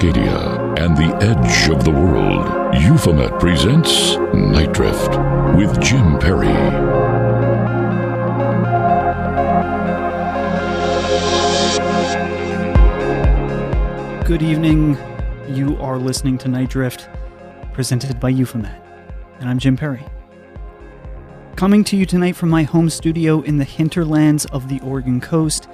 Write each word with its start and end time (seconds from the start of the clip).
Cascadia, 0.00 0.78
and 0.78 0.96
the 0.96 1.14
edge 1.22 1.68
of 1.68 1.84
the 1.84 1.90
world, 1.90 2.74
Euphomet 2.74 3.38
presents 3.38 4.16
Nite 4.32 4.72
Drift 4.72 5.10
with 5.54 5.78
Jim 5.82 6.18
Perry. 6.18 6.46
Good 14.24 14.40
evening. 14.40 14.96
You 15.46 15.76
are 15.80 15.98
listening 15.98 16.38
to 16.38 16.48
Nite 16.48 16.70
Drift, 16.70 17.10
presented 17.74 18.18
by 18.18 18.30
Euphomet, 18.30 18.80
and 19.38 19.50
I'm 19.50 19.58
Jim 19.58 19.76
Perry. 19.76 20.06
Coming 21.56 21.84
to 21.84 21.96
you 21.98 22.06
tonight 22.06 22.36
from 22.36 22.48
my 22.48 22.62
home 22.62 22.88
studio 22.88 23.42
in 23.42 23.58
the 23.58 23.64
hinterlands 23.64 24.46
of 24.46 24.70
the 24.70 24.80
Oregon 24.80 25.20
coast, 25.20 25.68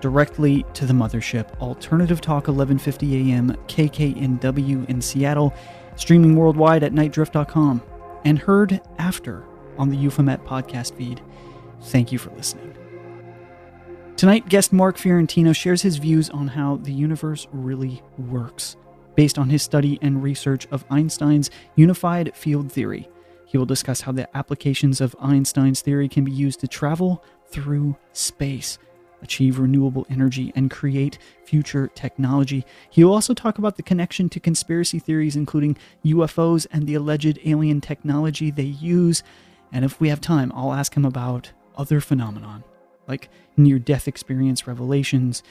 directly 0.00 0.64
to 0.74 0.86
the 0.86 0.92
mothership, 0.92 1.58
Alternative 1.60 2.20
Talk 2.20 2.48
1150 2.48 3.32
AM 3.32 3.56
KKNW 3.68 4.88
in 4.88 5.00
Seattle, 5.00 5.54
streaming 5.96 6.36
worldwide 6.36 6.82
at 6.82 6.92
nightdrift.com, 6.92 7.82
and 8.24 8.38
heard 8.38 8.80
after 8.98 9.44
on 9.78 9.88
the 9.88 9.96
Euphomet 9.96 10.44
podcast 10.44 10.94
feed. 10.96 11.22
Thank 11.82 12.12
you 12.12 12.18
for 12.18 12.30
listening. 12.30 12.74
Tonight, 14.16 14.48
guest 14.48 14.72
Mark 14.72 14.96
Fiorentino 14.96 15.52
shares 15.52 15.82
his 15.82 15.98
views 15.98 16.30
on 16.30 16.48
how 16.48 16.76
the 16.76 16.92
universe 16.92 17.46
really 17.52 18.02
works, 18.16 18.76
based 19.14 19.38
on 19.38 19.50
his 19.50 19.62
study 19.62 19.98
and 20.00 20.22
research 20.22 20.66
of 20.70 20.86
Einstein's 20.88 21.50
unified 21.74 22.34
field 22.34 22.72
theory. 22.72 23.08
He 23.44 23.58
will 23.58 23.66
discuss 23.66 24.00
how 24.00 24.12
the 24.12 24.34
applications 24.36 25.00
of 25.00 25.14
Einstein's 25.20 25.82
theory 25.82 26.08
can 26.08 26.24
be 26.24 26.32
used 26.32 26.60
to 26.60 26.68
travel 26.68 27.22
through 27.46 27.96
space, 28.12 28.78
achieve 29.26 29.58
renewable 29.58 30.06
energy, 30.08 30.52
and 30.54 30.70
create 30.70 31.18
future 31.44 31.88
technology. 31.88 32.64
He 32.90 33.02
will 33.02 33.12
also 33.12 33.34
talk 33.34 33.58
about 33.58 33.76
the 33.76 33.82
connection 33.82 34.28
to 34.30 34.40
conspiracy 34.40 34.98
theories, 34.98 35.36
including 35.36 35.76
UFOs 36.04 36.66
and 36.70 36.86
the 36.86 36.94
alleged 36.94 37.38
alien 37.44 37.80
technology 37.80 38.50
they 38.50 38.62
use. 38.62 39.22
And 39.72 39.84
if 39.84 40.00
we 40.00 40.08
have 40.08 40.20
time, 40.20 40.52
I'll 40.54 40.72
ask 40.72 40.94
him 40.94 41.04
about 41.04 41.50
other 41.76 42.00
phenomenon 42.00 42.62
like 43.08 43.28
near 43.56 43.78
death 43.78 44.08
experience 44.08 44.66
revelations, 44.66 45.42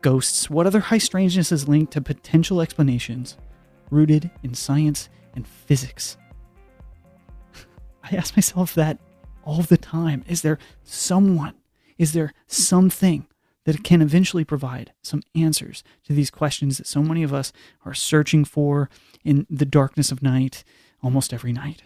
ghosts, 0.00 0.50
what 0.50 0.66
other 0.66 0.80
high 0.80 0.98
strangeness 0.98 1.52
is 1.52 1.68
linked 1.68 1.92
to 1.92 2.00
potential 2.00 2.60
explanations 2.60 3.36
rooted 3.90 4.30
in 4.42 4.54
science 4.54 5.08
and 5.34 5.46
physics. 5.46 6.16
I 8.02 8.16
ask 8.16 8.36
myself 8.36 8.74
that 8.74 8.98
all 9.44 9.62
the 9.62 9.76
time. 9.76 10.24
Is 10.26 10.42
there 10.42 10.58
someone, 10.82 11.54
is 11.98 12.12
there 12.12 12.32
something 12.46 13.26
that 13.64 13.82
can 13.82 14.02
eventually 14.02 14.44
provide 14.44 14.92
some 15.02 15.22
answers 15.34 15.82
to 16.04 16.12
these 16.12 16.30
questions 16.30 16.78
that 16.78 16.86
so 16.86 17.02
many 17.02 17.22
of 17.22 17.32
us 17.32 17.52
are 17.84 17.94
searching 17.94 18.44
for 18.44 18.90
in 19.24 19.46
the 19.48 19.64
darkness 19.64 20.12
of 20.12 20.22
night 20.22 20.64
almost 21.02 21.32
every 21.32 21.52
night? 21.52 21.82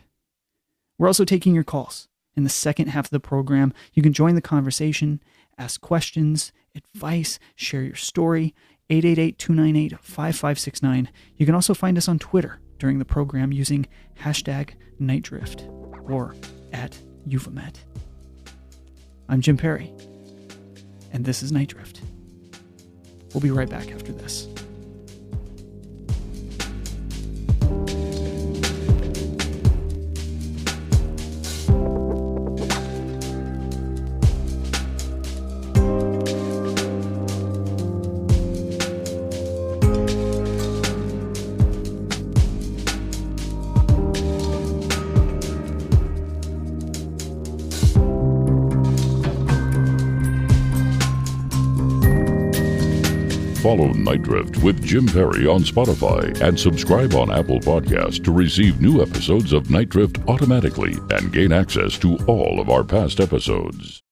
We're 0.98 1.06
also 1.06 1.24
taking 1.24 1.54
your 1.54 1.64
calls 1.64 2.08
in 2.36 2.44
the 2.44 2.50
second 2.50 2.88
half 2.88 3.06
of 3.06 3.10
the 3.10 3.20
program. 3.20 3.72
You 3.94 4.02
can 4.02 4.12
join 4.12 4.34
the 4.34 4.40
conversation, 4.40 5.22
ask 5.56 5.80
questions, 5.80 6.52
advice, 6.74 7.38
share 7.54 7.82
your 7.82 7.94
story. 7.94 8.54
888 8.90 9.38
298 9.38 10.00
5569. 10.00 11.10
You 11.36 11.47
can 11.47 11.54
also 11.54 11.74
find 11.74 11.98
us 11.98 12.08
on 12.08 12.18
Twitter 12.18 12.58
during 12.78 12.98
the 12.98 13.04
program 13.04 13.52
using 13.52 13.86
hashtag 14.20 14.70
NightDrift 15.00 15.68
or 16.08 16.34
at 16.72 16.98
Euphomet. 17.26 17.84
I'm 19.31 19.43
Jim 19.43 19.59
Perry, 19.59 19.93
and 21.12 21.22
this 21.22 21.43
is 21.43 21.53
Nite 21.53 21.69
Drift. 21.69 22.00
We'll 23.34 23.43
be 23.43 23.50
right 23.50 23.69
back 23.69 23.91
after 23.91 24.11
this. 24.11 24.49
Follow 53.78 53.93
Nite 53.93 54.22
Drift 54.22 54.56
with 54.65 54.84
Jim 54.84 55.06
Perry 55.06 55.47
on 55.47 55.61
Spotify 55.61 56.37
and 56.41 56.59
subscribe 56.59 57.15
on 57.15 57.31
Apple 57.31 57.61
Podcasts 57.61 58.22
to 58.25 58.33
receive 58.33 58.81
new 58.81 59.00
episodes 59.00 59.53
of 59.53 59.71
Nite 59.71 59.89
Drift 59.89 60.19
automatically 60.27 60.97
and 61.11 61.33
gain 61.33 61.53
access 61.53 61.97
to 61.99 62.16
all 62.27 62.61
of 62.61 62.71
our 62.71 62.83
past 62.83 63.21
episodes. 63.21 64.03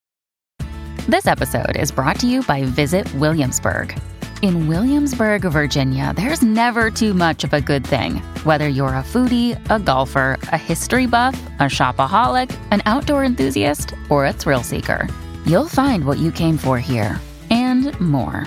This 1.08 1.26
episode 1.26 1.76
is 1.76 1.90
brought 1.90 2.20
to 2.20 2.28
you 2.28 2.44
by 2.44 2.62
Visit 2.62 3.12
Williamsburg. 3.14 3.98
In 4.40 4.68
Williamsburg, 4.68 5.42
Virginia, 5.42 6.12
there's 6.14 6.42
never 6.42 6.88
too 6.88 7.12
much 7.12 7.42
of 7.42 7.52
a 7.52 7.60
good 7.60 7.84
thing. 7.84 8.18
Whether 8.44 8.68
you're 8.68 8.90
a 8.90 9.02
foodie, 9.02 9.58
a 9.68 9.80
golfer, 9.80 10.38
a 10.52 10.56
history 10.56 11.06
buff, 11.06 11.34
a 11.58 11.64
shopaholic, 11.64 12.56
an 12.70 12.82
outdoor 12.86 13.24
enthusiast, 13.24 13.94
or 14.10 14.26
a 14.26 14.32
thrill 14.32 14.62
seeker, 14.62 15.08
you'll 15.44 15.68
find 15.68 16.04
what 16.06 16.18
you 16.18 16.30
came 16.30 16.56
for 16.56 16.78
here 16.78 17.18
and 17.50 17.98
more. 18.00 18.46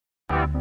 Something 0.31 0.60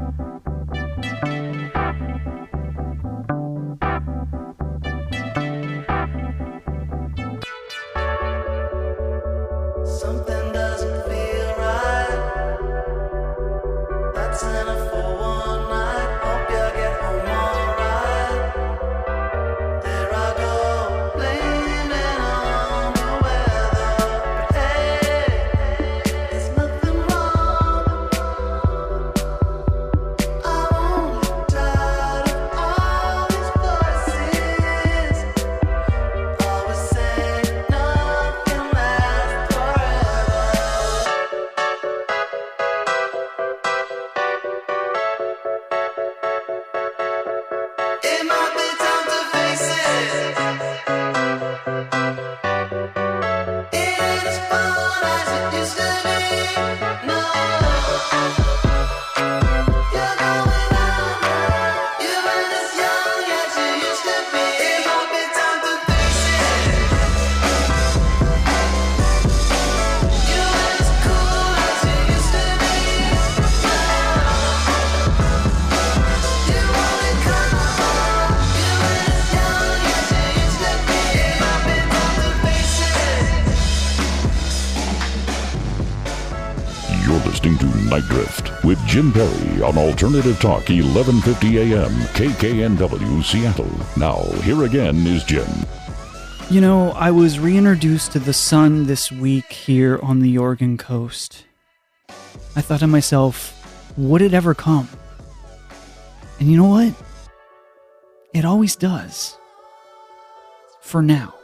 Nite 87.91 88.04
Drift 88.04 88.65
with 88.65 88.78
Jim 88.87 89.13
Perry 89.13 89.63
on 89.63 89.77
Alternative 89.77 90.39
Talk 90.39 90.69
1150 90.69 91.59
AM 91.59 91.91
KKNW 92.15 93.25
Seattle. 93.25 93.69
Now, 93.97 94.22
here 94.42 94.63
again 94.63 95.04
is 95.09 95.25
Jim. 95.25 95.48
You 96.51 96.60
know, 96.60 96.92
I 96.92 97.10
was 97.10 97.41
reintroduced 97.41 98.13
to 98.13 98.21
the 98.21 98.33
sun 98.33 98.87
this 98.87 99.10
week 99.10 99.53
here 99.53 99.98
on 100.04 100.21
the 100.21 100.39
Oregon 100.39 100.78
coast. 100.78 101.45
I 102.54 102.60
thought 102.60 102.78
to 102.78 102.87
myself, 102.87 103.57
would 103.97 104.22
it 104.22 104.34
ever 104.34 104.54
come? 104.54 104.89
And 106.39 106.48
you 106.48 106.57
know 106.57 106.69
what? 106.69 106.95
It 108.33 108.45
always 108.45 108.77
does. 108.77 109.37
For 110.81 111.03
now. 111.03 111.34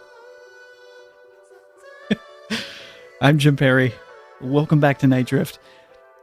I'm 3.20 3.38
Jim 3.38 3.56
Perry. 3.56 3.94
Welcome 4.40 4.78
back 4.78 5.00
to 5.00 5.08
Nite 5.08 5.26
Drift. 5.26 5.58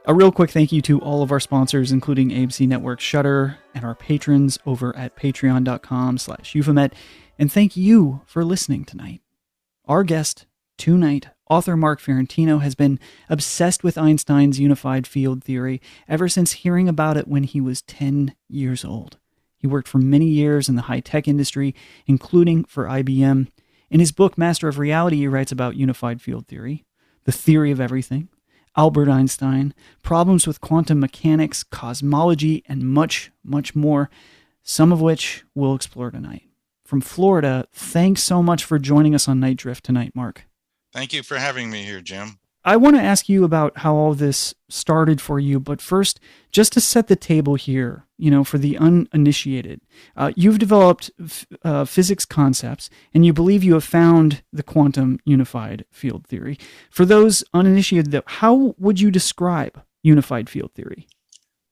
A 0.06 0.12
real 0.12 0.32
quick 0.32 0.50
thank 0.50 0.70
you 0.70 0.82
to 0.82 1.00
all 1.00 1.22
of 1.22 1.32
our 1.32 1.40
sponsors, 1.40 1.90
including 1.90 2.28
AMC 2.28 2.68
Network 2.68 3.00
Shudder 3.00 3.56
and 3.74 3.86
our 3.86 3.94
patrons 3.94 4.58
over 4.66 4.94
at 4.94 5.16
patreon.com 5.16 6.18
slash 6.18 6.54
euphomet. 6.54 6.92
And 7.38 7.50
thank 7.50 7.74
you 7.74 8.20
for 8.26 8.44
listening 8.44 8.84
tonight. 8.84 9.22
Our 9.86 10.04
guest 10.04 10.44
tonight, 10.76 11.28
author 11.48 11.74
Mark 11.74 12.00
Fiorentino, 12.00 12.58
has 12.58 12.74
been 12.74 13.00
obsessed 13.30 13.82
with 13.82 13.96
Einstein's 13.96 14.60
unified 14.60 15.06
field 15.06 15.42
theory 15.42 15.80
ever 16.06 16.28
since 16.28 16.52
hearing 16.52 16.86
about 16.86 17.16
it 17.16 17.26
when 17.26 17.44
he 17.44 17.62
was 17.62 17.80
10 17.80 18.34
years 18.46 18.84
old. 18.84 19.16
He 19.56 19.66
worked 19.66 19.88
for 19.88 19.96
many 19.96 20.26
years 20.26 20.68
in 20.68 20.76
the 20.76 20.82
high 20.82 21.00
tech 21.00 21.26
industry, 21.26 21.74
including 22.06 22.64
for 22.64 22.84
IBM. 22.84 23.48
In 23.88 24.00
his 24.00 24.12
book, 24.12 24.36
Master 24.36 24.68
of 24.68 24.78
Reality, 24.78 25.16
he 25.16 25.28
writes 25.28 25.50
about 25.50 25.76
unified 25.76 26.20
field 26.20 26.46
theory, 26.46 26.84
the 27.24 27.32
theory 27.32 27.70
of 27.70 27.80
everything, 27.80 28.28
Albert 28.76 29.08
Einstein, 29.08 29.74
problems 30.02 30.46
with 30.46 30.60
quantum 30.60 31.00
mechanics, 31.00 31.62
cosmology, 31.62 32.64
and 32.68 32.82
much, 32.82 33.30
much 33.44 33.74
more, 33.74 34.10
some 34.62 34.92
of 34.92 35.00
which 35.00 35.44
we'll 35.54 35.74
explore 35.74 36.10
tonight. 36.10 36.48
From 36.84 37.00
Florida, 37.00 37.66
thanks 37.72 38.22
so 38.22 38.42
much 38.42 38.64
for 38.64 38.78
joining 38.78 39.14
us 39.14 39.28
on 39.28 39.40
Nite 39.40 39.56
Drift 39.56 39.84
tonight, 39.84 40.12
Mark. 40.14 40.46
Thank 40.92 41.12
you 41.12 41.22
for 41.22 41.36
having 41.36 41.70
me 41.70 41.82
here, 41.82 42.00
Jim. 42.00 42.38
I 42.64 42.76
want 42.76 42.96
to 42.96 43.02
ask 43.02 43.28
you 43.28 43.44
about 43.44 43.78
how 43.78 43.94
all 43.94 44.14
this 44.14 44.54
started 44.68 45.20
for 45.20 45.38
you, 45.38 45.60
but 45.60 45.82
first, 45.82 46.18
just 46.50 46.72
to 46.72 46.80
set 46.80 47.08
the 47.08 47.16
table 47.16 47.56
here, 47.56 48.03
you 48.16 48.30
know, 48.30 48.44
for 48.44 48.58
the 48.58 48.76
uninitiated, 48.78 49.80
uh, 50.16 50.32
you've 50.36 50.58
developed 50.58 51.10
f- 51.22 51.46
uh, 51.64 51.84
physics 51.84 52.24
concepts 52.24 52.90
and 53.12 53.26
you 53.26 53.32
believe 53.32 53.64
you 53.64 53.74
have 53.74 53.84
found 53.84 54.42
the 54.52 54.62
quantum 54.62 55.18
unified 55.24 55.84
field 55.90 56.26
theory. 56.26 56.58
For 56.90 57.04
those 57.04 57.42
uninitiated, 57.52 58.12
though, 58.12 58.22
how 58.26 58.74
would 58.78 59.00
you 59.00 59.10
describe 59.10 59.82
unified 60.02 60.48
field 60.48 60.72
theory? 60.74 61.08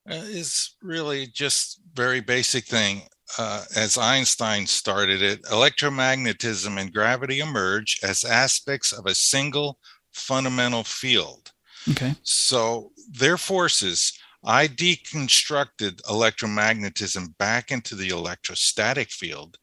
Uh, 0.09 0.19
it's 0.25 0.77
really 0.83 1.27
just 1.29 1.81
very 1.95 2.21
basic 2.21 2.65
thing. 2.65 3.03
Uh, 3.39 3.65
as 3.77 3.97
Einstein 3.97 4.67
started 4.67 5.23
it, 5.23 5.43
electromagnetism 5.45 6.79
and 6.79 6.93
gravity 6.93 7.41
emerge 7.41 7.99
as 8.03 8.25
aspects 8.25 8.93
of 8.93 9.07
a 9.07 9.15
single 9.15 9.79
fundamental 10.11 10.85
field. 10.85 11.53
Okay. 11.91 12.15
So 12.23 12.93
their 13.11 13.39
forces, 13.39 14.13
I 14.45 14.67
deconstructed 14.67 16.03
electromagnetism 16.03 17.37
back 17.39 17.71
into 17.71 17.95
the 17.95 18.09
electrostatic 18.09 19.11
field 19.11 19.59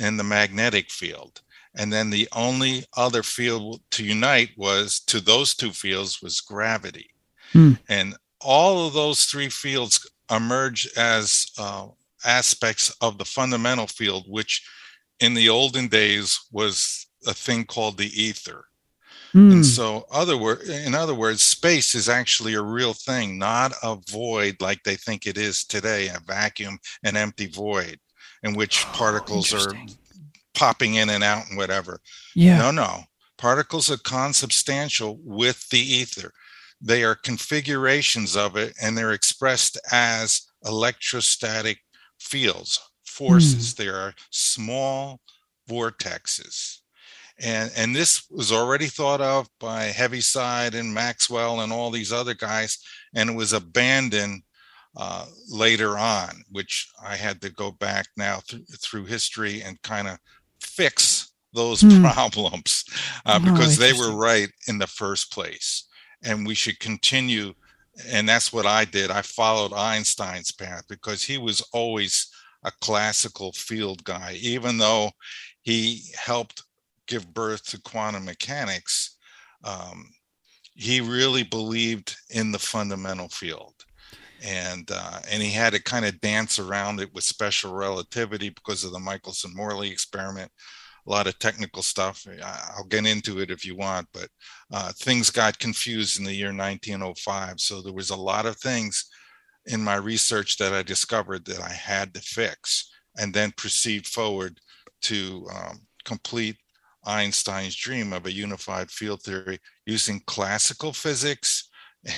and 0.00 0.18
the 0.18 0.24
magnetic 0.24 0.90
field. 0.90 1.40
And 1.74 1.92
then 1.92 2.10
the 2.10 2.28
only 2.32 2.84
other 2.96 3.22
field 3.22 3.80
to 3.92 4.04
unite 4.04 4.50
was 4.56 5.00
to 5.06 5.20
those 5.20 5.54
two 5.54 5.72
fields 5.72 6.20
was 6.22 6.40
gravity. 6.40 7.10
Hmm. 7.52 7.72
And 7.88 8.14
all 8.40 8.86
of 8.86 8.92
those 8.92 9.24
three 9.24 9.48
fields 9.48 10.08
emerge 10.30 10.88
as 10.96 11.46
uh, 11.58 11.88
aspects 12.24 12.94
of 13.00 13.18
the 13.18 13.24
fundamental 13.24 13.86
field, 13.86 14.26
which 14.28 14.66
in 15.20 15.34
the 15.34 15.48
olden 15.48 15.88
days 15.88 16.38
was 16.50 17.06
a 17.26 17.34
thing 17.34 17.64
called 17.64 17.96
the 17.96 18.10
ether. 18.20 18.66
Hmm. 19.32 19.50
And 19.50 19.66
so, 19.66 20.04
other 20.10 20.36
word, 20.36 20.62
in 20.62 20.94
other 20.94 21.14
words, 21.14 21.42
space 21.42 21.94
is 21.94 22.08
actually 22.08 22.54
a 22.54 22.62
real 22.62 22.92
thing, 22.92 23.38
not 23.38 23.72
a 23.82 23.96
void 24.10 24.56
like 24.60 24.82
they 24.82 24.96
think 24.96 25.26
it 25.26 25.38
is 25.38 25.64
today, 25.64 26.08
a 26.08 26.20
vacuum, 26.26 26.78
an 27.02 27.16
empty 27.16 27.46
void, 27.46 27.98
in 28.42 28.54
which 28.54 28.84
particles 28.92 29.54
are 29.54 29.72
popping 30.54 30.94
in 30.94 31.08
and 31.10 31.24
out 31.24 31.44
and 31.48 31.56
whatever. 31.56 31.98
Yeah. 32.34 32.58
No, 32.58 32.70
no. 32.70 33.00
Particles 33.38 33.90
are 33.90 33.96
consubstantial 33.96 35.18
with 35.24 35.66
the 35.70 35.80
ether. 35.80 36.32
They 36.80 37.02
are 37.02 37.14
configurations 37.14 38.36
of 38.36 38.56
it, 38.56 38.74
and 38.82 38.96
they're 38.96 39.12
expressed 39.12 39.80
as 39.90 40.42
electrostatic 40.64 41.78
fields, 42.20 42.78
forces. 43.06 43.74
They 43.74 43.88
are 43.88 44.14
small 44.30 45.20
vortexes. 45.68 46.81
And, 47.42 47.72
and 47.76 47.94
this 47.96 48.26
was 48.30 48.52
already 48.52 48.86
thought 48.86 49.20
of 49.20 49.48
by 49.58 49.84
Heaviside 49.84 50.74
and 50.74 50.92
Maxwell 50.94 51.60
and 51.60 51.72
all 51.72 51.90
these 51.90 52.12
other 52.12 52.34
guys, 52.34 52.78
and 53.14 53.30
it 53.30 53.36
was 53.36 53.52
abandoned 53.52 54.42
uh, 54.96 55.26
later 55.48 55.98
on, 55.98 56.42
which 56.50 56.88
I 57.02 57.16
had 57.16 57.40
to 57.42 57.50
go 57.50 57.72
back 57.72 58.06
now 58.16 58.40
th- 58.46 58.62
through 58.80 59.06
history 59.06 59.62
and 59.62 59.80
kind 59.82 60.06
of 60.06 60.18
fix 60.60 61.32
those 61.54 61.80
Hmm. 61.80 62.00
problems 62.02 62.84
uh, 63.26 63.40
Oh, 63.42 63.44
because 63.50 63.76
they 63.76 63.92
were 63.92 64.14
right 64.14 64.48
in 64.68 64.78
the 64.78 64.86
first 64.86 65.32
place. 65.32 65.88
And 66.24 66.46
we 66.46 66.54
should 66.54 66.78
continue. 66.78 67.52
And 68.06 68.28
that's 68.28 68.52
what 68.52 68.64
I 68.66 68.84
did. 68.84 69.10
I 69.10 69.22
followed 69.22 69.72
Einstein's 69.72 70.52
path 70.52 70.84
because 70.88 71.22
he 71.24 71.38
was 71.38 71.60
always 71.72 72.28
a 72.64 72.70
classical 72.80 73.52
field 73.52 74.04
guy, 74.04 74.38
even 74.40 74.78
though 74.78 75.10
he 75.62 76.04
helped 76.16 76.62
give 77.12 77.34
birth 77.34 77.64
to 77.66 77.80
quantum 77.82 78.24
mechanics. 78.24 79.18
Um, 79.64 80.10
he 80.74 81.00
really 81.00 81.42
believed 81.42 82.16
in 82.30 82.52
the 82.52 82.58
fundamental 82.58 83.28
field 83.28 83.74
and 84.42 84.90
uh, 84.92 85.20
and 85.30 85.42
he 85.42 85.50
had 85.50 85.72
to 85.74 85.82
kind 85.82 86.04
of 86.04 86.20
dance 86.20 86.58
around 86.58 87.00
it 87.00 87.12
with 87.14 87.22
special 87.22 87.74
relativity 87.74 88.48
because 88.48 88.82
of 88.82 88.92
the 88.92 88.98
Michelson 88.98 89.54
Morley 89.54 89.90
experiment. 89.90 90.50
A 91.06 91.10
lot 91.10 91.26
of 91.26 91.38
technical 91.38 91.82
stuff. 91.82 92.24
I'll 92.76 92.84
get 92.84 93.06
into 93.06 93.40
it 93.40 93.50
if 93.50 93.64
you 93.64 93.76
want, 93.76 94.08
but 94.12 94.28
uh, 94.72 94.92
things 94.96 95.30
got 95.30 95.58
confused 95.58 96.18
in 96.18 96.24
the 96.24 96.32
year 96.32 96.54
1905. 96.54 97.60
So 97.60 97.82
there 97.82 97.92
was 97.92 98.10
a 98.10 98.16
lot 98.16 98.46
of 98.46 98.56
things 98.56 99.08
in 99.66 99.82
my 99.82 99.96
research 99.96 100.58
that 100.58 100.72
I 100.72 100.82
discovered 100.82 101.44
that 101.46 101.60
I 101.60 101.72
had 101.72 102.14
to 102.14 102.20
fix, 102.20 102.90
and 103.16 103.34
then 103.34 103.52
proceed 103.56 104.06
forward 104.06 104.58
to 105.02 105.46
um, 105.54 105.80
complete 106.04 106.56
Einstein's 107.04 107.74
dream 107.76 108.12
of 108.12 108.26
a 108.26 108.32
unified 108.32 108.90
field 108.90 109.22
theory 109.22 109.58
using 109.86 110.20
classical 110.26 110.92
physics 110.92 111.68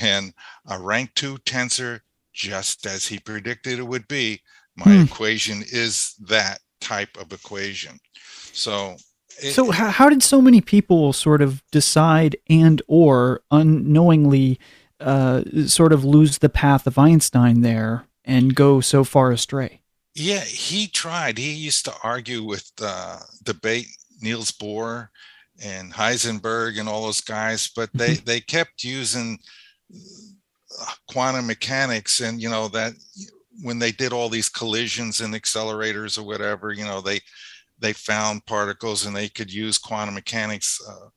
and 0.00 0.32
a 0.68 0.78
rank 0.78 1.10
two 1.14 1.36
tensor, 1.38 2.00
just 2.32 2.86
as 2.86 3.06
he 3.06 3.18
predicted 3.18 3.78
it 3.78 3.86
would 3.86 4.06
be. 4.08 4.40
My 4.76 4.96
Hmm. 4.96 5.02
equation 5.04 5.62
is 5.70 6.14
that 6.26 6.60
type 6.80 7.16
of 7.16 7.32
equation. 7.32 7.98
So, 8.52 8.96
it- 9.42 9.52
So 9.54 9.70
how, 9.70 9.90
how 9.90 10.08
did 10.08 10.22
so 10.22 10.40
many 10.42 10.60
people 10.60 11.12
sort 11.12 11.42
of 11.42 11.62
decide 11.70 12.36
and 12.48 12.80
or 12.88 13.42
unknowingly 13.50 14.58
uh, 15.00 15.42
sort 15.66 15.92
of 15.92 16.04
lose 16.04 16.38
the 16.38 16.48
path 16.48 16.86
of 16.86 16.96
Einstein 16.98 17.60
there 17.62 18.06
and 18.24 18.54
go 18.54 18.80
so 18.80 19.04
far 19.04 19.32
astray? 19.32 19.80
Yeah, 20.14 20.40
he 20.40 20.86
tried. 20.86 21.36
He 21.38 21.52
used 21.52 21.84
to 21.86 21.94
argue 22.02 22.42
with 22.44 22.70
uh, 22.80 23.18
debate 23.42 23.88
Niels 24.24 24.50
Bohr 24.50 25.08
and 25.62 25.92
Heisenberg 25.92 26.80
and 26.80 26.88
all 26.88 27.04
those 27.04 27.20
guys, 27.20 27.70
but 27.76 27.90
they 27.94 28.14
they 28.14 28.40
kept 28.40 28.82
using 28.82 29.38
uh, 29.92 30.92
quantum 31.08 31.46
mechanics, 31.46 32.20
and 32.20 32.40
you 32.40 32.50
know 32.50 32.68
that 32.68 32.94
when 33.62 33.78
they 33.78 33.92
did 33.92 34.12
all 34.12 34.28
these 34.28 34.48
collisions 34.48 35.20
and 35.20 35.34
accelerators 35.34 36.18
or 36.18 36.24
whatever, 36.24 36.72
you 36.72 36.84
know 36.84 37.00
they 37.00 37.20
they 37.78 37.92
found 37.92 38.44
particles 38.46 39.06
and 39.06 39.14
they 39.14 39.28
could 39.28 39.52
use 39.52 39.78
quantum 39.78 40.14
mechanics 40.14 40.80
uh, 40.88 41.08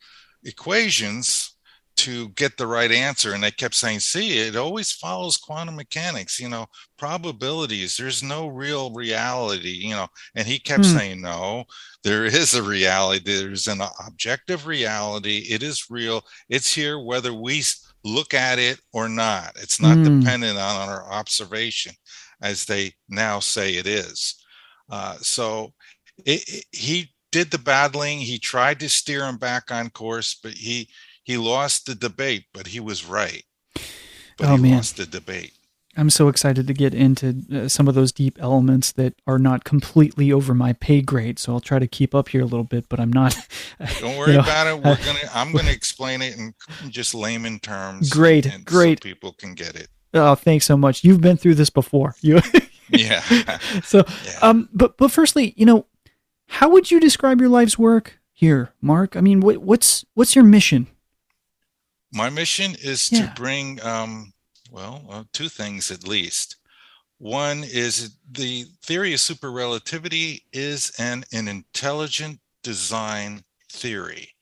equations 0.44 1.57
to 1.98 2.30
get 2.30 2.58
the 2.58 2.68
right 2.68 2.92
answer 2.92 3.34
and 3.34 3.44
they 3.44 3.52
kept 3.52 3.76
saying 3.76 4.00
see 4.00 4.38
it 4.40 4.56
always 4.56 4.92
follows 4.92 5.38
quantum 5.38 5.76
mechanics 5.76 6.40
you 6.40 6.48
know 6.50 6.66
probabilities 6.98 7.98
there's 7.98 8.24
no 8.24 8.48
real 8.48 8.94
reality 8.94 9.70
you 9.72 9.92
know 9.96 10.08
and 10.36 10.48
he 10.48 10.60
kept 10.60 10.86
Hmm. 10.86 10.92
saying 10.98 11.22
no 11.22 11.64
there 12.04 12.26
is 12.26 12.54
a 12.54 12.64
reality 12.64 13.22
there's 13.24 13.68
an 13.68 13.82
objective 14.06 14.68
reality 14.68 15.46
it 15.50 15.64
is 15.64 15.86
real 15.90 16.22
it's 16.50 16.74
here 16.74 17.00
whether 17.00 17.34
we 17.34 17.64
look 18.04 18.34
at 18.34 18.60
it 18.60 18.80
or 18.94 19.10
not 19.10 19.52
it's 19.62 19.82
not 19.82 19.98
Hmm. 19.98 20.04
dependent 20.04 20.58
on 20.58 20.90
our 20.90 21.12
observation 21.12 21.94
as 22.42 22.66
they 22.66 22.94
now 23.10 23.40
say 23.40 23.74
it 23.76 23.88
is 23.88 24.36
uh, 24.92 25.16
so 25.22 25.74
it, 26.26 26.44
it- 26.48 26.66
he 26.72 27.14
did 27.32 27.52
the 27.52 27.58
battling 27.58 28.20
he 28.20 28.40
tried 28.40 28.80
to 28.80 28.90
steer 28.90 29.26
him 29.26 29.38
back 29.38 29.72
on 29.72 29.90
course 29.90 30.40
but 30.42 30.54
he 30.54 30.88
he 31.28 31.38
lost 31.38 31.86
the 31.86 31.94
debate 31.96 32.46
but 32.54 32.68
he 32.68 32.80
was 32.80 33.06
right 33.06 33.44
but 34.38 34.48
Oh, 34.48 34.56
he 34.56 34.62
man. 34.62 34.76
lost 34.78 34.98
the 34.98 35.06
debate. 35.06 35.54
I'm 36.00 36.12
so 36.12 36.28
excited 36.28 36.68
to 36.68 36.74
get 36.74 36.94
into 36.94 37.44
uh, 37.52 37.68
some 37.68 37.88
of 37.88 37.96
those 37.96 38.12
deep 38.12 38.38
elements 38.40 38.92
that 38.92 39.16
are 39.26 39.40
not 39.40 39.64
completely 39.64 40.32
over 40.32 40.54
my 40.54 40.74
pay 40.74 41.02
grade. 41.02 41.40
So 41.40 41.54
I'll 41.54 41.60
try 41.60 41.80
to 41.80 41.88
keep 41.88 42.14
up 42.14 42.30
here 42.30 42.42
a 42.42 42.46
little 42.46 42.64
bit, 42.64 42.88
but 42.88 43.00
I'm 43.00 43.12
not. 43.12 43.36
Don't 44.00 44.14
you 44.14 44.20
worry 44.20 44.34
know, 44.34 44.42
about 44.42 44.68
it. 44.68 44.76
We're 44.76 44.96
gonna. 45.04 45.20
I'm 45.34 45.52
gonna 45.54 45.72
explain 45.82 46.22
it 46.22 46.38
in 46.38 46.54
just 46.92 47.16
layman 47.16 47.58
terms. 47.58 48.12
Great, 48.12 48.46
and 48.46 48.64
great. 48.64 49.02
So 49.02 49.10
people 49.10 49.34
can 49.34 49.56
get 49.56 49.76
it. 49.76 49.88
Oh, 50.14 50.36
thanks 50.36 50.68
so 50.68 50.78
much. 50.78 51.04
You've 51.04 51.20
been 51.22 51.36
through 51.36 51.56
this 51.56 51.72
before. 51.72 52.14
You. 52.22 52.42
Yeah. 52.90 53.58
so, 53.84 54.04
Yeah. 54.24 54.38
um, 54.44 54.70
but 54.72 54.98
but 54.98 55.12
firstly, 55.12 55.56
you 55.58 55.66
know, 55.66 55.88
how 56.48 56.70
would 56.70 56.92
you 56.92 57.00
describe 57.00 57.42
your 57.42 57.50
life's 57.50 57.78
work 57.80 58.20
here, 58.34 58.72
Mark? 58.82 59.18
I 59.18 59.22
mean, 59.22 59.40
what, 59.42 59.58
what's 59.64 60.06
what's 60.14 60.36
your 60.36 60.46
mission? 60.46 60.86
My 62.12 62.30
mission 62.30 62.76
is 62.76 63.12
Yeah. 63.12 63.28
to 63.28 63.34
bring, 63.34 63.82
um, 63.82 64.34
well, 64.72 65.06
uh, 65.10 65.24
two 65.34 65.50
things 65.50 65.92
at 65.92 66.08
least. 66.08 66.56
One 67.18 67.64
is 67.64 68.12
the 68.32 68.66
theory 68.84 69.14
of 69.14 69.20
super 69.20 69.52
relativity 69.52 70.46
is 70.54 70.92
an, 71.00 71.26
an 71.32 71.48
intelligent 71.48 72.40
design 72.64 73.44
theory, 73.72 74.36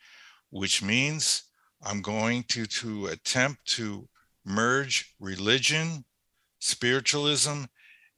which 0.49 0.81
means 0.81 1.43
I'm 1.81 2.01
going 2.01 2.43
to, 2.45 2.65
to 2.65 3.07
attempt 3.07 3.65
to 3.75 4.07
merge 4.43 5.13
religion, 5.19 6.03
spiritualism, 6.59 7.63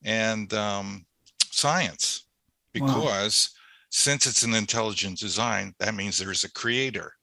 and 0.04 0.54
um, 0.54 1.06
science. 1.52 2.24
Wow. 2.76 2.88
Because 2.88 3.52
since 3.90 4.26
it's 4.28 4.44
an 4.44 4.54
intelligent 4.54 5.20
design, 5.20 5.74
that 5.80 5.96
means 5.96 6.18
there's 6.18 6.44
a 6.44 6.52
creator. 6.52 7.17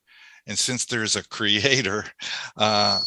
And 0.47 0.59
since 0.59 0.85
there's 0.85 1.17
a 1.17 1.29
creator, 1.29 2.05
uh, 2.57 3.01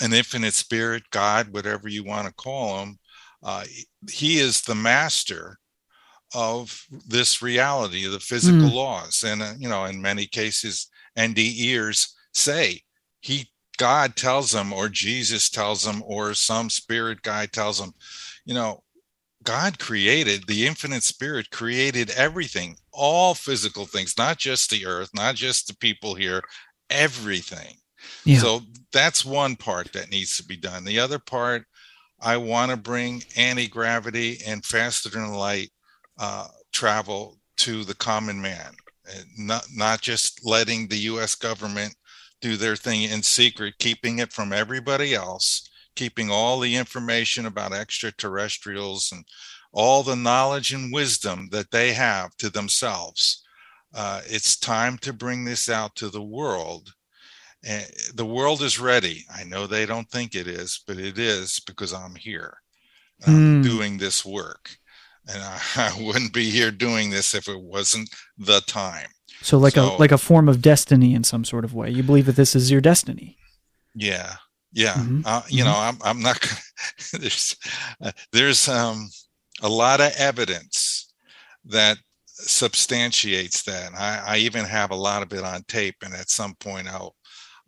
an 0.00 0.12
infinite 0.12 0.54
spirit, 0.54 1.02
God, 1.10 1.52
whatever 1.52 1.88
you 1.88 2.04
want 2.04 2.26
to 2.26 2.34
call 2.34 2.82
him, 2.82 2.98
uh, 3.42 3.64
he 4.10 4.38
is 4.38 4.62
the 4.62 4.74
master 4.74 5.58
of 6.34 6.86
this 7.06 7.42
reality, 7.42 8.06
the 8.06 8.20
physical 8.20 8.68
laws. 8.74 9.22
And, 9.26 9.42
uh, 9.42 9.52
you 9.58 9.68
know, 9.68 9.84
in 9.84 10.00
many 10.00 10.26
cases, 10.26 10.88
NDEers 11.18 12.08
say 12.32 12.82
he, 13.20 13.50
God 13.78 14.16
tells 14.16 14.52
them, 14.52 14.72
or 14.72 14.88
Jesus 14.88 15.50
tells 15.50 15.84
them, 15.84 16.02
or 16.06 16.34
some 16.34 16.70
spirit 16.70 17.22
guy 17.22 17.46
tells 17.46 17.78
them, 17.78 17.92
you 18.44 18.54
know, 18.54 18.82
God 19.42 19.78
created, 19.78 20.46
the 20.46 20.66
infinite 20.66 21.02
spirit 21.02 21.50
created 21.50 22.10
everything, 22.10 22.76
all 22.92 23.34
physical 23.34 23.86
things, 23.86 24.16
not 24.18 24.38
just 24.38 24.70
the 24.70 24.86
earth, 24.86 25.10
not 25.14 25.34
just 25.34 25.66
the 25.66 25.76
people 25.76 26.14
here, 26.14 26.42
everything. 26.90 27.76
Yeah. 28.24 28.38
So 28.38 28.60
that's 28.92 29.24
one 29.24 29.56
part 29.56 29.92
that 29.92 30.10
needs 30.10 30.36
to 30.36 30.44
be 30.44 30.56
done. 30.56 30.84
The 30.84 30.98
other 30.98 31.18
part, 31.18 31.64
I 32.20 32.36
want 32.36 32.70
to 32.70 32.76
bring 32.76 33.22
anti 33.36 33.66
gravity 33.66 34.38
and 34.46 34.64
faster 34.64 35.08
than 35.08 35.32
light 35.32 35.70
uh, 36.18 36.48
travel 36.72 37.38
to 37.58 37.84
the 37.84 37.94
common 37.94 38.40
man, 38.40 38.74
and 39.06 39.24
not 39.38 39.64
not 39.74 40.00
just 40.00 40.44
letting 40.44 40.88
the 40.88 40.98
U.S. 40.98 41.34
government 41.34 41.94
do 42.40 42.56
their 42.56 42.76
thing 42.76 43.02
in 43.02 43.22
secret, 43.22 43.74
keeping 43.78 44.18
it 44.18 44.32
from 44.32 44.52
everybody 44.52 45.14
else, 45.14 45.68
keeping 45.96 46.30
all 46.30 46.60
the 46.60 46.76
information 46.76 47.46
about 47.46 47.72
extraterrestrials 47.72 49.12
and 49.12 49.24
all 49.72 50.02
the 50.02 50.16
knowledge 50.16 50.72
and 50.72 50.92
wisdom 50.92 51.48
that 51.50 51.70
they 51.70 51.92
have 51.92 52.36
to 52.36 52.50
themselves. 52.50 53.42
Uh, 53.94 54.20
it's 54.26 54.56
time 54.58 54.98
to 54.98 55.12
bring 55.12 55.44
this 55.44 55.68
out 55.68 55.94
to 55.96 56.08
the 56.08 56.22
world. 56.22 56.92
And 57.64 57.86
the 58.14 58.26
world 58.26 58.60
is 58.62 58.80
ready. 58.80 59.24
I 59.34 59.44
know 59.44 59.66
they 59.66 59.86
don't 59.86 60.08
think 60.10 60.34
it 60.34 60.46
is, 60.48 60.82
but 60.86 60.98
it 60.98 61.18
is 61.18 61.60
because 61.66 61.92
I'm 61.94 62.14
here. 62.16 62.56
I'm 63.26 63.60
Hmm. 63.60 63.62
doing 63.62 63.98
this 63.98 64.24
work. 64.24 64.76
And 65.32 65.42
I, 65.42 65.60
I 65.76 66.02
wouldn't 66.02 66.32
be 66.32 66.50
here 66.50 66.70
doing 66.72 67.10
this 67.10 67.34
if 67.34 67.48
it 67.48 67.60
wasn't 67.60 68.10
the 68.36 68.60
time. 68.62 69.08
So 69.42 69.58
like 69.58 69.74
So- 69.74 69.96
a 69.96 69.98
like 69.98 70.12
a 70.12 70.18
form 70.18 70.48
of 70.48 70.60
destiny 70.60 71.14
in 71.14 71.24
some 71.24 71.44
sort 71.44 71.64
of 71.64 71.72
way. 71.74 71.90
You 71.90 72.02
believe 72.02 72.26
that 72.26 72.36
this 72.36 72.54
is 72.56 72.70
your 72.70 72.80
destiny. 72.80 73.36
Yeah. 73.94 74.36
Yeah. 74.72 74.94
Mhm, 74.94 75.22
Uh, 75.26 75.42
you 75.48 75.64
know, 75.64 75.74
I'm, 75.76 75.98
I'm 76.02 76.20
not 76.20 76.40
gonna, 76.40 76.60
there's, 77.22 77.56
uh, 78.00 78.12
there's, 78.32 78.68
um, 78.68 79.10
a 79.62 79.68
lot 79.68 80.00
of 80.00 80.12
evidence 80.18 81.12
that 81.64 81.96
substantiates 82.26 83.62
that. 83.62 83.92
I, 83.94 84.22
I 84.26 84.36
even 84.38 84.64
have 84.64 84.90
a 84.90 84.96
lot 84.96 85.22
of 85.22 85.32
it 85.32 85.44
on 85.44 85.62
tape 85.68 85.96
and 86.02 86.12
at 86.14 86.30
some 86.30 86.54
point 86.56 86.88
I'll, 86.88 87.14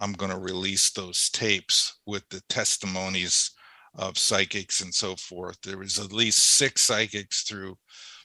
I'm 0.00 0.12
going 0.12 0.32
to 0.32 0.38
release 0.38 0.90
those 0.90 1.30
tapes 1.30 2.00
with 2.06 2.28
the 2.28 2.42
testimonies 2.48 3.52
of 3.96 4.18
psychics 4.18 4.80
and 4.80 4.92
so 4.92 5.14
forth. 5.16 5.56
There 5.62 5.78
was 5.78 5.98
at 5.98 6.12
least 6.12 6.58
six 6.58 6.82
psychics 6.82 7.42
through 7.42 7.76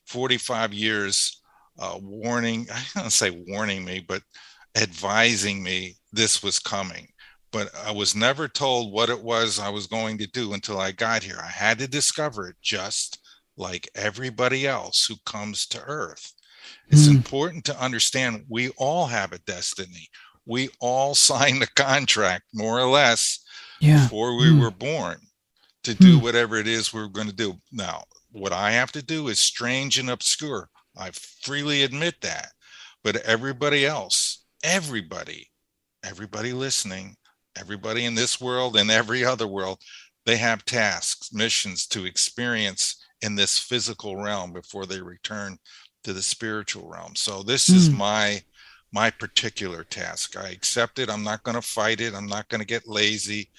45 0.08 0.74
years 0.74 1.42
uh, 1.78 2.00
warning, 2.02 2.68
I 2.74 2.84
don't 3.00 3.12
say 3.12 3.30
warning 3.48 3.86
me, 3.86 4.04
but 4.08 4.24
advising 4.76 5.62
me 5.62 5.96
this 6.12 6.42
was 6.42 6.60
coming. 6.60 7.08
But 7.52 7.70
I 7.86 7.92
was 7.92 8.16
never 8.16 8.48
told 8.48 8.94
what 8.94 9.10
it 9.10 9.22
was 9.22 9.60
I 9.60 9.70
was 9.70 9.88
going 9.88 10.18
to 10.20 10.28
do 10.28 10.54
until 10.54 10.80
I 10.80 10.92
got 10.92 11.24
here. 11.24 11.40
I 11.44 11.50
had 11.50 11.80
to 11.80 11.88
discover 11.88 12.48
it 12.48 12.56
just 12.62 13.20
like 13.60 13.90
everybody 13.94 14.66
else 14.66 15.06
who 15.06 15.16
comes 15.26 15.68
to 15.68 15.82
Earth. 15.84 16.34
It's 16.88 17.06
Hmm. 17.06 17.18
important 17.18 17.66
to 17.66 17.80
understand 17.80 18.46
we 18.48 18.70
all 18.78 19.06
have 19.08 19.34
a 19.34 19.40
destiny. 19.40 20.10
We 20.46 20.70
all 20.80 21.14
signed 21.60 21.62
a 21.62 21.68
contract, 21.68 22.46
more 22.54 22.80
or 22.80 22.90
less, 22.90 23.40
Yeah. 23.82 24.04
before 24.04 24.36
we 24.38 24.50
Hmm. 24.50 24.60
were 24.60 24.72
born 24.72 25.28
to 25.84 25.94
do 25.94 26.18
Hmm. 26.18 26.24
whatever 26.24 26.56
it 26.58 26.68
is 26.68 26.94
we're 26.94 27.08
going 27.08 27.28
to 27.28 27.34
do. 27.34 27.62
Now, 27.72 28.06
what 28.32 28.54
I 28.54 28.72
have 28.72 28.92
to 28.94 29.02
do 29.02 29.28
is 29.28 29.40
strange 29.40 30.00
and 30.00 30.10
obscure. 30.10 30.70
I 30.98 31.12
freely 31.12 31.84
admit 31.84 32.22
that. 32.22 32.52
But 33.04 33.18
everybody 33.18 33.86
else, 33.86 34.44
everybody, 34.64 35.52
everybody 36.04 36.54
listening, 36.54 37.18
everybody 37.58 38.06
in 38.06 38.16
this 38.16 38.40
world 38.40 38.78
and 38.78 38.90
every 38.90 39.24
other 39.26 39.48
world, 39.48 39.82
they 40.26 40.38
have 40.38 40.66
tasks, 40.66 41.34
missions 41.34 41.88
to 41.88 42.06
experience 42.06 42.99
in 43.22 43.36
this 43.36 43.60
physical 43.60 44.16
realm 44.18 44.54
before 44.54 44.86
they 44.86 45.02
return 45.02 45.58
to 46.04 46.14
the 46.14 46.22
spiritual 46.22 46.90
realm. 46.90 47.16
So 47.16 47.44
this 47.44 47.72
is 47.72 47.90
Hmm. 47.90 47.98
my 47.98 48.44
my 48.92 49.12
particular 49.12 49.84
task. 49.84 50.36
I 50.36 50.50
accept 50.50 50.98
it. 50.98 51.10
I'm 51.12 51.24
not 51.24 51.44
going 51.44 51.56
to 51.56 51.62
fight 51.62 52.02
it. 52.02 52.16
I'm 52.16 52.26
not 52.26 52.50
going 52.50 52.60
to 52.62 52.66
get 52.66 52.88
lazy. 52.88 53.52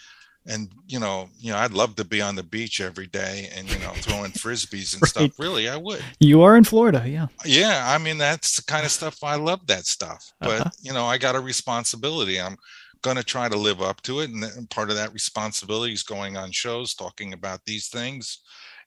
And 0.47 0.73
you 0.87 0.99
know, 0.99 1.29
you 1.39 1.53
know, 1.53 1.59
I'd 1.59 1.73
love 1.73 1.97
to 1.97 2.05
be 2.05 2.23
on 2.23 2.35
the 2.35 2.43
beach 2.43 2.81
every 2.81 3.07
day 3.07 3.51
and 3.55 3.71
you 3.71 3.79
know 3.79 3.93
throwing 4.01 4.33
frisbees 4.33 4.95
and 4.95 5.05
Right. 5.17 5.31
stuff. 5.31 5.39
Really, 5.39 5.69
I 5.69 5.77
would. 5.77 6.07
You 6.19 6.43
are 6.43 6.57
in 6.57 6.65
Florida, 6.65 7.05
yeah. 7.07 7.29
Yeah, 7.45 7.85
I 7.89 7.99
mean 7.99 8.19
that's 8.19 8.57
the 8.57 8.63
kind 8.63 8.85
of 8.87 8.91
stuff 8.93 9.23
I 9.23 9.37
love 9.37 9.67
that 9.67 9.87
stuff. 9.87 10.33
But 10.41 10.63
Uh-huh. 10.63 10.71
you 10.81 10.93
know, 10.93 11.07
I 11.07 11.19
got 11.19 11.37
a 11.37 11.41
responsibility. 11.41 12.41
I'm 12.41 12.57
going 13.03 13.17
to 13.17 13.25
try 13.25 13.49
to 13.49 13.57
live 13.57 13.81
up 13.83 14.01
to 14.03 14.21
it, 14.21 14.31
and 14.31 14.43
then 14.43 14.67
part 14.69 14.91
of 14.91 14.97
that 14.97 15.13
responsibility 15.13 15.93
is 15.93 16.03
going 16.03 16.37
on 16.37 16.53
shows, 16.53 16.95
talking 16.95 17.33
about 17.33 17.61
these 17.67 17.89
things, 17.89 18.41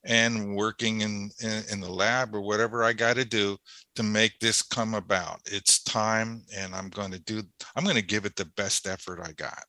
and 0.06 0.56
working 0.56 1.02
in 1.02 1.32
in, 1.40 1.64
in 1.72 1.80
the 1.82 1.90
lab 1.90 2.36
or 2.36 2.42
whatever 2.42 2.84
I 2.84 2.94
got 2.94 3.16
to 3.16 3.26
do 3.26 3.58
to 3.96 4.04
make 4.04 4.40
this 4.40 4.62
come 4.62 4.94
about. 4.94 5.40
It's 5.46 5.84
time, 5.84 6.44
and 6.56 6.74
I'm 6.76 6.90
going 6.90 7.12
to 7.12 7.20
do. 7.20 7.44
I'm 7.76 7.84
going 7.84 7.96
to 7.96 8.02
give 8.02 8.26
it 8.26 8.36
the 8.36 8.46
best 8.58 8.88
effort 8.88 9.20
I 9.24 9.32
got. 9.34 9.64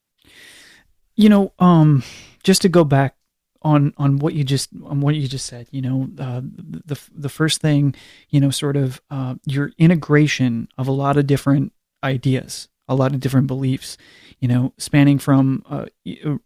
You 1.17 1.29
know, 1.29 1.53
um, 1.59 2.03
just 2.43 2.63
to 2.63 2.69
go 2.69 2.85
back 2.85 3.17
on 3.63 3.95
on 3.97 4.19
what 4.19 4.35
you 4.35 4.45
just 4.45 4.71
on 4.85 5.01
what 5.01 5.15
you 5.15 5.27
just 5.27 5.47
said, 5.47 5.67
you 5.71 5.81
know, 5.81 6.09
uh, 6.19 6.43
the 6.45 7.01
the 7.15 7.29
first 7.29 7.61
thing, 7.61 7.95
you 8.29 8.41
know, 8.41 8.51
sort 8.51 8.77
of 8.77 9.01
uh, 9.11 9.35
your 9.47 9.73
integration 9.79 10.69
of 10.77 10.87
a 10.87 10.93
lot 10.93 11.17
of 11.17 11.27
different 11.27 11.73
ideas, 12.03 12.69
a 12.87 12.95
lot 12.95 13.15
of 13.15 13.21
different 13.21 13.47
beliefs, 13.47 13.97
you 14.39 14.49
know, 14.49 14.73
spanning 14.77 15.19
from 15.19 15.65
uh, 15.71 15.87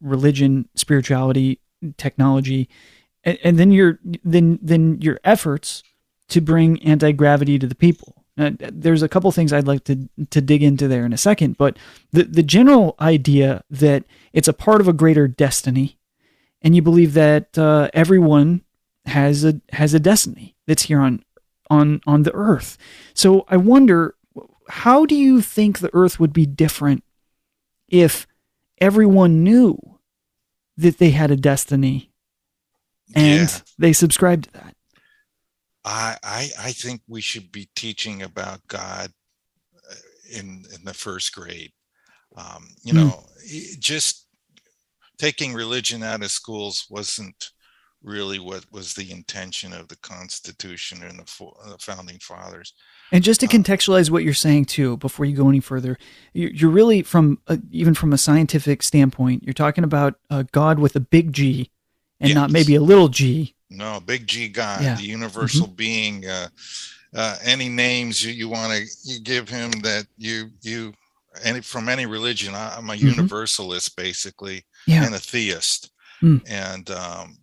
religion, 0.00 0.68
spirituality, 0.76 1.60
technology, 1.96 2.68
and, 3.24 3.38
and 3.42 3.58
then 3.58 3.72
your 3.72 3.98
then 4.24 4.58
then 4.62 5.00
your 5.00 5.18
efforts 5.24 5.82
to 6.28 6.40
bring 6.40 6.82
anti 6.82 7.12
gravity 7.12 7.58
to 7.58 7.66
the 7.66 7.74
people. 7.74 8.24
Uh, 8.36 8.52
there's 8.58 9.02
a 9.02 9.08
couple 9.08 9.30
things 9.32 9.52
I'd 9.52 9.66
like 9.66 9.84
to 9.84 10.08
to 10.30 10.40
dig 10.40 10.62
into 10.62 10.86
there 10.86 11.04
in 11.04 11.12
a 11.12 11.18
second, 11.18 11.58
but 11.58 11.76
the 12.12 12.24
the 12.24 12.42
general 12.42 12.94
idea 13.00 13.64
that 13.70 14.04
it's 14.32 14.48
a 14.48 14.52
part 14.52 14.80
of 14.80 14.88
a 14.88 14.92
greater 14.92 15.26
destiny, 15.26 15.98
and 16.62 16.76
you 16.76 16.82
believe 16.82 17.14
that 17.14 17.58
uh, 17.58 17.90
everyone 17.92 18.62
has 19.06 19.44
a 19.44 19.60
has 19.72 19.94
a 19.94 20.00
destiny 20.00 20.54
that's 20.66 20.84
here 20.84 21.00
on 21.00 21.24
on 21.68 22.00
on 22.06 22.22
the 22.22 22.34
earth. 22.34 22.78
So 23.12 23.44
I 23.48 23.56
wonder, 23.56 24.14
how 24.68 25.04
do 25.04 25.16
you 25.16 25.40
think 25.40 25.78
the 25.78 25.90
earth 25.92 26.20
would 26.20 26.32
be 26.32 26.46
different 26.46 27.02
if 27.88 28.26
everyone 28.80 29.42
knew 29.42 29.98
that 30.76 30.98
they 30.98 31.10
had 31.10 31.30
a 31.30 31.36
destiny 31.36 32.07
and 33.14 33.48
Yeah. 33.50 33.60
they 33.78 33.92
subscribed 33.92 34.44
to 34.44 34.50
that? 34.52 34.74
I, 35.84 36.16
I 36.22 36.50
I 36.58 36.72
think 36.72 37.02
we 37.06 37.20
should 37.20 37.50
be 37.52 37.68
teaching 37.74 38.22
about 38.22 38.60
God 38.68 39.10
uh, 39.90 39.94
in 40.30 40.64
in 40.74 40.84
the 40.84 40.94
first 40.94 41.34
grade. 41.34 41.72
Um, 42.36 42.68
you 42.82 42.92
Hmm. 42.92 42.98
know, 42.98 43.26
just 43.78 44.26
taking 45.18 45.54
religion 45.54 46.02
out 46.02 46.22
of 46.22 46.30
schools 46.30 46.86
wasn't 46.90 47.50
really 48.02 48.38
what 48.38 48.64
was 48.70 48.94
the 48.94 49.10
intention 49.10 49.72
of 49.72 49.88
the 49.88 49.96
Constitution 49.96 51.02
and 51.02 51.18
the, 51.18 51.24
fo- 51.26 51.56
uh, 51.64 51.70
the 51.72 51.78
founding 51.78 52.18
fathers. 52.20 52.74
And 53.10 53.24
just 53.24 53.40
to 53.40 53.46
Uh, 53.46 53.50
contextualize 53.50 54.10
what 54.10 54.22
you're 54.22 54.34
saying 54.34 54.66
too, 54.66 54.98
before 54.98 55.26
you 55.26 55.34
go 55.36 55.48
any 55.48 55.60
further, 55.60 55.98
you're, 56.32 56.50
you're 56.50 56.70
really 56.70 57.02
from 57.02 57.38
a, 57.48 57.58
even 57.72 57.94
from 57.94 58.12
a 58.12 58.18
scientific 58.18 58.82
standpoint, 58.82 59.42
you're 59.44 59.54
talking 59.54 59.82
about 59.84 60.20
uh, 60.30 60.44
God 60.52 60.78
with 60.78 60.94
a 60.94 61.00
big 61.00 61.32
G, 61.32 61.70
and 62.20 62.34
not 62.34 62.50
maybe 62.50 62.74
a 62.74 62.80
little 62.80 63.08
G. 63.08 63.54
No, 63.70 64.00
big 64.00 64.26
G 64.26 64.48
God, 64.48 64.82
Yeah. 64.82 64.94
the 64.96 65.02
universal 65.02 65.66
being. 65.66 66.26
Uh, 66.26 66.48
uh, 67.14 67.36
any 67.42 67.68
names 67.68 68.22
you, 68.24 68.32
you 68.32 68.48
want 68.48 68.72
to 68.72 69.20
give 69.20 69.48
him 69.48 69.70
that 69.82 70.06
you 70.18 70.50
you 70.62 70.92
any 71.42 71.60
from 71.60 71.88
any 71.88 72.04
religion. 72.06 72.54
I, 72.54 72.76
I'm 72.76 72.90
a 72.90 72.94
Mhm. 72.94 72.98
universalist 73.16 73.96
basically, 73.96 74.64
Yeah. 74.86 75.04
and 75.04 75.14
a 75.14 75.18
theist, 75.18 75.90
Mm. 76.22 76.42
and 76.46 76.90
um, 76.90 77.38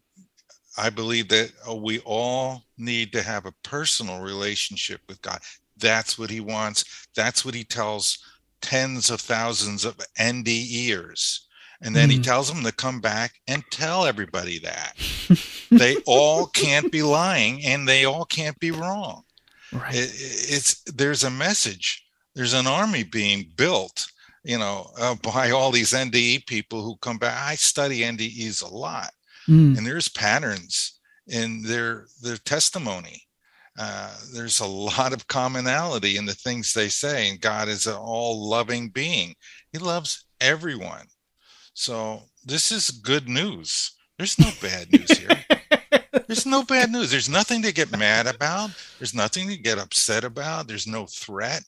I 0.77 0.89
believe 0.89 1.29
that 1.29 1.51
uh, 1.67 1.73
we 1.75 1.99
all 1.99 2.63
need 2.77 3.11
to 3.13 3.23
have 3.23 3.45
a 3.45 3.53
personal 3.63 4.19
relationship 4.19 5.01
with 5.07 5.21
God. 5.21 5.39
That's 5.77 6.17
what 6.19 6.29
He 6.29 6.41
wants. 6.41 6.83
That's 7.15 7.43
what 7.45 7.55
He 7.55 7.63
tells 7.63 8.19
tens 8.61 9.09
of 9.09 9.21
thousands 9.21 9.85
of 9.85 9.97
NDEers. 10.19 11.39
And 11.85 11.95
then 11.95 12.09
he 12.09 12.17
Mm. 12.17 12.23
tells 12.23 12.51
them 12.51 12.63
to 12.63 12.71
come 12.71 12.99
back 12.99 13.35
and 13.47 13.63
tell 13.69 14.05
everybody 14.07 14.57
that 14.59 14.95
they 15.69 15.95
all 16.07 16.47
can't 16.47 16.91
be 16.91 17.03
lying 17.03 17.63
and 17.63 17.87
they 17.87 18.03
all 18.05 18.25
can't 18.25 18.59
be 18.59 18.71
wrong. 18.71 19.23
Right. 19.71 19.93
It, 19.95 20.09
it's 20.11 20.81
there's 20.85 21.23
a 21.23 21.29
message. 21.29 22.03
There's 22.33 22.53
an 22.53 22.67
army 22.67 23.03
being 23.03 23.51
built, 23.55 24.07
you 24.43 24.57
know, 24.57 24.89
uh, 24.99 25.15
by 25.15 25.51
all 25.51 25.71
these 25.71 25.93
NDE 25.93 26.45
people 26.47 26.81
who 26.83 26.97
come 26.97 27.17
back. 27.19 27.37
I 27.39 27.55
study 27.55 27.99
NDEs 28.01 28.61
a 28.63 28.67
lot, 28.67 29.11
Mm. 29.47 29.77
and 29.77 29.85
there's 29.87 30.09
patterns 30.09 30.99
in 31.27 31.61
their 31.63 32.07
their 32.21 32.37
testimony. 32.37 33.21
Uh, 33.77 34.15
there's 34.33 34.59
a 34.61 34.65
lot 34.65 35.13
of 35.13 35.27
commonality 35.27 36.17
in 36.17 36.25
the 36.25 36.33
things 36.33 36.73
they 36.73 36.89
say, 36.89 37.29
and 37.29 37.39
God 37.41 37.67
is 37.67 37.85
an 37.87 37.93
all-loving 37.95 38.89
being. 38.89 39.35
He 39.71 39.77
loves 39.79 40.25
everyone. 40.41 41.05
So 41.75 42.23
this 42.45 42.71
is 42.71 42.89
good 42.89 43.27
news. 43.27 43.91
There's 44.17 44.39
no 44.39 44.49
bad 44.61 44.91
news 44.91 45.11
here. 45.11 45.45
There's 46.27 46.45
no 46.45 46.63
bad 46.63 46.89
news. 46.89 47.11
There's 47.11 47.27
nothing 47.29 47.61
to 47.63 47.73
get 47.73 47.91
mad 47.91 48.27
about. 48.27 48.71
There's 48.97 49.13
nothing 49.13 49.49
to 49.49 49.57
get 49.57 49.77
upset 49.77 50.23
about. 50.23 50.67
There's 50.67 50.87
no 50.87 51.05
threat. 51.05 51.63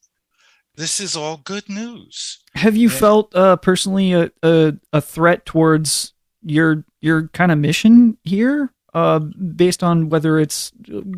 This 0.76 1.02
is 1.02 1.16
all 1.18 1.38
good 1.44 1.68
news. 1.68 2.40
Have 2.56 2.78
you 2.78 2.88
Yeah. 2.90 2.96
felt 2.96 3.36
uh, 3.36 3.58
personally 3.58 4.14
a, 4.14 4.32
a 4.44 4.74
a 4.94 5.02
threat 5.02 5.46
towards 5.46 6.14
your 6.42 6.86
your 7.02 7.28
kind 7.30 7.52
of 7.52 7.58
mission 7.58 8.18
here, 8.24 8.72
uh, 8.94 9.20
based 9.20 9.84
on 9.84 10.08
whether 10.10 10.40
it's 10.40 10.72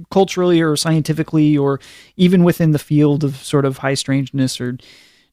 culturally 0.09 0.61
or 0.61 0.75
scientifically, 0.75 1.55
or 1.57 1.79
even 2.17 2.43
within 2.43 2.71
the 2.71 2.79
field 2.79 3.23
of 3.23 3.35
sort 3.37 3.65
of 3.65 3.77
high 3.77 3.93
strangeness 3.93 4.59
or 4.59 4.77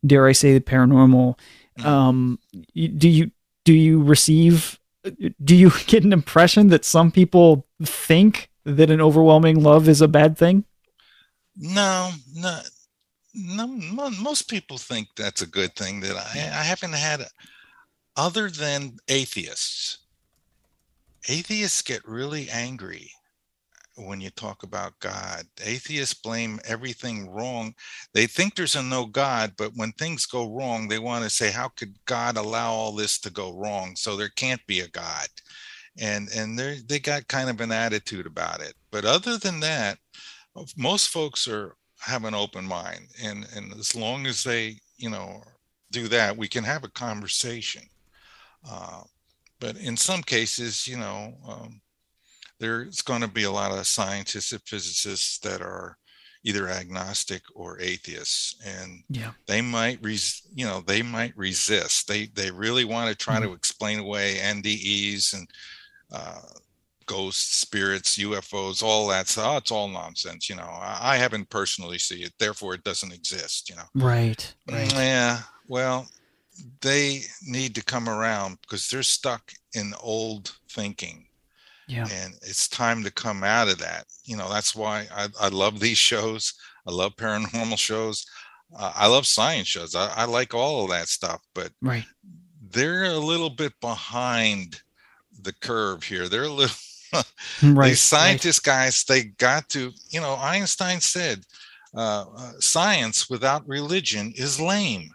dare 0.05 0.27
I 0.27 0.33
say 0.33 0.53
the 0.53 0.61
paranormal? 0.61 1.39
Um, 1.85 2.39
do 2.75 3.09
you 3.09 3.31
do 3.67 3.75
you 3.75 4.03
receive? 4.03 4.79
Do 5.45 5.55
you 5.55 5.71
get 5.87 6.05
an 6.05 6.13
impression 6.15 6.69
that 6.69 6.85
some 6.87 7.11
people 7.13 7.67
think 7.83 8.49
that 8.65 8.91
an 8.91 9.01
overwhelming 9.03 9.63
love 9.63 9.89
is 9.89 10.01
a 10.01 10.09
bad 10.09 10.39
thing? 10.39 10.65
No, 11.57 12.13
no, 12.35 12.61
no. 13.35 13.67
mo- 13.67 14.11
Most 14.11 14.49
people 14.49 14.79
think 14.79 15.09
that's 15.17 15.43
a 15.43 15.47
good 15.47 15.75
thing. 15.75 16.01
That 16.01 16.17
I, 16.17 16.39
I 16.61 16.63
haven't 16.65 16.95
had, 16.95 17.27
other 18.17 18.49
than 18.49 18.97
atheists. 19.09 19.99
Atheists 21.29 21.83
get 21.83 22.07
really 22.07 22.49
angry 22.51 23.11
when 23.97 24.21
you 24.21 24.31
talk 24.31 24.63
about 24.63 24.99
God. 25.01 25.45
Atheists 25.63 26.15
blame 26.15 26.61
everything 26.65 27.31
wrong. 27.31 27.75
They 28.13 28.27
think 28.27 28.55
there's 28.55 28.77
a 28.77 28.83
no 28.83 29.07
God, 29.07 29.55
but 29.57 29.73
when 29.75 29.93
things 29.93 30.27
go 30.27 30.53
wrong, 30.55 30.89
they 30.89 30.99
want 30.99 31.25
to 31.25 31.31
say, 31.31 31.51
"How 31.51 31.69
could 31.69 31.97
God 32.05 32.37
allow 32.37 32.73
all 32.73 32.93
this 32.93 33.19
to 33.21 33.31
go 33.31 33.53
wrong?" 33.53 33.97
So 33.97 34.17
there 34.17 34.29
can't 34.29 34.65
be 34.67 34.81
a 34.81 34.89
God, 34.89 35.29
and 35.99 36.29
and 36.31 36.59
they 36.59 36.81
they 36.87 36.99
got 36.99 37.29
kind 37.29 37.51
of 37.51 37.61
an 37.61 37.73
attitude 37.73 38.27
about 38.27 38.61
it. 38.61 38.75
But 38.91 39.05
other 39.05 39.39
than 39.39 39.61
that, 39.61 39.99
most 40.77 41.09
folks 41.09 41.49
are 41.49 41.77
have 42.01 42.25
an 42.25 42.35
open 42.35 42.65
mind 42.65 43.09
and 43.23 43.47
and 43.55 43.73
as 43.75 43.95
long 43.95 44.27
as 44.27 44.45
they 44.45 44.79
you 44.97 45.11
know 45.11 45.43
do 45.91 46.09
that 46.09 46.37
we 46.37 46.49
can 46.49 46.65
have 46.65 46.85
a 46.85 46.91
conversation 46.91 47.83
uh, 48.69 49.03
but 49.61 49.77
in 49.77 49.97
some 49.97 50.23
cases 50.23 50.87
you 50.87 50.97
know 50.97 51.35
um, 51.49 51.81
there's 52.59 53.03
going 53.03 53.21
to 53.23 53.29
be 53.29 53.45
a 53.45 53.51
lot 53.51 53.73
of 53.77 53.87
scientists 53.87 54.53
and 54.53 54.63
physicists 54.63 55.39
that 55.41 55.61
are 55.61 55.97
either 56.45 56.69
agnostic 56.69 57.43
or 57.55 57.81
atheists 57.81 58.55
and 58.65 59.03
Yeah. 59.09 59.33
they 59.47 59.61
might 59.61 59.99
res- 60.03 60.43
you 60.55 60.65
know 60.65 60.81
they 60.81 61.03
might 61.03 61.37
resist 61.37 62.07
they 62.07 62.27
they 62.27 62.51
really 62.53 62.85
want 62.85 63.11
to 63.11 63.17
try 63.17 63.41
to 63.41 63.53
explain 63.53 63.99
away 63.99 64.37
ndes 64.41 65.35
and 65.35 65.49
uh, 66.13 66.41
ghosts, 67.07 67.57
spirits, 67.59 68.17
UFOs, 68.19 68.83
all 68.83 69.07
that. 69.09 69.29
So 69.29 69.43
oh, 69.45 69.57
it's 69.59 69.71
all 69.71 69.87
nonsense. 69.89 70.49
You 70.49 70.57
know, 70.57 70.63
I, 70.69 71.15
I 71.15 71.17
haven't 71.17 71.49
personally 71.51 71.99
see 71.99 72.23
it, 72.23 72.33
therefore 72.39 72.75
it 72.75 72.83
doesn't 72.85 73.13
exist. 73.13 73.69
You 73.71 73.77
know. 73.77 74.05
Right. 74.07 74.55
Mm, 74.69 74.93
Yeah. 74.93 75.41
Well, 75.69 76.09
they 76.81 77.23
need 77.47 77.75
to 77.77 77.85
come 77.85 78.09
around 78.09 78.59
because 78.63 78.89
they're 78.89 79.03
stuck 79.03 79.53
in 79.75 79.95
old 80.01 80.57
thinking, 80.71 81.27
Yeah. 81.89 82.09
and 82.11 82.35
it's 82.43 82.69
time 82.69 83.05
to 83.05 83.13
come 83.13 83.45
out 83.45 83.69
of 83.69 83.79
that. 83.79 84.05
You 84.25 84.37
know, 84.37 84.49
that's 84.49 84.75
why 84.75 85.07
I, 85.15 85.29
I 85.41 85.49
love 85.49 85.79
these 85.81 85.99
shows. 85.99 86.53
I 86.87 86.91
love 86.93 87.15
paranormal 87.17 87.79
shows. 87.79 88.25
Uh, 88.77 88.93
I 88.95 89.07
love 89.07 89.27
science 89.27 89.69
shows. 89.69 89.95
I, 89.95 90.09
I 90.15 90.25
like 90.25 90.53
all 90.55 90.85
of 90.85 90.91
that 90.91 91.09
stuff, 91.09 91.41
but 91.55 91.71
Right. 91.81 92.05
they're 92.71 93.05
a 93.05 93.19
little 93.19 93.51
bit 93.51 93.73
behind 93.81 94.81
the 95.43 95.53
curve 95.55 96.03
here. 96.03 96.29
They're 96.29 96.45
a 96.45 96.49
little 96.49 96.77
Right. 97.63 97.91
these 97.91 98.01
scientist 98.01 98.65
guys 98.65 99.05
they 99.05 99.25
got 99.39 99.69
to 99.71 99.93
you 100.11 100.21
know 100.21 100.35
einstein 100.41 101.01
said 101.01 101.45
uh, 101.97 102.25
uh, 102.37 102.53
science 102.59 103.31
without 103.31 103.67
religion 103.67 104.33
is 104.37 104.61
lame 104.61 105.09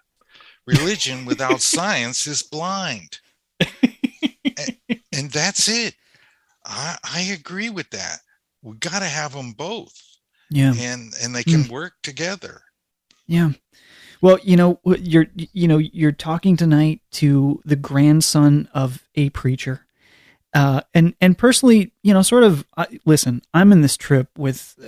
religion 0.65 1.25
without 1.25 1.61
science 1.75 2.25
is 2.27 2.41
blind 2.43 3.19
and, 3.83 4.77
and 5.13 5.31
that's 5.31 5.67
it 5.67 5.93
I, 6.65 6.97
I 7.03 7.21
agree 7.21 7.69
with 7.69 7.89
that 7.91 8.19
we 8.61 8.77
got 8.77 8.99
to 8.99 9.05
have 9.05 9.33
them 9.33 9.53
both 9.53 9.93
Yeah. 10.49 10.73
and 10.77 11.13
and 11.21 11.35
they 11.35 11.43
hmm. 11.43 11.63
can 11.63 11.67
work 11.67 11.93
together 12.03 12.61
Yeah. 13.27 13.51
Well, 14.21 14.37
you 14.43 14.55
know, 14.55 14.79
you're 14.85 15.25
you 15.33 15.67
know, 15.67 15.79
you're 15.79 16.11
talking 16.11 16.55
tonight 16.55 17.01
to 17.13 17.59
the 17.65 17.75
grandson 17.75 18.69
of 18.71 19.03
a 19.15 19.31
preacher. 19.31 19.87
Uh, 20.53 20.81
and 20.93 21.13
and 21.21 21.37
personally, 21.37 21.93
you 22.03 22.13
know, 22.13 22.21
sort 22.21 22.43
of. 22.43 22.65
I 22.75 22.99
listen, 23.05 23.41
I'm 23.53 23.71
in 23.71 23.79
this 23.79 23.95
trip 23.95 24.27
with 24.37 24.75
uh, 24.83 24.87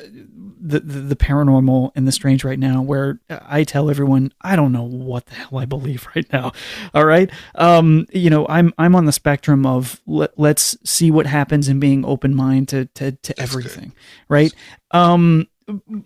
the, 0.60 0.82
the 0.82 0.99
the 0.99 1.15
paranormal 1.15 1.91
and 1.95 2.06
the 2.06 2.12
strange 2.12 2.43
right 2.43 2.60
now, 2.60 2.82
where 2.82 3.21
I 3.30 3.63
tell 3.63 3.89
everyone 3.89 4.34
I 4.41 4.58
don't 4.58 4.73
know 4.73 4.84
what 4.84 5.26
the 5.28 5.36
hell 5.36 5.60
I 5.60 5.65
believe 5.65 6.06
right 6.15 6.26
now. 6.34 6.52
All 6.93 7.06
right, 7.06 7.30
um, 7.56 8.08
you 8.12 8.30
know, 8.30 8.45
I'm 8.49 8.73
I'm 8.78 8.93
on 8.93 9.06
the 9.06 9.13
spectrum 9.13 9.65
of 9.65 10.02
let, 10.06 10.38
let's 10.38 10.76
see 10.84 11.12
what 11.12 11.28
happens 11.28 11.69
and 11.69 11.80
being 11.80 12.04
open 12.04 12.36
mind 12.36 12.67
to 12.69 12.86
to 12.95 13.13
to 13.13 13.34
That's 13.38 13.56
good. 13.56 13.65
everything, 13.65 13.93
right? 14.28 14.54
Um, 14.91 15.47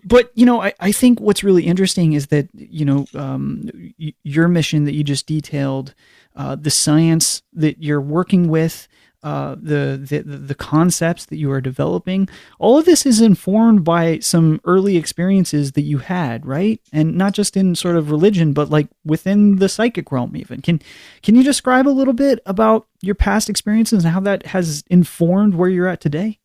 but 0.04 0.30
you 0.34 0.46
know, 0.46 0.62
I, 0.62 0.72
I 0.78 0.92
think 0.92 1.20
what's 1.20 1.42
really 1.42 1.66
interesting 1.66 2.12
is 2.12 2.28
that 2.28 2.48
you 2.54 2.84
know 2.84 3.06
um, 3.16 3.68
y- 3.98 4.14
your 4.22 4.46
mission 4.46 4.84
that 4.84 4.94
you 4.94 5.02
just 5.02 5.26
detailed, 5.26 5.94
uh, 6.36 6.54
the 6.54 6.70
science 6.70 7.42
that 7.54 7.82
you're 7.82 8.00
working 8.00 8.48
with, 8.48 8.86
uh, 9.22 9.56
the, 9.60 10.00
the 10.00 10.22
the 10.22 10.54
concepts 10.54 11.26
that 11.26 11.38
you 11.38 11.50
are 11.50 11.60
developing, 11.60 12.28
all 12.58 12.78
of 12.78 12.84
this 12.84 13.04
is 13.04 13.20
informed 13.20 13.82
by 13.82 14.18
some 14.20 14.60
early 14.64 14.96
experiences 14.96 15.72
that 15.72 15.82
you 15.82 15.98
had, 15.98 16.46
right? 16.46 16.80
And 16.92 17.16
not 17.16 17.32
just 17.32 17.56
in 17.56 17.74
sort 17.74 17.96
of 17.96 18.10
religion, 18.10 18.52
but 18.52 18.70
like 18.70 18.88
within 19.04 19.56
the 19.56 19.68
psychic 19.68 20.12
realm, 20.12 20.36
even. 20.36 20.62
Can 20.62 20.80
can 21.22 21.34
you 21.34 21.42
describe 21.42 21.88
a 21.88 21.90
little 21.90 22.14
bit 22.14 22.40
about 22.46 22.86
your 23.00 23.16
past 23.16 23.50
experiences 23.50 24.04
and 24.04 24.12
how 24.12 24.20
that 24.20 24.46
has 24.46 24.84
informed 24.88 25.54
where 25.54 25.68
you're 25.68 25.88
at 25.88 26.00
today? 26.00 26.38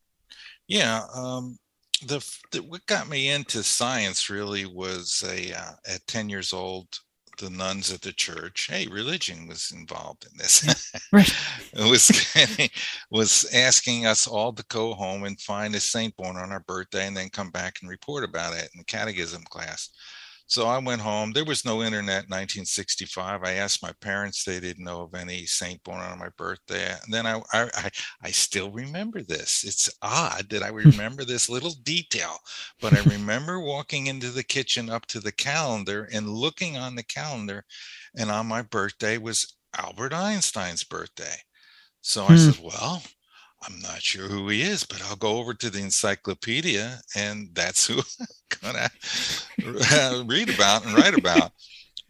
Yeah, 0.68 1.06
um, 1.14 1.58
the, 2.08 2.26
the 2.52 2.64
what 2.64 2.86
got 2.86 3.08
me 3.08 3.30
into 3.30 3.64
science 3.64 4.30
really 4.30 4.66
was 4.66 5.24
a 5.28 5.54
uh, 5.54 5.74
at 5.88 6.08
ten 6.08 6.30
years 6.30 6.54
old, 6.54 6.88
the 7.38 7.50
nuns 7.50 7.92
at 7.92 8.02
the 8.02 8.14
church. 8.14 8.68
Hey, 8.70 8.88
religion 8.88 9.48
was 9.48 9.72
involved 9.76 10.26
in 10.30 10.38
this. 10.38 10.92
Right. 11.12 11.32
it 11.74 11.90
was 11.90 12.12
was 13.12 13.50
asking 13.54 14.06
us 14.06 14.28
all 14.28 14.54
to 14.54 14.66
go 14.70 14.94
home 14.94 15.24
and 15.24 15.40
find 15.40 15.76
a 15.76 15.80
saint 15.80 16.16
born 16.18 16.38
on 16.38 16.52
our 16.52 16.62
birthday, 16.62 17.08
and 17.08 17.16
then 17.16 17.30
come 17.30 17.50
back 17.50 17.78
and 17.82 17.90
report 17.90 18.24
about 18.24 18.54
it 18.54 18.70
in 18.74 18.80
the 18.80 18.86
catechism 18.86 19.44
class. 19.44 19.90
So 20.46 20.68
I 20.68 20.78
went 20.78 21.02
home. 21.02 21.32
There 21.34 21.46
was 21.46 21.66
no 21.66 21.82
internet 21.84 22.26
in 22.26 22.30
1965. 22.30 23.44
I 23.44 23.54
asked 23.54 23.82
my 23.82 23.92
parents; 23.94 24.44
they 24.44 24.60
didn't 24.60 24.84
know 24.86 25.02
of 25.02 25.16
any 25.16 25.46
saint 25.46 25.84
born 25.84 26.00
on 26.02 26.20
my 26.20 26.30
birthday. 26.38 26.92
And 26.94 27.14
then 27.14 27.26
I, 27.26 27.42
I, 27.54 27.70
I, 27.74 27.90
I 28.22 28.32
still 28.32 28.72
remember 28.72 29.22
this. 29.24 29.64
It's 29.64 29.90
odd 30.02 30.50
that 30.50 30.64
I 30.64 30.68
remember 30.70 31.26
this 31.26 31.50
little 31.50 31.74
detail, 31.84 32.38
but 32.82 32.94
I 32.94 33.00
remember 33.00 33.60
walking 33.60 34.08
into 34.08 34.30
the 34.32 34.44
kitchen 34.44 34.90
up 34.90 35.06
to 35.08 35.20
the 35.20 35.32
calendar 35.32 36.08
and 36.12 36.30
looking 36.30 36.78
on 36.78 36.96
the 36.96 37.04
calendar, 37.04 37.66
and 38.16 38.30
on 38.32 38.48
my 38.48 38.62
birthday 38.62 39.18
was 39.18 39.56
Albert 39.78 40.14
Einstein's 40.14 40.84
birthday. 40.84 41.36
So 42.02 42.28
I 42.28 42.36
Hmm. 42.36 42.36
said, 42.36 42.60
"Well." 42.60 43.04
I'm 43.66 43.80
not 43.80 44.02
sure 44.02 44.28
who 44.28 44.50
he 44.50 44.62
is, 44.62 44.84
but 44.84 45.02
I'll 45.04 45.16
go 45.16 45.38
over 45.38 45.54
to 45.54 45.70
the 45.70 45.80
encyclopedia, 45.80 47.00
and 47.16 47.50
that's 47.54 47.88
who 47.88 48.00
I'm 48.20 48.28
gonna 48.62 48.90
uh, 49.92 50.24
read 50.28 50.50
about 50.50 50.86
and 50.86 50.94
write 50.94 51.18
about. 51.18 51.52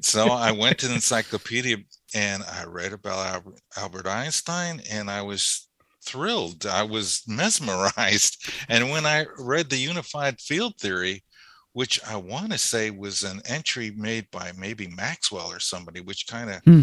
So 0.02 0.28
I 0.28 0.52
went 0.52 0.80
to 0.80 0.88
the 0.88 0.96
encyclopedia 0.96 1.78
and 2.14 2.44
I 2.44 2.66
read 2.66 2.94
about 2.94 3.26
Albert, 3.26 3.62
Albert 3.78 4.08
Einstein, 4.08 4.82
and 4.92 5.10
I 5.10 5.22
was 5.22 5.68
thrilled. 6.06 6.66
I 6.66 6.84
was 6.84 7.24
mesmerized. 7.28 8.38
And 8.70 8.90
when 8.90 9.06
I 9.06 9.26
read 9.38 9.70
the 9.70 9.78
unified 9.78 10.40
field 10.40 10.78
theory, 10.80 11.24
which 11.74 12.04
I 12.06 12.18
want 12.18 12.52
to 12.52 12.58
say 12.58 12.92
was 12.92 13.24
an 13.24 13.42
entry 13.46 13.92
made 13.96 14.30
by 14.32 14.52
maybe 14.58 14.88
Maxwell 14.88 15.52
or 15.52 15.60
somebody, 15.60 16.02
which 16.02 16.28
kind 16.28 16.50
of 16.50 16.62
Hmm. 16.66 16.82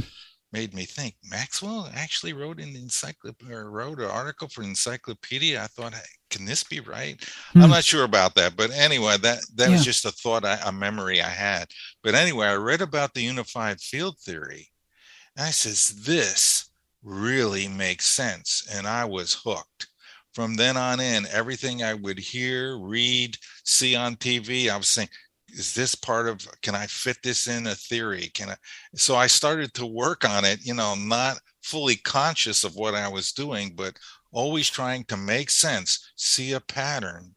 Made 0.53 0.75
me 0.75 0.85
think 0.85 1.17
Maxwell 1.25 1.91
actually 1.95 2.33
wrote 2.33 2.61
an 2.61 2.75
encyclopedia 2.77 3.57
or 3.57 3.71
wrote 3.71 4.01
an 4.01 4.07
article 4.11 4.49
for 4.49 4.63
encyclopedia. 4.63 5.63
I 5.63 5.67
thought, 5.69 5.95
"Hey, 5.95 6.01
can 6.31 6.45
this 6.45 6.65
be 6.65 6.81
right? 6.81 7.23
Hmm. 7.53 7.63
I'm 7.63 7.71
not 7.71 7.85
sure 7.85 8.05
about 8.05 8.35
that, 8.37 8.57
but 8.57 8.71
anyway, 8.71 9.17
that 9.19 9.41
that 9.57 9.71
Yeah. 9.71 9.71
was 9.71 9.85
just 9.85 10.05
a 10.05 10.13
thought, 10.13 10.45
I, 10.45 10.57
a 10.65 10.73
memory 10.73 11.21
I 11.23 11.29
had. 11.31 11.69
But 12.03 12.15
anyway, 12.15 12.49
I 12.49 12.55
read 12.55 12.83
about 12.83 13.15
the 13.15 13.23
unified 13.23 13.81
field 13.81 14.19
theory, 14.21 14.69
and 15.37 15.47
I 15.47 15.51
says 15.51 15.89
this 16.05 16.71
really 17.03 17.69
makes 17.69 18.07
sense, 18.07 18.63
and 18.71 18.87
I 18.87 19.05
was 19.05 19.35
hooked. 19.45 19.89
From 20.35 20.55
then 20.57 20.77
on 20.77 21.01
in, 21.01 21.27
everything 21.27 21.83
I 21.83 21.95
would 21.95 22.19
hear, 22.19 22.79
read, 22.79 23.37
see 23.65 23.97
on 23.97 24.17
TV, 24.17 24.71
I 24.71 24.77
was 24.77 24.89
saying, 24.89 25.09
is 25.53 25.75
this 25.75 25.95
part 25.95 26.29
of 26.29 26.47
can 26.63 26.75
i 26.75 26.87
fit 26.87 27.19
this 27.23 27.47
in 27.47 27.67
a 27.67 27.75
theory 27.75 28.31
can 28.35 28.51
i 28.51 28.57
so 28.95 29.17
i 29.17 29.27
started 29.27 29.73
to 29.75 29.87
work 29.87 30.29
on 30.29 30.45
it 30.45 30.65
you 30.65 30.75
know 30.75 30.95
not 30.95 31.39
fully 31.63 31.97
conscious 31.97 32.65
of 32.65 32.75
what 32.77 32.95
i 32.95 33.09
was 33.09 33.33
doing 33.33 33.73
but 33.77 33.99
always 34.33 34.69
trying 34.69 35.05
to 35.05 35.17
make 35.17 35.51
sense 35.51 36.13
see 36.17 36.53
a 36.53 36.61
pattern 36.61 37.35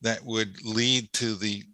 that 0.00 0.24
would 0.24 0.56
lead 0.64 1.12
to 1.12 1.34
the 1.34 1.64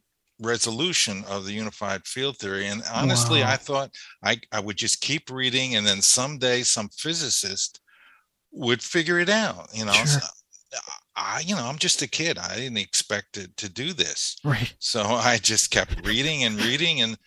resolution 0.40 1.24
of 1.28 1.44
the 1.44 1.52
unified 1.52 2.06
field 2.06 2.38
theory 2.38 2.68
and 2.68 2.82
honestly 2.92 3.42
Wow. 3.42 3.52
i 3.52 3.56
thought 3.56 3.90
I, 4.22 4.40
I 4.52 4.60
would 4.60 4.76
just 4.76 5.00
keep 5.00 5.30
reading 5.30 5.74
and 5.74 5.86
then 5.86 6.00
someday 6.00 6.62
some 6.62 6.88
physicist 6.90 7.80
would 8.52 8.82
figure 8.82 9.18
it 9.20 9.30
out 9.30 9.68
you 9.74 9.84
know 9.84 9.92
Sure. 9.92 10.06
So, 10.06 10.26
I, 11.20 11.42
you 11.44 11.56
know 11.56 11.64
i'm 11.66 11.78
just 11.78 12.00
a 12.02 12.06
kid 12.08 12.38
i 12.38 12.54
didn't 12.56 12.78
expect 12.78 13.32
to, 13.34 13.48
to 13.56 13.68
do 13.68 13.92
this 13.92 14.36
Right. 14.44 14.72
so 14.78 15.02
I 15.04 15.38
just 15.38 15.70
kept 15.70 16.06
reading 16.06 16.44
and 16.44 16.56
reading. 16.62 17.02
And 17.02 17.18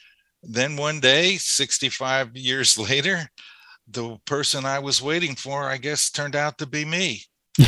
then 0.43 0.75
one 0.77 0.99
day, 0.99 1.35
65 1.37 2.35
years 2.35 2.77
later, 2.89 3.29
the 3.87 4.17
person 4.25 4.65
I 4.65 4.79
was 4.79 5.01
waiting 5.01 5.35
for, 5.35 5.65
I 5.69 5.77
guess, 5.77 6.09
turned 6.09 6.35
out 6.35 6.57
to 6.59 6.65
be 6.65 6.83
me. 6.85 7.21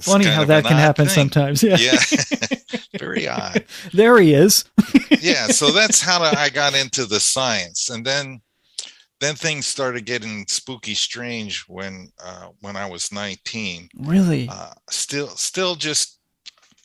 Funny 0.00 0.24
how 0.26 0.44
that 0.44 0.64
can 0.64 0.76
happen 0.76 1.06
thing. 1.06 1.14
sometimes. 1.14 1.62
Yeah. 1.62 1.76
Yeah. 1.78 1.98
Very 2.98 3.28
odd. 3.28 3.64
there 3.92 4.18
he 4.18 4.32
is. 4.34 4.64
Yeah. 5.20 5.48
So 5.48 5.70
that's 5.72 6.00
how 6.00 6.22
I 6.22 6.48
got 6.48 6.74
into 6.74 7.04
the 7.06 7.20
science. 7.20 7.90
And 7.90 8.04
then 8.04 8.40
then 9.20 9.34
things 9.34 9.66
started 9.66 10.06
getting 10.06 10.46
spooky 10.48 10.94
strange 10.94 11.64
when 11.68 12.10
uh, 12.22 12.48
when 12.60 12.76
I 12.76 12.86
was 12.86 13.12
19. 13.12 13.88
Really? 13.98 14.48
uh, 14.50 14.72
still 14.88 15.28
still 15.28 15.74
just 15.74 16.20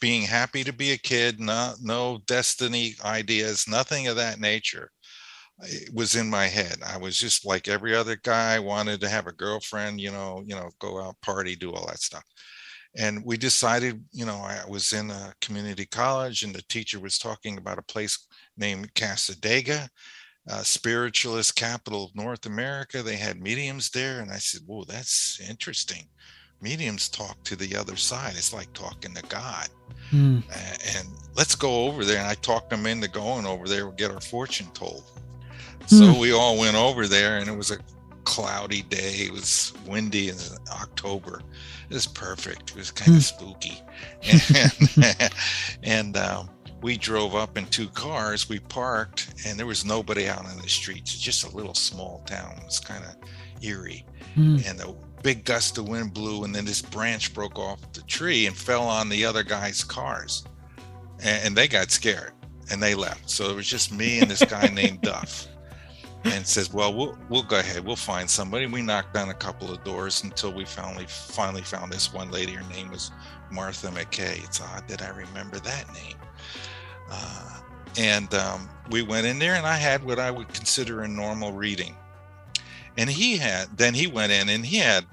being 0.02 0.24
happy 0.24 0.63
to 0.63 0.74
be 0.74 0.91
a 0.91 0.98
kid 0.98 1.39
no 1.39 1.74
no 1.82 2.19
destiny 2.28 2.93
ideas 3.04 3.65
nothing 3.67 4.08
of 4.08 4.15
that 4.15 4.39
nature 4.39 4.91
it 5.62 5.89
was 5.93 6.15
in 6.15 6.30
my 6.30 6.45
head 6.48 6.76
i 6.86 6.98
was 6.98 7.17
just 7.17 7.45
like 7.45 7.67
every 7.67 7.95
other 7.95 8.17
guy 8.24 8.60
wanted 8.60 9.00
to 9.00 9.10
have 9.10 9.28
a 9.28 9.32
girlfriend 9.32 10.00
you 10.02 10.12
know 10.12 10.43
you 10.45 10.54
know 10.54 10.69
go 10.80 11.02
out 11.02 11.15
party 11.21 11.56
do 11.56 11.71
all 11.71 11.88
that 11.88 12.00
stuff 12.00 12.24
and 12.98 13.24
we 13.26 13.38
decided 13.38 14.04
you 14.12 14.26
know 14.26 14.36
i 14.36 14.62
was 14.67 14.91
in 14.91 15.10
a 15.10 15.34
community 15.39 15.86
college 15.86 16.43
and 16.43 16.54
the 16.54 16.63
teacher 16.63 17.00
was 17.00 17.17
talking 17.17 17.58
about 17.58 17.80
a 17.80 17.84
place 17.84 18.28
named 18.58 18.93
cassadaga 18.95 19.88
uh, 20.49 20.62
spiritualist 20.63 21.55
capital 21.55 22.05
of 22.05 22.15
north 22.15 22.45
america 22.45 23.01
they 23.01 23.15
had 23.15 23.41
mediums 23.41 23.89
there 23.89 24.19
and 24.21 24.31
i 24.31 24.38
said 24.38 24.62
whoa 24.65 24.84
that's 24.84 25.39
interesting 25.49 26.05
mediums 26.62 27.10
talk 27.10 27.43
to 27.43 27.55
the 27.55 27.75
other 27.75 27.95
side. 27.97 28.34
It's 28.38 28.53
like 28.53 28.71
talking 28.73 29.13
to 29.13 29.21
God. 29.23 29.67
Hmm. 30.10 30.39
A- 30.51 30.97
And 30.97 31.08
let's 31.36 31.53
go 31.53 31.84
over 31.86 32.05
there. 32.05 32.17
And 32.17 32.25
I 32.27 32.34
talked 32.36 32.69
them 32.71 32.88
into 32.88 33.08
going 33.10 33.45
over 33.45 33.67
there, 33.67 33.88
and 33.89 33.97
get 33.97 34.10
our 34.10 34.21
fortune 34.21 34.67
told. 34.73 35.03
So 35.86 36.13
Hmm. 36.13 36.19
we 36.19 36.31
all 36.31 36.58
went 36.58 36.75
over 36.75 37.08
there, 37.08 37.38
and 37.38 37.47
it 37.49 37.55
was 37.55 37.69
a 37.71 37.77
cloudy 38.23 38.81
day. 38.84 39.15
It 39.27 39.31
was 39.34 39.73
windy 39.86 40.29
in 40.29 40.38
October. 40.71 41.41
It 41.89 41.93
was 41.93 42.08
perfect. 42.08 42.69
It 42.71 42.77
was 42.77 42.89
kind 42.89 43.12
Hmm. 43.12 43.17
of 43.17 43.25
spooky. 43.25 43.81
And, 44.23 45.34
and 45.84 46.17
um, 46.17 46.49
we 46.82 46.98
drove 46.98 47.36
up 47.36 47.58
in 47.58 47.66
two 47.68 47.88
cars. 47.90 48.48
We 48.50 48.60
parked, 48.60 49.34
and 49.46 49.58
there 49.58 49.66
was 49.66 49.86
nobody 49.86 50.28
out 50.28 50.46
on 50.46 50.58
the 50.58 50.70
streets. 50.70 51.14
It's 51.14 51.22
just 51.22 51.46
a 51.46 51.56
little 51.56 51.74
small 51.74 52.22
town. 52.26 52.60
It's 52.66 52.80
kind 52.80 53.04
of 53.04 53.16
eerie 53.64 54.06
Hmm. 54.36 54.58
and 54.68 54.82
a 54.82 54.94
big 55.24 55.46
gust 55.46 55.78
of 55.78 55.88
wind 55.88 56.14
blew 56.14 56.44
and 56.44 56.54
then 56.54 56.66
this 56.66 56.82
branch 56.82 57.34
broke 57.34 57.58
off 57.58 57.80
the 57.94 58.02
tree 58.02 58.48
and 58.48 58.56
fell 58.56 58.84
on 58.84 59.08
the 59.08 59.24
other 59.24 59.44
guy's 59.44 59.82
cars 59.82 60.44
and, 61.24 61.48
and 61.48 61.56
they 61.56 61.70
got 61.70 61.90
scared 61.90 62.34
and 62.70 62.84
they 62.84 62.94
left 62.96 63.30
so 63.30 63.50
it 63.50 63.56
was 63.56 63.66
just 63.66 63.94
me 63.94 64.20
and 64.20 64.30
this 64.30 64.44
guy 64.44 64.68
named 64.74 65.02
duff 65.02 65.48
and 66.26 66.46
says 66.46 66.74
well 66.74 66.94
we'll 66.94 67.18
we'll 67.30 67.44
go 67.44 67.58
ahead 67.60 67.84
we'll 67.84 67.96
find 67.96 68.30
somebody 68.30 68.68
we 68.68 68.82
knocked 68.82 69.16
on 69.16 69.30
a 69.30 69.34
couple 69.34 69.72
of 69.72 69.82
doors 69.86 70.22
until 70.26 70.52
we 70.54 70.66
finally 70.66 71.06
finally 71.08 71.62
found 71.62 71.92
this 71.92 72.14
one 72.14 72.30
lady 72.30 72.52
her 72.52 72.70
name 72.70 72.92
was 72.92 73.12
martha 73.52 73.88
mckay 73.88 74.44
it's 74.44 74.60
odd 74.60 74.86
that 74.90 75.02
i 75.02 75.10
remember 75.10 75.58
that 75.60 75.86
name 75.94 76.18
uh, 77.12 77.60
and 77.98 78.34
um, 78.34 78.70
we 78.89 79.02
went 79.02 79.26
in 79.26 79.39
there 79.39 79.56
and 79.56 79.65
i 79.65 79.76
had 79.76 80.04
what 80.04 80.20
i 80.20 80.30
would 80.32 80.48
consider 80.54 81.02
a 81.02 81.08
normal 81.08 81.52
reading. 81.52 81.96
And 82.98 83.10
he 83.10 83.36
had 83.36 83.78
then 83.78 83.94
he 83.94 84.08
went 84.08 84.32
in 84.32 84.48
and 84.48 84.65
he 84.65 84.78
had 84.78 85.06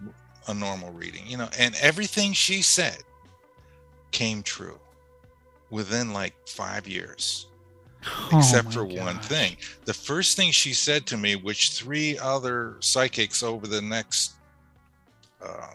a 0.48 0.55
normal 0.55 0.92
reading 0.92 1.22
you 1.26 1.37
know 1.37 1.48
and 1.59 1.74
everything 1.81 2.33
she 2.33 2.62
said 2.62 2.98
came 4.12 4.42
true 4.42 4.78
within 5.70 6.12
like 6.12 6.35
five 6.46 6.87
years 6.87 7.46
Oh 8.05 8.38
except 8.38 8.72
for 8.72 8.85
one 8.85 9.18
thing. 9.20 9.57
The 9.85 9.94
first 9.94 10.37
thing 10.37 10.50
she 10.50 10.72
said 10.72 11.07
to 11.07 11.16
me 11.16 11.37
which 11.37 11.70
three 11.70 12.18
other 12.18 12.76
psychics 12.81 13.42
over 13.42 13.66
the 13.66 13.81
next 13.81 14.33
uh, 15.40 15.68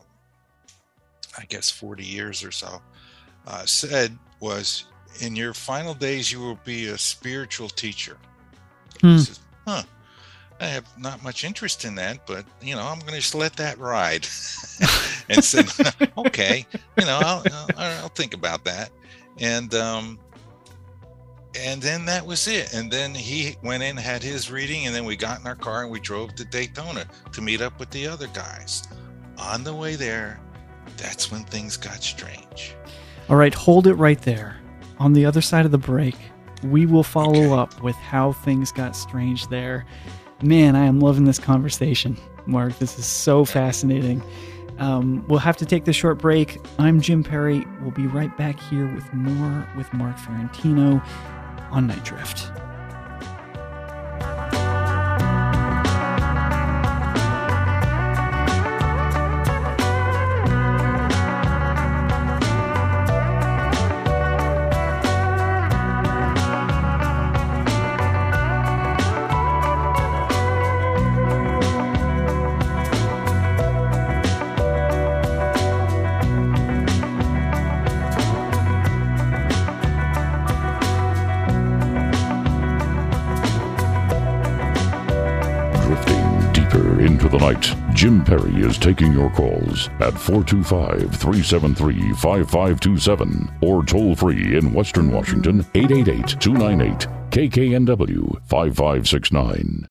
i 1.37 1.45
guess 1.45 1.69
40 1.69 2.03
years 2.03 2.43
or 2.43 2.51
so 2.51 2.81
uh, 3.45 3.65
said 3.65 4.17
was 4.39 4.85
in 5.21 5.35
your 5.35 5.53
final 5.53 5.93
days 5.93 6.31
you 6.31 6.39
will 6.39 6.59
be 6.63 6.87
a 6.87 6.97
spiritual 6.97 7.69
teacher 7.69 8.17
I 9.03 9.07
Hmm. 9.07 9.17
said, 9.17 9.39
huh 9.67 9.83
I 10.59 10.65
have 10.65 10.85
not 10.97 11.23
much 11.23 11.43
interest 11.43 11.85
in 11.85 11.93
that, 11.95 12.25
but 12.25 12.43
you 12.61 12.75
know, 12.75 12.81
I'm 12.81 12.97
going 12.99 13.11
to 13.11 13.19
just 13.19 13.35
let 13.35 13.55
that 13.57 13.77
ride. 13.77 14.25
and 15.29 15.43
said, 15.43 15.67
okay, 16.17 16.65
you 16.97 17.05
know, 17.05 17.15
I'll, 17.15 17.45
I'll, 17.77 17.97
I'll 18.01 18.09
think 18.09 18.33
about 18.33 18.65
that. 18.65 18.89
And 19.39 19.73
um, 19.75 20.17
and 21.55 21.81
then 21.81 22.05
that 22.05 22.25
was 22.25 22.47
it. 22.47 22.73
And 22.73 22.91
then 22.91 23.13
he 23.13 23.55
went 23.63 23.83
in, 23.83 23.97
had 23.97 24.23
his 24.23 24.49
reading, 24.51 24.87
and 24.87 24.95
then 24.95 25.05
we 25.05 25.15
got 25.15 25.39
in 25.39 25.47
our 25.47 25.55
car 25.55 25.83
and 25.83 25.91
we 25.91 25.99
drove 25.99 26.33
to 26.35 26.45
Daytona 26.45 27.05
to 27.33 27.41
meet 27.41 27.61
up 27.61 27.79
with 27.79 27.89
the 27.91 28.07
other 28.07 28.27
guys. 28.33 28.83
On 29.37 29.63
the 29.63 29.73
way 29.73 29.95
there, 29.95 30.39
that's 30.97 31.31
when 31.31 31.43
things 31.43 31.77
got 31.77 32.01
strange. 32.01 32.75
All 33.29 33.35
right, 33.35 33.53
hold 33.53 33.85
it 33.85 33.93
right 33.93 34.21
there. 34.21 34.57
On 34.99 35.13
the 35.13 35.25
other 35.25 35.41
side 35.41 35.65
of 35.65 35.71
the 35.71 35.77
break, 35.77 36.15
we 36.63 36.85
will 36.85 37.03
follow 37.03 37.53
up 37.53 37.81
with 37.81 37.95
how 37.95 38.31
things 38.31 38.71
got 38.71 38.95
strange 38.95 39.47
there. 39.47 39.85
Man, 40.41 40.75
I 40.75 40.85
am 40.85 40.99
loving 40.99 41.25
this 41.25 41.39
conversation, 41.39 42.17
Mark. 42.45 42.77
This 42.79 42.97
is 42.97 43.05
so 43.05 43.45
fascinating. 43.45 44.23
Um, 44.79 45.25
we'll 45.27 45.39
have 45.39 45.57
to 45.57 45.65
take 45.65 45.85
this 45.85 45.95
short 45.95 46.17
break. 46.19 46.59
I'm 46.79 47.01
Jim 47.01 47.23
Perry. 47.23 47.65
We'll 47.81 47.91
be 47.91 48.07
right 48.07 48.35
back 48.37 48.59
here 48.59 48.93
with 48.93 49.11
more 49.13 49.67
with 49.75 49.91
Mark 49.93 50.17
Fiorentino 50.17 51.01
on 51.71 51.87
Nite 51.87 52.03
Drift. 52.03 52.51
The 87.47 87.53
night, 87.53 87.95
Jim 87.95 88.23
Perry 88.23 88.61
is 88.61 88.77
taking 88.77 89.13
your 89.13 89.29
calls 89.31 89.89
at 89.99 90.17
425 90.17 91.15
373 91.15 92.13
5527 92.13 93.51
or 93.61 93.83
toll 93.83 94.15
free 94.15 94.57
in 94.57 94.73
Western 94.73 95.11
Washington 95.11 95.65
888 95.75 96.39
298 96.39 97.07
KKNW 97.31 98.47
5569. 98.47 99.87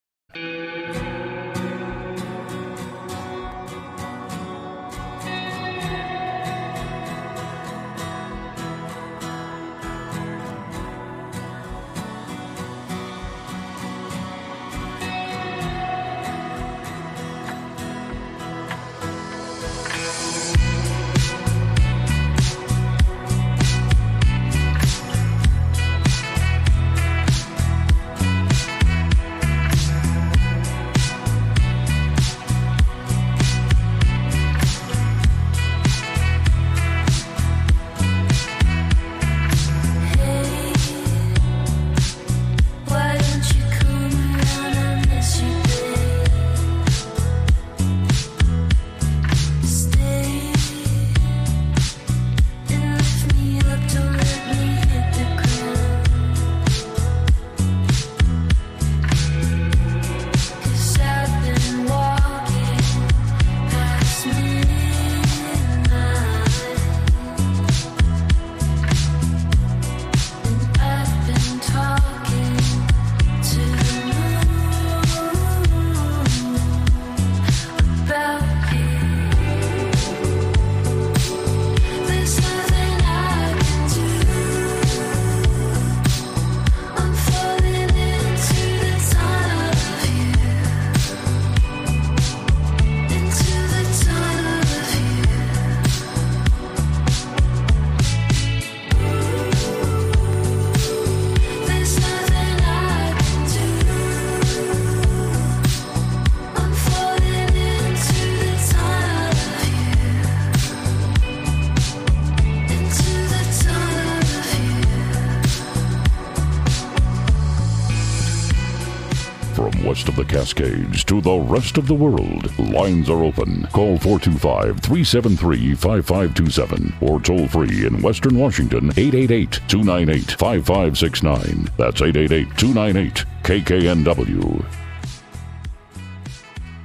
The 120.16 120.24
Cascades 120.24 121.04
to 121.04 121.20
the 121.20 121.36
rest 121.36 121.76
of 121.76 121.86
the 121.86 121.94
world, 121.94 122.58
lines 122.58 123.10
are 123.10 123.22
open. 123.22 123.66
Call 123.70 123.98
425 123.98 124.80
373 124.80 125.74
5527 125.74 126.94
or 127.02 127.20
toll 127.20 127.46
free 127.46 127.84
in 127.84 128.00
Western 128.00 128.38
Washington 128.38 128.86
888 128.96 129.60
298 129.68 130.38
5569. 130.38 131.70
That's 131.76 132.00
888 132.00 132.56
298 132.56 133.24
KKNW. 133.42 134.64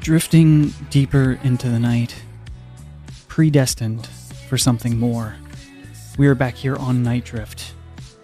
Drifting 0.01 0.73
deeper 0.89 1.39
into 1.41 1.69
the 1.69 1.79
night, 1.79 2.21
predestined 3.29 4.07
for 4.49 4.57
something 4.57 4.99
more. 4.99 5.37
We 6.17 6.27
are 6.27 6.35
back 6.35 6.55
here 6.55 6.75
on 6.75 7.01
Nite 7.01 7.23
Drift. 7.23 7.75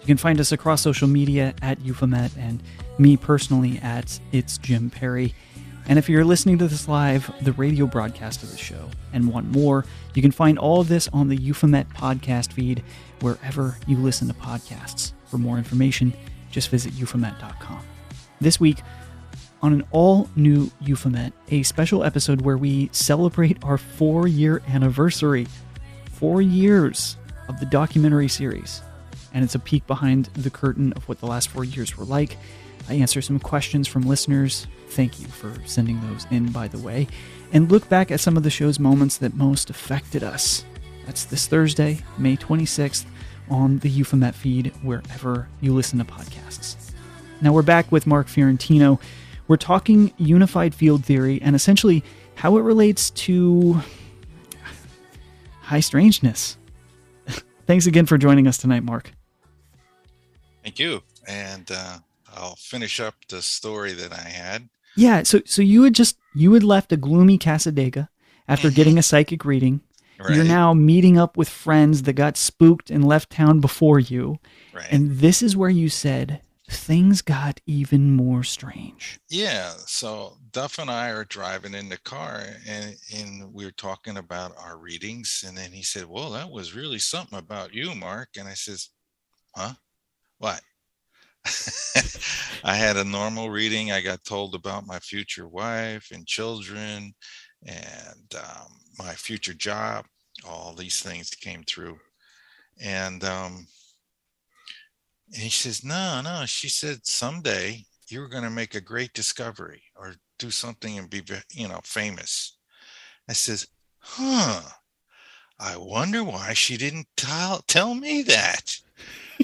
You 0.02 0.06
can 0.06 0.18
find 0.18 0.42
us 0.42 0.52
across 0.52 0.82
social 0.82 1.08
media 1.08 1.54
at 1.62 1.80
Euphomet 1.80 2.36
and 2.38 2.62
me 3.00 3.18
personally 3.18 3.80
at 3.80 4.20
It's 4.32 4.58
Jim 4.58 4.90
Perry. 4.90 5.34
And 5.88 5.98
if 5.98 6.10
you're 6.10 6.26
listening 6.26 6.58
to 6.58 6.68
this 6.68 6.88
live, 6.88 7.32
the 7.44 7.54
radio 7.54 7.86
broadcast 7.86 8.44
of 8.44 8.52
the 8.52 8.58
show, 8.58 8.90
and 9.14 9.32
want 9.32 9.50
more, 9.50 9.86
you 10.14 10.22
can 10.22 10.32
find 10.32 10.60
all 10.60 10.82
of 10.82 10.90
this 10.90 11.08
on 11.14 11.30
the 11.30 11.38
Euphomet 11.38 11.90
podcast 11.90 12.52
feed 12.52 12.84
wherever 13.22 13.78
you 13.88 13.98
listen 13.98 14.28
to 14.28 14.34
podcasts. 14.34 15.14
For 15.26 15.38
more 15.38 15.58
information, 15.58 16.14
just 16.52 16.70
visit 16.70 16.94
euphomet.com. 16.94 17.86
This 18.42 18.60
week, 18.60 18.80
on 19.62 19.74
an 19.74 19.84
all 19.92 20.30
new 20.36 20.72
Euphomet, 20.82 21.34
a 21.50 21.64
special 21.64 22.04
episode 22.04 22.42
where 22.42 22.58
we 22.58 22.90
celebrate 22.92 23.64
our 23.64 23.78
four 23.78 24.28
year 24.28 24.62
anniversary. 24.68 25.48
Four 26.12 26.42
years 26.42 27.18
of 27.48 27.60
the 27.60 27.66
documentary 27.66 28.28
series. 28.28 28.82
And 29.34 29.44
it's 29.44 29.56
a 29.56 29.60
peek 29.60 29.86
behind 29.88 30.26
the 30.34 30.50
curtain 30.50 30.94
of 30.94 31.08
what 31.08 31.20
the 31.20 31.28
last 31.28 31.50
four 31.50 31.64
years 31.64 31.98
were 31.98 32.06
like. 32.06 32.38
I 32.90 32.96
answer 32.96 33.22
some 33.22 33.40
questions 33.40 33.88
from 33.88 34.04
listeners. 34.04 34.68
Thank 34.90 35.20
you 35.20 35.28
for 35.28 35.54
sending 35.66 36.00
those 36.08 36.26
in, 36.32 36.52
by 36.52 36.68
the 36.68 36.80
way. 36.80 37.08
And 37.52 37.72
look 37.72 37.88
back 37.90 38.12
at 38.12 38.20
some 38.20 38.38
of 38.38 38.44
the 38.44 38.50
show's 38.50 38.80
moments 38.80 39.18
that 39.18 39.34
most 39.34 39.70
affected 39.70 40.24
us. 40.24 40.64
That's 41.06 41.26
this 41.26 41.48
Thursday, 41.48 42.00
May 42.18 42.38
26th, 42.38 43.06
on 43.50 43.80
the 43.80 43.90
Euphomet 43.90 44.36
feed, 44.36 44.74
wherever 44.82 45.48
you 45.62 45.74
listen 45.74 46.00
to 46.00 46.06
podcasts. 46.06 46.92
Now 47.42 47.54
we're 47.54 47.62
back 47.62 47.92
with 47.92 48.08
Mark 48.08 48.28
Fiorentino. 48.28 49.00
We're 49.48 49.58
talking 49.58 50.14
unified 50.18 50.76
field 50.76 51.06
theory 51.06 51.42
and 51.42 51.56
essentially 51.56 52.04
how 52.36 52.58
it 52.58 52.62
relates 52.62 53.10
to 53.12 53.82
high 55.62 55.80
strangeness. 55.80 56.58
Thanks 57.66 57.86
again 57.86 58.06
for 58.06 58.18
joining 58.18 58.48
us 58.48 58.58
tonight, 58.58 58.84
Mark. 58.84 59.12
Thank 60.64 60.80
you. 60.80 61.02
And 61.28 61.70
uh, 61.72 62.00
I'll 62.38 62.56
finish 62.56 63.00
up 63.00 63.16
the 63.28 63.42
story 63.42 63.94
that 63.94 64.14
I 64.14 64.30
had. 64.30 64.70
Yeah, 64.96 65.24
so 65.24 65.42
so 65.46 65.62
you 65.62 65.84
had 65.84 65.94
just 65.94 66.18
you 66.34 66.54
had 66.54 66.64
left 66.64 66.92
a 66.92 66.98
gloomy 66.98 67.38
Cassadaga 67.38 68.10
after 68.48 68.68
mm-hmm. 68.68 68.76
getting 68.76 68.98
a 68.98 69.04
psychic 69.04 69.46
reading. 69.46 69.82
You're 70.30 70.44
now 70.44 70.74
meeting 70.74 71.20
up 71.20 71.38
with 71.38 71.48
friends 71.48 72.02
that 72.04 72.14
got 72.14 72.38
spooked 72.38 72.90
and 72.90 73.08
left 73.08 73.30
town 73.30 73.60
before 73.60 74.00
you. 74.00 74.40
Right. 74.74 74.88
And 74.90 75.20
this 75.20 75.44
is 75.44 75.56
where 75.56 75.70
you 75.70 75.90
said 75.90 76.42
things 76.70 77.22
got 77.22 77.62
even 77.66 78.16
more 78.16 78.44
strange. 78.44 79.20
Yeah, 79.30 79.74
so 79.86 80.38
Duff 80.52 80.80
and 80.80 80.90
I 80.90 81.12
are 81.12 81.24
driving 81.24 81.74
in 81.74 81.88
the 81.88 81.98
car 82.00 82.44
and, 82.68 82.96
and 83.16 83.54
we 83.54 83.64
are 83.66 83.72
talking 83.72 84.18
about 84.18 84.54
our 84.58 84.78
readings. 84.78 85.46
And 85.48 85.58
then 85.58 85.72
he 85.72 85.84
said, 85.84 86.06
Well, 86.06 86.32
that 86.32 86.50
was 86.50 86.76
really 86.76 87.00
something 87.00 87.38
about 87.38 87.74
you, 87.74 87.96
Mark. 87.96 88.30
And 88.38 88.48
I 88.48 88.54
says, 88.54 88.90
Huh? 89.56 89.74
What? 90.40 90.62
I 92.64 92.76
had 92.76 92.98
a 92.98 93.04
normal 93.04 93.50
reading. 93.50 93.92
I 93.92 94.02
got 94.02 94.24
told 94.24 94.56
about 94.56 94.88
my 94.88 95.00
future 95.00 95.48
wife 95.48 96.10
and 96.12 96.26
children 96.26 97.14
and 97.66 98.36
um, 98.36 98.68
my 98.98 99.14
future 99.14 99.54
job. 99.54 100.06
All 100.48 100.74
these 100.74 101.02
things 101.02 101.30
came 101.30 101.64
through. 101.64 101.98
And 102.80 103.24
um, 103.24 103.68
and 105.34 105.44
he 105.44 105.50
says, 105.50 105.84
No, 105.84 106.22
no. 106.22 106.46
She 106.46 106.70
said, 106.70 107.06
Someday 107.06 107.86
you 108.08 108.22
were 108.22 108.30
going 108.30 108.44
to 108.44 108.50
make 108.50 108.76
a 108.76 108.82
great 108.82 109.14
discovery 109.14 109.84
or 109.96 110.14
do 110.40 110.52
something 110.52 110.98
and 110.98 111.10
be, 111.10 111.22
you 111.52 111.68
know, 111.68 111.82
famous. 111.84 112.58
I 113.28 113.34
says, 113.34 113.68
Huh. 114.00 114.62
I 115.60 115.76
wonder 115.76 116.24
why 116.24 116.54
she 116.54 116.78
didn't 116.78 117.08
tell 117.18 117.64
tell 117.68 117.96
me 117.96 118.22
that. 118.24 118.78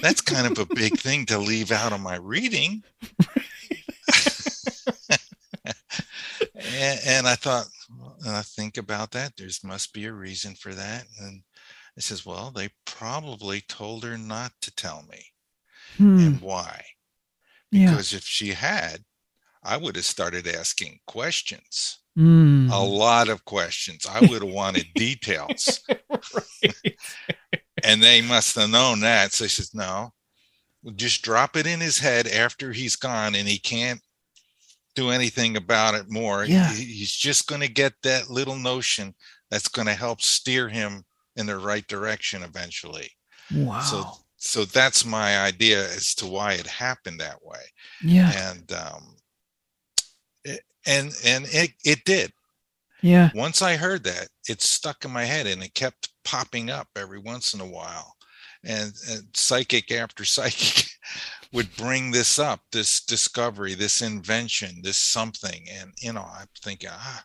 That's 0.01 0.21
kind 0.21 0.47
of 0.47 0.57
a 0.59 0.75
big 0.75 0.99
thing 0.99 1.25
to 1.27 1.37
leave 1.37 1.71
out 1.71 1.93
of 1.93 2.01
my 2.01 2.15
reading. 2.15 2.83
and, 6.55 6.99
and 7.05 7.27
I 7.27 7.35
thought, 7.35 7.67
well, 7.97 8.17
and 8.25 8.35
I 8.35 8.41
think 8.41 8.77
about 8.77 9.11
that. 9.11 9.33
There's 9.37 9.63
must 9.63 9.93
be 9.93 10.05
a 10.05 10.13
reason 10.13 10.55
for 10.55 10.73
that. 10.73 11.05
And 11.19 11.43
it 11.95 12.03
says, 12.03 12.25
well, 12.25 12.51
they 12.51 12.69
probably 12.85 13.61
told 13.61 14.03
her 14.03 14.17
not 14.17 14.51
to 14.61 14.75
tell 14.75 15.03
me. 15.09 15.25
Hmm. 15.97 16.19
And 16.19 16.41
why? 16.41 16.83
Yeah. 17.71 17.91
Because 17.91 18.13
if 18.13 18.23
she 18.23 18.49
had, 18.49 19.03
I 19.63 19.77
would 19.77 19.95
have 19.95 20.05
started 20.05 20.47
asking 20.47 20.99
questions. 21.07 21.99
Mm. 22.17 22.71
a 22.71 22.77
lot 22.77 23.27
of 23.27 23.43
questions. 23.43 24.05
I 24.07 24.19
would 24.19 24.43
have 24.43 24.51
wanted 24.51 24.85
details. 24.93 25.79
and 27.83 28.01
they 28.01 28.21
must 28.21 28.55
have 28.55 28.69
known 28.69 28.99
that. 29.01 29.33
So 29.33 29.43
he 29.45 29.49
says, 29.49 29.73
no, 29.73 30.11
we'll 30.83 30.93
just 30.95 31.21
drop 31.21 31.55
it 31.55 31.67
in 31.67 31.79
his 31.79 31.99
head 31.99 32.27
after 32.27 32.71
he's 32.71 32.95
gone 32.95 33.35
and 33.35 33.47
he 33.47 33.57
can't 33.59 33.99
do 34.95 35.09
anything 35.09 35.57
about 35.57 35.95
it 35.95 36.05
more. 36.09 36.45
Yeah. 36.45 36.71
He's 36.71 37.11
just 37.11 37.47
going 37.47 37.61
to 37.61 37.67
get 37.67 37.93
that 38.03 38.29
little 38.29 38.55
notion 38.57 39.13
that's 39.49 39.67
going 39.67 39.87
to 39.87 39.93
help 39.93 40.21
steer 40.21 40.69
him 40.69 41.03
in 41.35 41.45
the 41.47 41.57
right 41.57 41.85
direction 41.87 42.43
eventually. 42.43 43.09
Wow. 43.53 43.79
So, 43.81 44.05
so 44.37 44.65
that's 44.65 45.05
my 45.05 45.39
idea 45.39 45.83
as 45.83 46.13
to 46.15 46.27
why 46.27 46.53
it 46.53 46.67
happened 46.67 47.19
that 47.19 47.43
way. 47.43 47.61
yeah. 48.03 48.51
And, 48.51 48.71
um, 48.73 49.15
it, 50.43 50.61
and, 50.85 51.13
and 51.25 51.45
it, 51.49 51.71
it 51.85 52.03
did 52.05 52.31
Yeah. 53.01 53.29
once 53.33 53.61
I 53.61 53.77
heard 53.77 54.03
that, 54.03 54.27
it 54.47 54.61
stuck 54.61 55.05
in 55.05 55.11
my 55.11 55.23
head 55.25 55.47
and 55.47 55.63
it 55.63 55.73
kept 55.73 56.09
popping 56.23 56.69
up 56.69 56.89
every 56.95 57.19
once 57.19 57.53
in 57.53 57.61
a 57.61 57.65
while. 57.67 58.15
And, 58.63 58.93
and 59.09 59.23
psychic 59.35 59.91
after 59.91 60.25
psychic 60.25 60.87
would 61.51 61.75
bring 61.75 62.11
this 62.11 62.39
up, 62.39 62.61
this 62.71 63.01
discovery, 63.03 63.75
this 63.75 64.01
invention, 64.01 64.81
this 64.83 64.97
something. 64.97 65.65
And, 65.71 65.91
you 66.01 66.13
know, 66.13 66.25
I'm 66.37 66.47
thinking, 66.63 66.89
ah, 66.91 67.23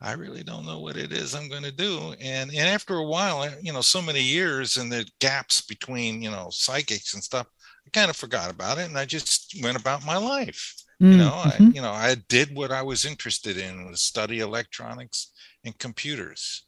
I 0.00 0.12
really 0.12 0.44
don't 0.44 0.66
know 0.66 0.80
what 0.80 0.96
it 0.96 1.12
is 1.12 1.34
I'm 1.34 1.48
going 1.48 1.62
to 1.64 1.72
do. 1.72 2.14
And, 2.20 2.50
and 2.50 2.68
after 2.68 2.94
a 2.96 3.04
while, 3.06 3.48
you 3.62 3.72
know, 3.72 3.80
so 3.80 4.02
many 4.02 4.20
years 4.22 4.76
and 4.76 4.90
the 4.92 5.08
gaps 5.20 5.60
between, 5.62 6.22
you 6.22 6.30
know, 6.30 6.48
psychics 6.50 7.14
and 7.14 7.22
stuff, 7.22 7.46
I 7.86 7.90
kind 7.90 8.10
of 8.10 8.16
forgot 8.16 8.50
about 8.50 8.78
it. 8.78 8.88
And 8.88 8.98
I 8.98 9.04
just 9.04 9.56
went 9.62 9.78
about 9.80 10.04
my 10.04 10.16
life 10.16 10.74
you 11.10 11.16
know 11.16 11.32
i 11.36 11.60
Mhm. 11.60 11.72
you 11.72 11.80
know 11.80 11.90
i 11.92 12.14
did 12.28 12.54
what 12.54 12.70
i 12.70 12.82
was 12.82 13.06
interested 13.06 13.56
in 13.56 13.86
was 13.86 14.02
study 14.02 14.40
electronics 14.40 15.32
and 15.64 15.78
computers 15.78 16.67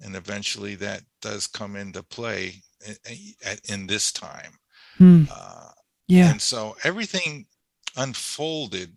and 0.00 0.14
eventually 0.16 0.74
that 0.74 1.02
does 1.22 1.46
come 1.46 1.76
into 1.76 2.02
play 2.02 2.62
in, 3.08 3.58
in 3.68 3.86
this 3.86 4.12
time 4.12 4.52
Hmm. 4.98 5.24
uh, 5.30 5.70
Yeah. 6.08 6.30
and 6.30 6.40
so 6.40 6.76
everything 6.84 7.46
unfolded 7.96 8.96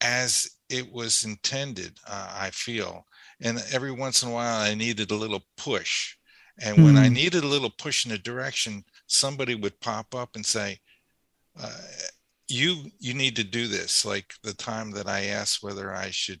as 0.00 0.50
it 0.68 0.90
was 0.92 1.24
intended 1.24 1.98
uh, 2.06 2.32
i 2.34 2.50
feel 2.50 3.06
and 3.40 3.62
every 3.72 3.92
once 3.92 4.22
in 4.22 4.28
a 4.28 4.32
while 4.32 4.60
i 4.60 4.74
needed 4.74 5.10
a 5.10 5.16
little 5.16 5.42
push 5.56 6.16
and 6.60 6.82
when 6.82 6.96
i 6.96 7.08
Hmm. 7.08 7.14
needed 7.14 7.42
a 7.44 7.48
little 7.48 7.70
push 7.70 8.04
in 8.06 8.12
a 8.12 8.18
direction 8.18 8.84
somebody 9.06 9.54
would 9.54 9.78
pop 9.80 10.14
up 10.14 10.36
and 10.36 10.44
say 10.46 10.78
uh, 11.60 11.70
you 12.48 12.90
you 12.98 13.14
need 13.14 13.36
to 13.36 13.44
do 13.44 13.66
this 13.68 14.04
like 14.04 14.34
the 14.42 14.54
time 14.54 14.90
that 14.90 15.08
i 15.08 15.26
asked 15.26 15.62
whether 15.62 15.94
i 15.94 16.10
should 16.10 16.40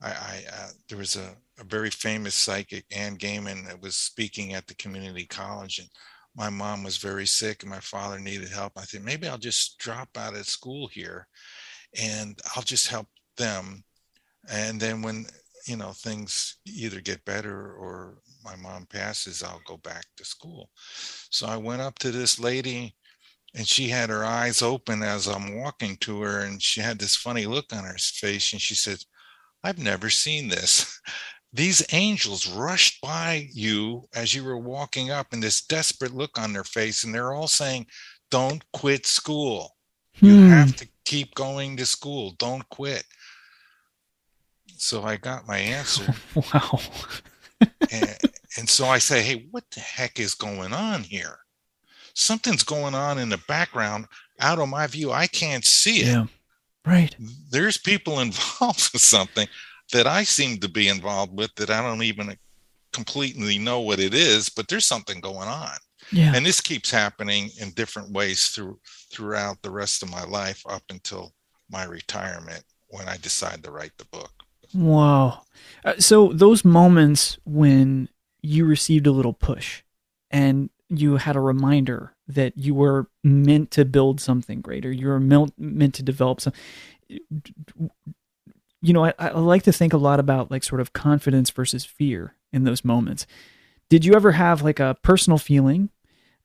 i 0.00 0.10
i 0.10 0.44
uh, 0.52 0.68
there 0.88 0.98
was 0.98 1.16
a, 1.16 1.36
a 1.62 1.66
very 1.66 1.90
famous 1.90 2.34
psychic 2.34 2.84
Anne 2.90 3.16
Gehman 3.16 3.66
that 3.66 3.80
was 3.80 3.96
speaking 3.96 4.54
at 4.54 4.66
the 4.66 4.74
community 4.74 5.26
college 5.26 5.78
and 5.78 5.88
my 6.34 6.48
mom 6.48 6.82
was 6.82 6.96
very 6.96 7.26
sick 7.26 7.62
and 7.62 7.70
my 7.70 7.80
father 7.80 8.18
needed 8.18 8.48
help. 8.48 8.72
I 8.76 8.82
said 8.82 9.04
maybe 9.04 9.28
i'll 9.28 9.38
just 9.38 9.78
drop 9.78 10.08
out 10.16 10.34
of 10.34 10.46
school 10.46 10.88
here 10.88 11.26
and 12.00 12.38
i'll 12.54 12.62
just 12.62 12.88
help 12.88 13.06
them. 13.36 13.84
And 14.50 14.80
then 14.80 15.02
when 15.02 15.26
you 15.66 15.76
know 15.76 15.92
things 15.92 16.56
either 16.66 17.00
get 17.00 17.24
better 17.24 17.72
or 17.74 18.18
my 18.44 18.56
mom 18.56 18.86
passes 18.86 19.42
i'll 19.42 19.62
go 19.66 19.76
back 19.78 20.04
to 20.16 20.24
school. 20.24 20.70
So 21.30 21.46
i 21.46 21.56
went 21.56 21.82
up 21.82 21.98
to 22.00 22.10
this 22.10 22.40
lady 22.40 22.96
and 23.54 23.68
she 23.68 23.88
had 23.88 24.08
her 24.08 24.24
eyes 24.24 24.62
open 24.62 25.02
as 25.02 25.26
I'm 25.26 25.58
walking 25.58 25.96
to 25.98 26.22
her, 26.22 26.40
and 26.40 26.62
she 26.62 26.80
had 26.80 26.98
this 26.98 27.16
funny 27.16 27.44
look 27.44 27.66
on 27.72 27.84
her 27.84 27.98
face, 27.98 28.52
and 28.52 28.62
she 28.62 28.74
said, 28.74 29.04
I've 29.62 29.78
never 29.78 30.10
seen 30.10 30.48
this. 30.48 31.00
These 31.52 31.84
angels 31.92 32.48
rushed 32.48 33.00
by 33.02 33.48
you 33.52 34.08
as 34.14 34.34
you 34.34 34.42
were 34.44 34.56
walking 34.58 35.10
up, 35.10 35.32
and 35.32 35.42
this 35.42 35.60
desperate 35.62 36.14
look 36.14 36.38
on 36.38 36.52
their 36.52 36.64
face, 36.64 37.04
and 37.04 37.14
they're 37.14 37.32
all 37.34 37.48
saying, 37.48 37.86
Don't 38.30 38.64
quit 38.72 39.04
school. 39.06 39.76
You 40.20 40.36
Hmm. 40.36 40.48
have 40.48 40.74
to 40.76 40.88
keep 41.04 41.34
going 41.34 41.76
to 41.76 41.84
school. 41.86 42.32
Don't 42.38 42.66
quit. 42.70 43.04
So 44.76 45.02
I 45.02 45.16
got 45.16 45.46
my 45.46 45.58
answer. 45.58 46.14
Wow. 46.34 46.80
and, 47.90 48.16
and 48.58 48.68
so 48.68 48.86
I 48.86 48.98
say, 48.98 49.22
Hey, 49.22 49.46
what 49.50 49.64
the 49.70 49.80
heck 49.80 50.18
is 50.18 50.34
going 50.34 50.72
on 50.72 51.02
here? 51.02 51.38
Something's 52.14 52.62
going 52.62 52.94
on 52.94 53.18
in 53.18 53.28
the 53.28 53.40
background 53.48 54.06
out 54.40 54.58
of 54.58 54.68
my 54.68 54.86
view. 54.86 55.12
I 55.12 55.26
can't 55.26 55.64
see 55.64 56.00
it. 56.00 56.06
Yeah. 56.06 56.26
Right. 56.86 57.14
There's 57.50 57.76
people 57.78 58.20
involved 58.26 58.90
with 58.92 59.02
something 59.02 59.46
that 59.92 60.06
I 60.06 60.24
seem 60.24 60.58
to 60.58 60.68
be 60.68 60.88
involved 60.88 61.36
with 61.36 61.54
that 61.56 61.70
I 61.70 61.82
don't 61.82 62.02
even 62.02 62.36
completely 62.92 63.58
know 63.58 63.80
what 63.80 64.00
it 64.00 64.14
is, 64.14 64.48
but 64.48 64.68
there's 64.68 64.86
something 64.86 65.20
going 65.20 65.48
on. 65.48 65.76
Yeah. 66.10 66.32
And 66.34 66.44
this 66.44 66.60
keeps 66.60 66.90
happening 66.90 67.50
in 67.60 67.70
different 67.70 68.12
ways 68.12 68.46
through 68.48 68.78
throughout 69.12 69.62
the 69.62 69.70
rest 69.70 70.02
of 70.02 70.10
my 70.10 70.24
life 70.24 70.62
up 70.68 70.82
until 70.90 71.32
my 71.70 71.84
retirement 71.84 72.64
when 72.88 73.08
I 73.08 73.16
decide 73.16 73.64
to 73.64 73.70
write 73.70 73.92
the 73.98 74.04
book. 74.06 74.32
Wow. 74.74 75.42
Uh, 75.84 75.94
so 75.98 76.28
those 76.28 76.64
moments 76.64 77.38
when 77.44 78.08
you 78.42 78.64
received 78.64 79.06
a 79.06 79.12
little 79.12 79.32
push 79.32 79.82
and 80.30 80.70
you 80.88 81.16
had 81.16 81.36
a 81.36 81.40
reminder 81.40 82.14
that 82.26 82.56
you 82.56 82.74
were 82.74 83.08
meant 83.22 83.70
to 83.72 83.84
build 83.84 84.20
something 84.20 84.60
greater, 84.60 84.90
you 84.90 85.08
were 85.08 85.20
meant, 85.20 85.52
meant 85.58 85.94
to 85.94 86.02
develop 86.02 86.40
some. 86.40 86.52
You 88.82 88.92
know, 88.92 89.04
I, 89.06 89.14
I 89.18 89.38
like 89.38 89.62
to 89.62 89.72
think 89.72 89.92
a 89.92 89.98
lot 89.98 90.20
about 90.20 90.50
like 90.50 90.64
sort 90.64 90.80
of 90.80 90.92
confidence 90.92 91.50
versus 91.50 91.84
fear 91.84 92.34
in 92.52 92.64
those 92.64 92.84
moments. 92.84 93.26
Did 93.88 94.04
you 94.04 94.14
ever 94.14 94.32
have 94.32 94.62
like 94.62 94.80
a 94.80 94.96
personal 95.02 95.38
feeling 95.38 95.90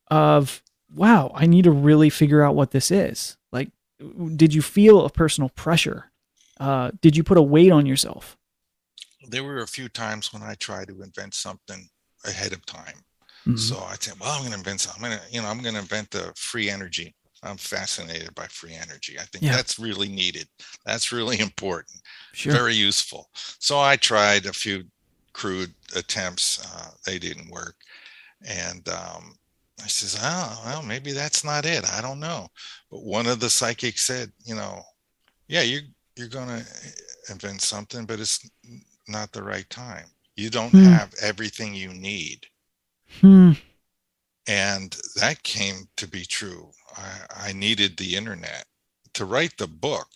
of, 0.10 0.62
wow, 0.94 1.32
I 1.34 1.48
need 1.48 1.64
to 1.64 1.72
really 1.72 2.10
figure 2.10 2.44
out 2.44 2.56
what 2.56 2.72
this 2.72 2.92
is? 2.92 3.38
Like, 3.52 3.72
did 4.36 4.54
you 4.54 4.62
feel 4.62 5.06
a 5.06 5.10
personal 5.10 5.50
pressure? 5.50 6.12
Uh, 6.60 6.92
did 7.02 7.18
you 7.18 7.24
put 7.24 7.38
a 7.38 7.42
weight 7.42 7.72
on 7.72 7.86
yourself? 7.86 8.38
There 9.28 9.44
were 9.44 9.60
a 9.60 9.68
few 9.68 9.90
times 9.90 10.32
when 10.32 10.44
I 10.44 10.54
tried 10.56 10.88
to 10.90 11.02
invent 11.02 11.34
something 11.34 11.90
ahead 12.24 12.54
of 12.54 12.66
time. 12.66 13.04
Mhm. 13.46 13.60
So 13.60 13.78
I 13.80 13.96
said, 14.00 14.20
well, 14.20 14.32
I'm 14.32 14.42
going 14.42 14.52
to 14.52 14.58
invent 14.58 14.82
something. 14.82 15.04
I'm 15.04 15.10
going 15.10 15.20
to, 15.20 15.34
you 15.34 15.42
know, 15.42 15.48
I'm 15.48 15.62
going 15.62 15.74
to 15.76 15.82
invent 15.82 16.12
the 16.12 16.34
free 16.36 16.70
energy. 16.70 17.16
I'm 17.44 17.58
fascinated 17.58 18.34
by 18.36 18.48
free 18.48 18.74
energy. 18.74 19.18
I 19.20 19.24
think 19.24 19.44
Yeah. 19.44 19.56
that's 19.56 19.80
really 19.80 20.10
needed. 20.10 20.48
That's 20.86 21.12
really 21.12 21.40
important. 21.50 22.02
Sure. 22.34 22.54
Very 22.54 22.74
useful. 22.76 23.30
So 23.60 23.80
I 23.80 23.96
tried 23.96 24.46
a 24.46 24.54
few 24.54 24.84
crude 25.34 25.74
attempts. 25.96 26.60
Uh, 26.66 26.92
they 27.06 27.20
didn't 27.20 27.50
work. 27.52 27.76
And 28.48 28.88
um, 28.90 29.36
I 29.84 29.88
says, 29.88 30.18
oh, 30.20 30.62
well, 30.66 30.84
maybe 30.84 31.12
that's 31.12 31.44
not 31.44 31.66
it. 31.66 31.88
I 31.92 32.02
don't 32.02 32.20
know. 32.20 32.48
But 32.92 33.04
one 33.04 33.28
of 33.28 33.40
the 33.40 33.50
psychics 33.50 34.06
said, 34.06 34.32
you 34.44 34.56
know, 34.56 34.82
yeah, 35.48 35.62
you, 35.62 35.82
you're 36.16 36.28
going 36.28 36.48
to 36.50 36.66
invent 37.30 37.62
something, 37.62 38.06
but 38.06 38.20
it's 38.20 38.48
not 39.08 39.32
the 39.32 39.44
right 39.44 39.70
time. 39.70 40.06
You 40.36 40.50
don't 40.50 40.72
Hmm. 40.72 40.84
have 40.84 41.14
everything 41.22 41.74
you 41.74 41.94
need 41.94 42.46
Hmm. 43.22 43.54
and 44.48 44.96
that 45.16 45.42
came 45.44 45.88
to 45.98 46.08
be 46.08 46.26
true 46.26 46.72
I, 46.98 47.50
I 47.50 47.54
needed 47.54 47.98
the 47.98 48.16
internet 48.16 48.66
to 49.14 49.26
write 49.26 49.54
the 49.58 49.68
book 49.68 50.08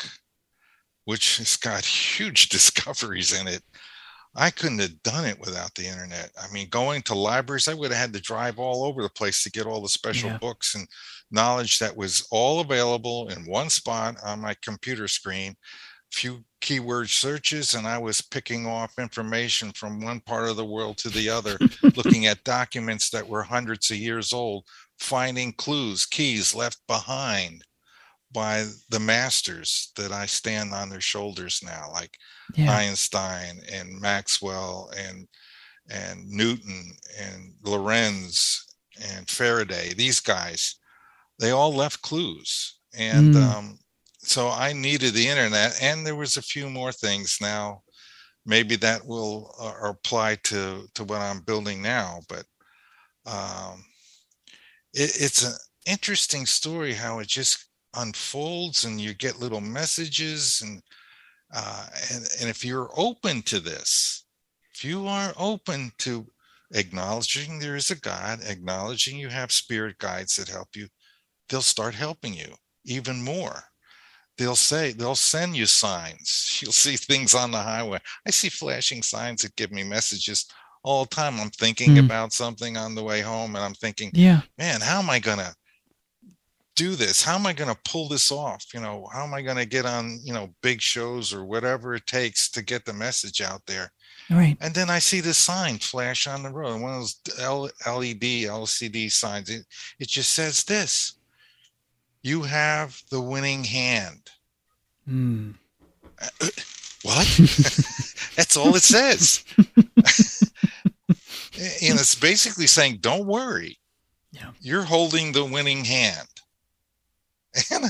which 1.05 1.37
has 1.37 1.57
got 1.57 1.83
huge 2.17 2.49
discoveries 2.49 3.33
in 3.39 3.47
it. 3.47 3.63
I 4.35 4.49
couldn't 4.49 4.79
have 4.79 5.01
done 5.03 5.25
it 5.25 5.39
without 5.39 5.73
the 5.75 5.85
internet. 5.87 6.31
I 6.41 6.51
mean 6.53 6.69
going 6.69 7.01
to 7.03 7.15
libraries 7.15 7.67
i 7.67 7.73
would 7.73 7.91
have 7.91 7.99
had 7.99 8.13
to 8.13 8.21
drive 8.21 8.59
all 8.59 8.85
over 8.85 9.01
the 9.01 9.09
place 9.09 9.43
to 9.43 9.51
get 9.51 9.65
all 9.65 9.81
the 9.81 9.89
special 9.89 10.29
Yeah. 10.29 10.37
books 10.37 10.75
and 10.75 10.87
knowledge 11.31 11.79
that 11.79 11.95
was 11.95 12.27
all 12.31 12.59
available 12.61 13.29
in 13.29 13.45
one 13.45 13.69
spot 13.69 14.17
on 14.23 14.39
my 14.41 14.55
computer 14.63 15.07
screen. 15.07 15.55
Few 16.13 16.43
keyword 16.61 17.09
searches 17.09 17.73
and 17.73 17.87
i 17.87 17.97
was 17.97 18.21
picking 18.21 18.67
off 18.67 18.99
information 18.99 19.71
from 19.71 19.99
one 19.99 20.19
part 20.19 20.47
of 20.47 20.55
the 20.57 20.65
world 20.65 20.95
to 20.97 21.09
the 21.09 21.27
other 21.27 21.57
looking 21.95 22.27
at 22.27 22.43
documents 22.43 23.09
that 23.09 23.27
were 23.27 23.41
hundreds 23.41 23.89
of 23.89 23.97
years 23.97 24.31
old, 24.31 24.63
finding 25.01 25.53
clues, 25.53 26.05
keys 26.05 26.55
left 26.55 26.79
behind 26.87 27.63
by 28.31 28.65
the 28.89 28.99
masters 28.99 29.91
that 29.97 30.11
I 30.11 30.25
stand 30.27 30.73
on 30.73 30.89
their 30.89 31.01
shoulders 31.01 31.61
now, 31.63 31.89
like 31.91 32.17
Yeah. 32.55 32.71
Einstein 32.71 33.61
and 33.71 33.99
Maxwell 33.99 34.91
and 34.97 35.27
and 35.89 36.29
Newton 36.29 36.97
and 37.19 37.55
Lorentz 37.63 38.65
and 39.01 39.29
Faraday. 39.29 39.93
These 39.93 40.19
guys, 40.21 40.75
they 41.39 41.51
all 41.51 41.73
left 41.75 42.01
clues, 42.01 42.79
and 42.93 43.33
Mm. 43.33 43.43
um, 43.43 43.79
so 44.19 44.49
I 44.49 44.73
needed 44.73 45.13
the 45.13 45.27
internet, 45.27 45.81
and 45.81 46.05
there 46.05 46.15
was 46.15 46.37
a 46.37 46.41
few 46.41 46.69
more 46.69 46.91
things 46.93 47.37
now 47.41 47.83
maybe 48.45 48.75
that 48.77 49.05
will 49.05 49.55
uh, 49.59 49.89
apply 49.89 50.35
to 50.35 50.87
to 50.95 51.03
what 51.03 51.21
I'm 51.21 51.41
building 51.41 51.81
now. 51.81 52.21
But 52.29 52.45
um, 53.25 53.85
it, 54.93 55.11
it's 55.19 55.43
an 55.43 55.53
interesting 55.85 56.45
story 56.45 56.93
how 56.93 57.19
it 57.19 57.27
just 57.27 57.67
unfolds, 57.95 58.85
and 58.85 58.99
you 59.01 59.13
get 59.13 59.39
little 59.39 59.61
messages, 59.61 60.61
and 60.61 60.81
Uh, 61.53 61.87
and, 62.13 62.23
and 62.39 62.49
if 62.49 62.63
you're 62.63 62.89
open 62.95 63.41
to 63.43 63.59
this, 63.59 64.25
if 64.73 64.85
you 64.85 65.07
are 65.07 65.33
open 65.37 65.91
to 65.97 66.25
acknowledging 66.73 67.59
there 67.59 67.75
is 67.75 67.91
a 67.91 67.95
God, 67.99 68.39
acknowledging 68.43 69.19
you 69.19 69.29
have 69.29 69.51
spirit 69.51 69.97
guides 69.97 70.35
that 70.35 70.47
help 70.49 70.69
you, 70.75 70.87
they'll 71.49 71.61
start 71.61 71.95
helping 71.95 72.33
you 72.33 72.55
even 72.85 73.21
more. 73.21 73.63
They'll 74.37 74.55
say, 74.55 74.93
they'll 74.93 75.15
send 75.15 75.55
you 75.55 75.65
signs. 75.67 76.59
You'll 76.61 76.71
see 76.73 76.97
things 76.97 77.35
on 77.35 77.51
the 77.51 77.61
highway. 77.61 77.99
I 78.27 78.31
see 78.31 78.49
flashing 78.49 79.03
signs 79.03 79.41
that 79.41 79.55
give 79.55 79.71
me 79.71 79.83
messages 79.83 80.45
all 80.83 81.05
the 81.05 81.15
time. 81.15 81.39
I'm 81.39 81.49
thinking 81.51 81.91
Hmm. 81.97 82.05
about 82.05 82.33
something 82.33 82.77
on 82.77 82.95
the 82.95 83.03
way 83.03 83.21
home 83.21 83.55
and 83.55 83.63
I'm 83.63 83.73
thinking, 83.75 84.11
Yeah. 84.13 84.41
man, 84.57 84.81
how 84.81 84.99
am 84.99 85.09
I 85.09 85.19
going 85.19 85.37
to 85.39 85.55
do 86.75 86.95
this? 86.95 87.21
How 87.21 87.35
am 87.35 87.45
I 87.45 87.53
going 87.53 87.69
to 87.73 87.79
pull 87.85 88.07
this 88.07 88.31
off? 88.31 88.65
You 88.73 88.79
know, 88.79 89.07
how 89.13 89.23
am 89.23 89.33
I 89.33 89.41
going 89.41 89.57
to 89.57 89.65
get 89.65 89.85
on, 89.85 90.19
you 90.23 90.33
know, 90.33 90.53
big 90.61 90.81
shows 90.81 91.33
or 91.33 91.45
whatever 91.45 91.93
it 91.93 92.07
takes 92.07 92.49
to 92.51 92.61
get 92.63 92.85
the 92.85 92.93
message 92.93 93.41
out 93.41 93.61
there? 93.67 93.91
All 94.31 94.37
right. 94.37 94.57
And 94.61 94.73
then 94.73 94.89
I 94.89 94.99
see 94.99 95.19
this 95.19 95.37
sign 95.37 95.77
flash 95.79 96.25
on 96.25 96.41
the 96.43 96.49
road, 96.49 96.79
one 96.81 96.93
of 96.93 96.99
those 97.01 97.19
L- 97.39 97.69
LED, 97.85 98.45
LCD 98.45 99.11
signs. 99.11 99.49
It, 99.49 99.65
it 99.99 100.07
just 100.07 100.31
says 100.33 100.63
this 100.63 101.13
You 102.23 102.43
have 102.43 103.01
the 103.11 103.19
winning 103.21 103.63
hand. 103.63 104.29
Hmm. 105.05 105.51
What? 107.03 107.27
That's 108.35 108.55
all 108.55 108.75
it 108.75 108.83
says. 108.83 109.43
and 111.61 111.99
it's 111.99 112.15
basically 112.15 112.67
saying, 112.67 112.97
Don't 113.01 113.25
worry. 113.27 113.77
Yeah. 114.31 114.51
You're 114.59 114.83
holding 114.83 115.31
the 115.31 115.45
winning 115.45 115.85
hand. 115.85 116.27
And, 117.71 117.85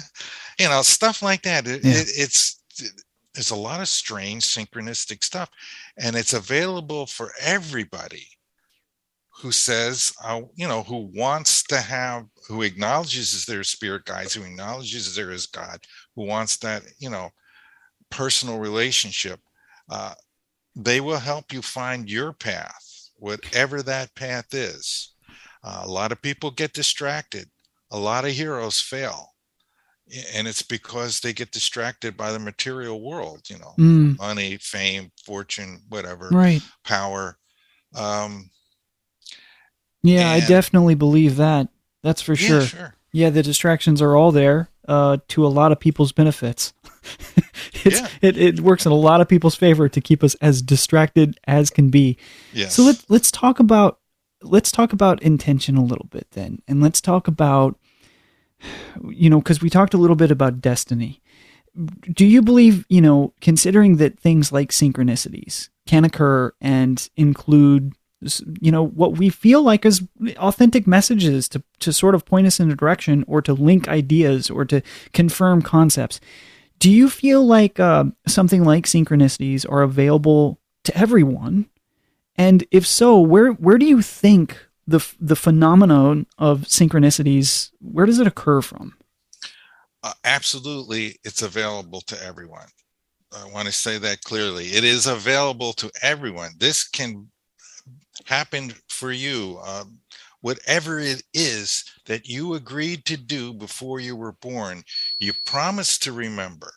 you 0.59 0.67
know, 0.69 0.81
stuff 0.81 1.21
like 1.21 1.43
that. 1.43 1.67
It, 1.67 1.83
Yeah. 1.83 1.91
it, 1.91 2.07
it's, 2.15 2.61
there's 3.33 3.51
a 3.51 3.55
lot 3.55 3.79
of 3.79 3.87
strange 3.87 4.43
synchronistic 4.43 5.23
stuff, 5.23 5.49
and 5.97 6.15
it's 6.15 6.33
available 6.33 7.05
for 7.05 7.31
everybody 7.39 8.27
who 9.41 9.51
says, 9.51 10.13
uh, 10.23 10.41
you 10.55 10.67
know, 10.67 10.83
who 10.83 11.09
wants 11.15 11.63
to 11.63 11.77
have, 11.79 12.25
who 12.47 12.61
acknowledges 12.63 13.45
their 13.45 13.63
spirit 13.63 14.05
guides, 14.05 14.33
who 14.33 14.43
acknowledges 14.43 15.15
there 15.15 15.31
is 15.31 15.45
God, 15.47 15.79
who 16.15 16.25
wants 16.25 16.57
that, 16.57 16.83
you 16.99 17.09
know, 17.09 17.29
personal 18.09 18.59
relationship. 18.59 19.39
Uh, 19.89 20.13
they 20.75 21.01
will 21.01 21.17
help 21.19 21.53
you 21.53 21.61
find 21.61 22.09
your 22.09 22.33
path, 22.33 22.83
whatever 23.21 23.83
that 23.83 24.13
path 24.15 24.51
is. 24.53 25.13
Uh, 25.63 25.83
a 25.85 25.87
lot 25.89 26.11
of 26.11 26.21
people 26.21 26.49
get 26.49 26.73
distracted. 26.73 27.47
A 27.91 27.97
lot 27.99 28.25
of 28.25 28.31
heroes 28.31 28.79
fail. 28.81 29.27
And 30.33 30.47
it's 30.47 30.63
because 30.63 31.19
they 31.19 31.31
get 31.31 31.51
distracted 31.51 32.17
by 32.17 32.31
the 32.31 32.39
material 32.39 32.99
world, 33.01 33.41
you 33.47 33.59
know, 33.59 33.73
Hmm. 33.77 34.13
money, 34.17 34.57
fame, 34.57 35.11
fortune, 35.23 35.83
whatever, 35.87 36.29
Right. 36.29 36.63
power. 36.83 37.37
Um, 37.95 38.49
Yeah, 40.01 40.31
I 40.31 40.39
definitely 40.39 40.95
believe 40.95 41.35
that. 41.35 41.69
That's 42.01 42.21
for 42.23 42.33
yeah, 42.33 42.47
sure. 42.47 42.61
sure. 42.65 42.95
Yeah, 43.13 43.29
the 43.29 43.43
distractions 43.43 44.01
are 44.01 44.15
all 44.15 44.31
there 44.31 44.69
uh, 44.91 45.17
to 45.29 45.45
a 45.45 45.47
lot 45.47 45.71
of 45.71 45.79
people's 45.79 46.11
benefits. 46.11 46.73
it's, 47.85 47.99
Yeah. 48.01 48.07
it, 48.21 48.37
it 48.37 48.59
works 48.59 48.85
in 48.85 48.91
a 48.91 48.95
lot 48.95 49.21
of 49.21 49.27
people's 49.29 49.55
favor 49.55 49.87
to 49.89 50.01
keep 50.01 50.23
us 50.23 50.35
as 50.41 50.61
distracted 50.61 51.39
as 51.47 51.69
can 51.69 51.89
be. 51.89 52.17
Yes. 52.53 52.75
So 52.75 52.83
let, 52.83 53.03
let's 53.09 53.31
talk 53.31 53.59
about 53.59 53.99
let's 54.43 54.71
talk 54.71 54.91
about 54.91 55.21
intention 55.23 55.77
a 55.77 55.83
little 55.83 56.07
bit 56.09 56.27
then, 56.31 56.61
and 56.67 56.81
let's 56.81 56.99
talk 56.99 57.27
about 57.27 57.79
you 59.09 59.29
know 59.29 59.39
because 59.39 59.61
we 59.61 59.69
talked 59.69 59.93
a 59.93 59.97
little 59.97 60.15
bit 60.15 60.31
about 60.31 60.61
destiny. 60.61 61.21
Do 62.13 62.25
you 62.25 62.41
believe 62.41 62.85
you 62.89 63.01
know 63.01 63.33
considering 63.39 63.97
that 63.97 64.19
things 64.19 64.51
like 64.51 64.71
synchronicities 64.71 65.69
can 65.87 66.03
occur 66.05 66.51
and 66.59 67.07
include 67.15 67.93
you 68.61 68.71
know 68.71 68.85
what 68.85 69.17
we 69.17 69.29
feel 69.29 69.63
like 69.63 69.85
as 69.85 70.01
authentic 70.37 70.85
messages 70.87 71.49
to 71.49 71.63
to 71.79 71.91
sort 71.91 72.15
of 72.15 72.25
point 72.25 72.47
us 72.47 72.59
in 72.59 72.71
a 72.71 72.75
direction 72.75 73.23
or 73.27 73.41
to 73.41 73.53
link 73.53 73.87
ideas 73.87 74.49
or 74.49 74.65
to 74.65 74.81
confirm 75.13 75.61
concepts 75.61 76.19
do 76.79 76.89
you 76.89 77.09
feel 77.09 77.45
like 77.45 77.79
uh, 77.79 78.05
something 78.27 78.63
like 78.63 78.85
synchronicities 78.85 79.65
are 79.71 79.81
available 79.81 80.59
to 80.83 80.95
everyone 80.97 81.67
and 82.35 82.63
if 82.71 82.85
so 82.85 83.19
where 83.19 83.51
where 83.53 83.77
do 83.77 83.85
you 83.85 84.01
think 84.01 84.57
the 84.87 84.99
the 85.19 85.35
phenomenon 85.35 86.25
of 86.37 86.61
synchronicities 86.61 87.71
where 87.79 88.05
does 88.05 88.19
it 88.19 88.27
occur 88.27 88.61
from 88.61 88.93
Uh, 90.03 90.13
absolutely, 90.23 91.19
it's 91.23 91.41
available 91.43 92.01
to 92.01 92.21
everyone. 92.23 92.67
I 93.31 93.47
want 93.53 93.67
to 93.67 93.71
say 93.71 93.97
that 93.99 94.23
clearly. 94.23 94.65
It 94.67 94.83
is 94.83 95.05
available 95.07 95.73
to 95.73 95.91
everyone. 96.01 96.51
This 96.57 96.87
can 96.87 97.29
happen 98.25 98.73
for 98.89 99.11
you. 99.11 99.59
Um, 99.65 99.99
whatever 100.41 100.99
it 100.99 101.23
is 101.33 101.83
that 102.05 102.27
you 102.27 102.55
agreed 102.55 103.05
to 103.05 103.17
do 103.17 103.53
before 103.53 103.99
you 103.99 104.15
were 104.15 104.33
born, 104.33 104.83
you 105.19 105.33
promised 105.45 106.03
to 106.03 106.11
remember. 106.13 106.73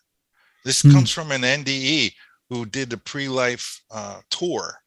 This 0.65 0.83
Hmm. 0.83 0.93
comes 0.93 1.11
from 1.11 1.33
an 1.33 1.45
NDE 1.45 2.15
who 2.49 2.67
did 2.67 2.91
the 2.91 2.99
pre 2.99 3.29
life 3.29 3.81
uh, 3.91 4.21
tour. 4.31 4.81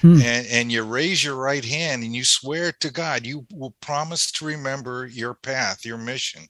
Hmm. 0.00 0.20
And, 0.20 0.46
and 0.46 0.72
you 0.72 0.82
raise 0.84 1.24
your 1.24 1.34
right 1.36 1.64
hand 1.64 2.04
and 2.04 2.14
you 2.14 2.24
swear 2.24 2.72
to 2.72 2.90
God, 2.90 3.26
you 3.26 3.46
will 3.52 3.74
promise 3.80 4.30
to 4.32 4.44
remember 4.44 5.06
your 5.06 5.34
path, 5.34 5.84
your 5.84 5.98
mission 5.98 6.46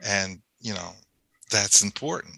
and 0.00 0.40
you 0.60 0.74
know 0.74 0.92
that's 1.50 1.82
important 1.82 2.34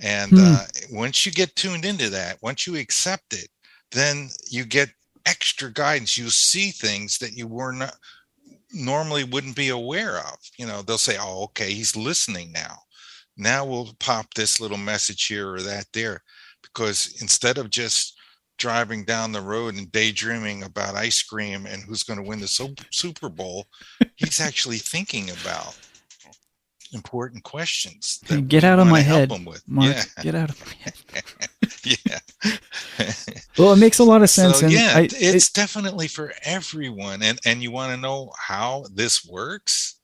and 0.00 0.32
Hmm. 0.32 0.38
uh, 0.38 0.64
once 0.92 1.24
you 1.24 1.32
get 1.32 1.54
tuned 1.56 1.84
into 1.84 2.10
that 2.10 2.40
once 2.42 2.66
you 2.66 2.76
accept 2.76 3.32
it 3.32 3.48
then 3.92 4.28
you 4.50 4.64
get 4.64 4.90
extra 5.26 5.72
guidance. 5.72 6.16
You 6.16 6.30
see 6.30 6.70
things 6.70 7.18
that 7.18 7.36
you 7.36 7.46
were 7.46 7.72
not 7.72 7.94
normally 8.72 9.24
wouldn't 9.24 9.56
be 9.56 9.68
aware 9.68 10.18
of. 10.18 10.38
You 10.58 10.66
know 10.66 10.82
they'll 10.82 10.98
say 10.98 11.16
oh 11.20 11.44
okay 11.44 11.72
he's 11.72 11.96
listening 11.96 12.52
now. 12.52 12.78
Now 13.36 13.64
we'll 13.64 13.94
pop 14.00 14.32
this 14.34 14.60
little 14.60 14.78
message 14.78 15.26
here 15.26 15.52
or 15.52 15.60
that 15.62 15.86
there. 15.92 16.22
Because 16.62 17.18
instead 17.20 17.58
of 17.58 17.70
just 17.70 18.16
driving 18.58 19.04
down 19.04 19.32
the 19.32 19.40
road 19.40 19.74
and 19.74 19.92
daydreaming 19.92 20.62
about 20.62 20.94
ice 20.94 21.22
cream 21.22 21.66
and 21.66 21.82
who's 21.82 22.02
going 22.02 22.18
to 22.18 22.26
win 22.26 22.40
the 22.40 22.48
super 22.90 23.28
bowl 23.28 23.66
he's 24.16 24.40
actually 24.40 24.78
thinking 24.78 25.28
about 25.30 25.76
important 26.96 27.44
questions. 27.44 28.18
That 28.28 28.48
get 28.48 28.64
out 28.64 28.78
of 28.80 28.86
my 28.88 29.00
help 29.00 29.20
head, 29.20 29.30
them 29.30 29.44
with. 29.44 29.62
mark 29.68 29.96
get 30.22 30.34
out 30.34 30.50
of 30.50 30.58
my 30.66 30.72
head 30.82 30.94
Yeah, 31.84 32.18
yeah. 32.44 33.12
well 33.58 33.72
it 33.72 33.76
makes 33.78 33.98
a 34.00 34.04
lot 34.04 34.22
of 34.22 34.30
sense 34.30 34.58
so 34.60 34.66
and 34.66 34.72
yeah, 34.74 34.92
I, 34.96 35.00
it- 35.02 35.12
it's 35.36 35.50
definitely 35.52 36.08
for 36.08 36.32
everyone. 36.42 37.22
And 37.22 37.38
and 37.46 37.62
you 37.62 37.70
want 37.70 37.92
to 37.94 38.00
know 38.00 38.32
how 38.38 38.84
this 38.92 39.24
works? 39.24 40.00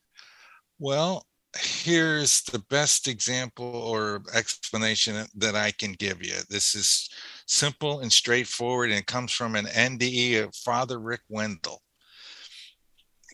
Well, 0.79 1.25
here's 1.57 2.41
the 2.43 2.59
best 2.69 3.07
example 3.07 3.65
or 3.65 4.21
explanation 4.33 5.25
that 5.35 5.55
I 5.55 5.71
can 5.71 5.91
give 5.93 6.25
you. 6.25 6.35
This 6.49 6.73
is 6.75 7.09
simple 7.45 7.99
and 7.99 8.11
straightforward, 8.11 8.89
and 8.89 8.99
it 8.99 9.05
comes 9.05 9.31
from 9.31 9.55
an 9.55 9.65
NDE 9.65 10.43
of 10.43 10.55
Father 10.55 10.99
Rick 10.99 11.21
Wendell. 11.29 11.81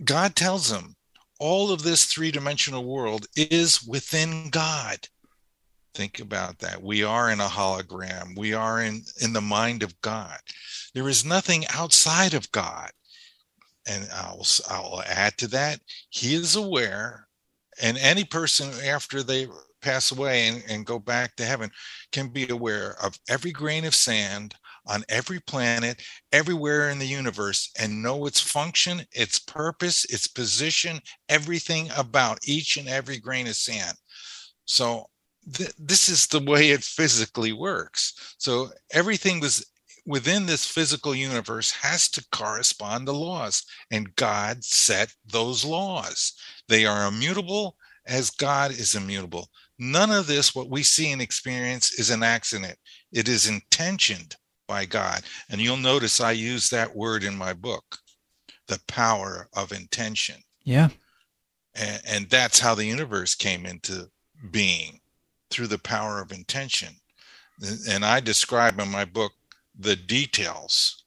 God 0.03 0.36
tells 0.36 0.72
him 0.72 0.95
all 1.40 1.72
of 1.72 1.84
this 1.84 2.06
three 2.06 2.32
dimensional 2.32 2.86
world 2.86 3.26
is 3.36 3.84
within 3.84 4.50
God. 4.50 5.08
Think 5.96 6.20
about 6.20 6.60
that. 6.60 6.82
We 6.84 7.04
are 7.04 7.32
in 7.32 7.40
a 7.40 7.48
hologram. 7.48 8.38
We 8.38 8.54
are 8.54 8.82
in, 8.82 9.02
in 9.22 9.34
the 9.34 9.42
mind 9.42 9.82
of 9.82 10.00
God. 10.02 10.38
There 10.94 11.10
is 11.10 11.26
nothing 11.26 11.66
outside 11.74 12.34
of 12.34 12.52
God. 12.52 12.92
And 13.88 14.08
I'll, 14.14 14.46
I'll 14.70 15.04
add 15.08 15.38
to 15.40 15.48
that, 15.48 15.80
he 16.10 16.36
is 16.36 16.56
aware, 16.56 17.28
and 17.82 17.98
any 17.98 18.24
person 18.24 18.70
after 18.86 19.24
they 19.24 19.48
pass 19.82 20.12
away 20.12 20.48
and, 20.48 20.64
and 20.70 20.86
go 20.86 21.00
back 21.00 21.36
to 21.36 21.46
heaven 21.46 21.72
can 22.12 22.28
be 22.28 22.50
aware 22.50 22.96
of 23.02 23.18
every 23.30 23.52
grain 23.52 23.86
of 23.86 23.96
sand 23.96 24.54
on 24.88 25.04
every 25.10 25.40
planet, 25.40 26.02
everywhere 26.32 26.90
in 26.90 27.00
the 27.00 27.08
universe, 27.08 27.72
and 27.80 28.02
know 28.02 28.26
its 28.26 28.40
function, 28.40 29.02
its 29.12 29.40
purpose, 29.40 30.06
its 30.06 30.28
position, 30.28 31.00
everything 31.30 31.90
about 31.98 32.40
each 32.48 32.78
and 32.78 32.88
every 32.88 33.18
grain 33.18 33.48
of 33.48 33.56
sand. 33.56 33.98
So 34.66 35.10
th- 35.54 35.74
this 35.78 36.10
is 36.10 36.28
the 36.28 36.44
way 36.44 36.72
it 36.72 36.84
physically 36.84 37.54
works. 37.54 38.36
So 38.38 38.70
everything 38.92 39.40
was 39.40 39.66
within 40.06 40.46
this 40.46 40.66
physical 40.66 41.14
universe 41.14 41.72
has 41.72 42.10
to 42.10 42.26
correspond 42.32 43.06
to 43.06 43.12
laws, 43.12 43.64
and 43.92 44.16
God 44.16 44.64
set 44.64 45.14
those 45.26 45.64
laws. 45.64 46.34
They 46.68 46.86
are 46.86 47.08
immutable 47.08 47.76
as 48.08 48.32
God 48.32 48.72
is 48.72 48.96
immutable. 48.96 49.50
None 49.78 50.12
of 50.12 50.28
this, 50.28 50.56
what 50.56 50.70
we 50.70 50.84
see 50.84 51.12
and 51.12 51.22
experience, 51.22 51.94
is 51.94 52.10
an 52.10 52.24
accident. 52.24 52.78
It 53.12 53.30
is 53.30 53.48
intentioned 53.48 54.36
by 54.70 54.86
God. 54.86 55.24
And 55.49 55.59
you'll 55.59 55.76
notice 55.78 56.22
I 56.22 56.32
use 56.32 56.70
that 56.70 56.95
word 56.95 57.24
in 57.26 57.36
my 57.36 57.51
book 57.51 57.97
the 58.67 58.80
power 58.88 59.49
of 59.55 59.72
intention. 59.74 60.36
yeah 60.63 60.89
And, 61.74 62.01
and 62.07 62.30
that's 62.30 62.59
how 62.59 62.76
the 62.76 62.86
universe 62.86 63.34
came 63.34 63.65
into 63.65 64.07
being 64.51 64.99
through 65.49 65.67
the 65.67 65.80
power 65.80 66.22
of 66.22 66.32
intention. 66.32 66.93
And- 67.61 67.80
and 67.89 68.05
i 68.05 68.20
describe 68.22 68.80
in 68.80 68.89
my 68.89 69.03
book 69.05 69.34
the 69.78 69.95
details 69.95 71.03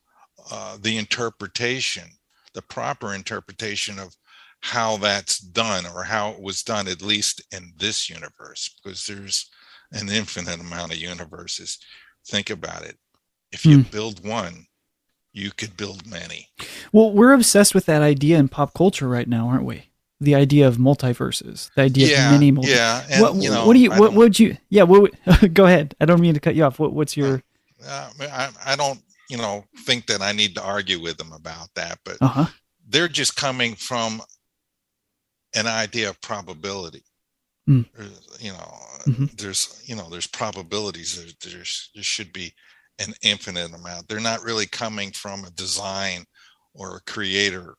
uh, 0.51 0.77
the 0.81 0.97
interpretation 0.99 2.09
the 2.55 2.63
proper 2.63 3.15
interpretation 3.15 3.99
of 3.99 4.15
how 4.61 4.97
that's 4.99 5.39
done 5.39 5.87
or 5.87 6.03
how 6.03 6.31
it 6.33 6.41
was 6.41 6.63
done 6.63 6.87
at 6.89 7.01
least 7.01 7.41
in 7.53 7.73
this 7.79 8.11
universe 8.11 8.63
because 8.85 9.07
there's 9.07 9.51
an 9.93 10.09
infinite 10.11 10.61
amount 10.61 10.93
of 10.93 10.99
universes 10.99 11.79
think 12.27 12.51
about 12.51 12.83
it 12.85 12.99
if 13.53 13.65
you 13.67 13.83
build 13.85 14.27
one 14.27 14.67
you 15.33 15.51
could 15.51 15.77
build 15.77 16.07
many 16.07 16.49
Well, 16.93 17.13
we're 17.13 17.33
obsessed 17.33 17.75
with 17.75 17.87
that 17.87 18.03
idea 18.03 18.39
in 18.39 18.49
pop 18.49 18.75
culture 18.75 19.09
right 19.09 19.29
now, 19.29 19.49
aren't 19.49 19.65
we? 19.65 19.89
The 20.21 20.35
idea 20.35 20.69
of 20.69 20.77
multiverses, 20.77 21.71
the 21.75 21.83
idea 21.83 22.09
yeah 22.09 22.27
of 22.27 22.33
many 22.33 22.51
multi- 22.51 22.71
yeah 22.71 23.05
and, 23.11 23.23
what, 23.23 23.35
you 23.37 23.51
know, 23.51 23.67
what 23.67 23.73
do 23.75 23.81
you? 23.81 23.91
What 23.91 24.13
would 24.13 24.39
you? 24.39 24.57
Yeah. 24.69 24.83
What? 24.85 25.13
Would, 25.27 25.55
go 25.55 25.65
ahead. 25.65 25.95
I 26.01 26.05
don't 26.05 26.21
mean 26.21 26.35
to 26.35 26.41
cut 26.41 26.55
you 26.55 26.65
off. 26.65 26.79
What, 26.79 26.93
what's 26.93 27.17
your? 27.17 27.43
uh, 27.89 28.11
I, 28.21 28.51
I 28.67 28.77
don't 28.77 29.01
you 29.31 29.39
know 29.39 29.65
think 29.87 30.07
that 30.07 30.21
i 30.21 30.31
need 30.33 30.55
to 30.55 30.63
argue 30.63 31.01
with 31.01 31.17
them 31.17 31.33
about 31.33 31.69
that 31.75 31.99
but 32.05 32.19
Uh 32.21 32.27
huh. 32.29 32.47
they're 32.87 33.09
just 33.09 33.35
coming 33.35 33.75
from 33.75 34.21
an 35.55 35.67
idea 35.67 36.09
of 36.11 36.21
probability 36.21 37.03
Mm. 37.69 37.87
You 38.41 38.53
know 38.53 38.75
Mhm. 39.07 39.37
there's 39.41 39.81
you 39.87 39.95
know 39.95 40.09
there's 40.11 40.27
probabilities 40.27 41.17
there, 41.17 41.33
there's 41.53 41.91
there 41.95 42.03
should 42.03 42.33
be 42.33 42.53
an 42.99 43.15
infinite 43.23 43.75
amount. 43.75 44.09
They're 44.09 44.21
not 44.21 44.43
really 44.43 44.67
coming 44.67 45.11
from 45.13 45.45
a 45.45 45.51
design 45.51 46.25
or 46.75 46.97
a 46.97 47.11
creator 47.11 47.75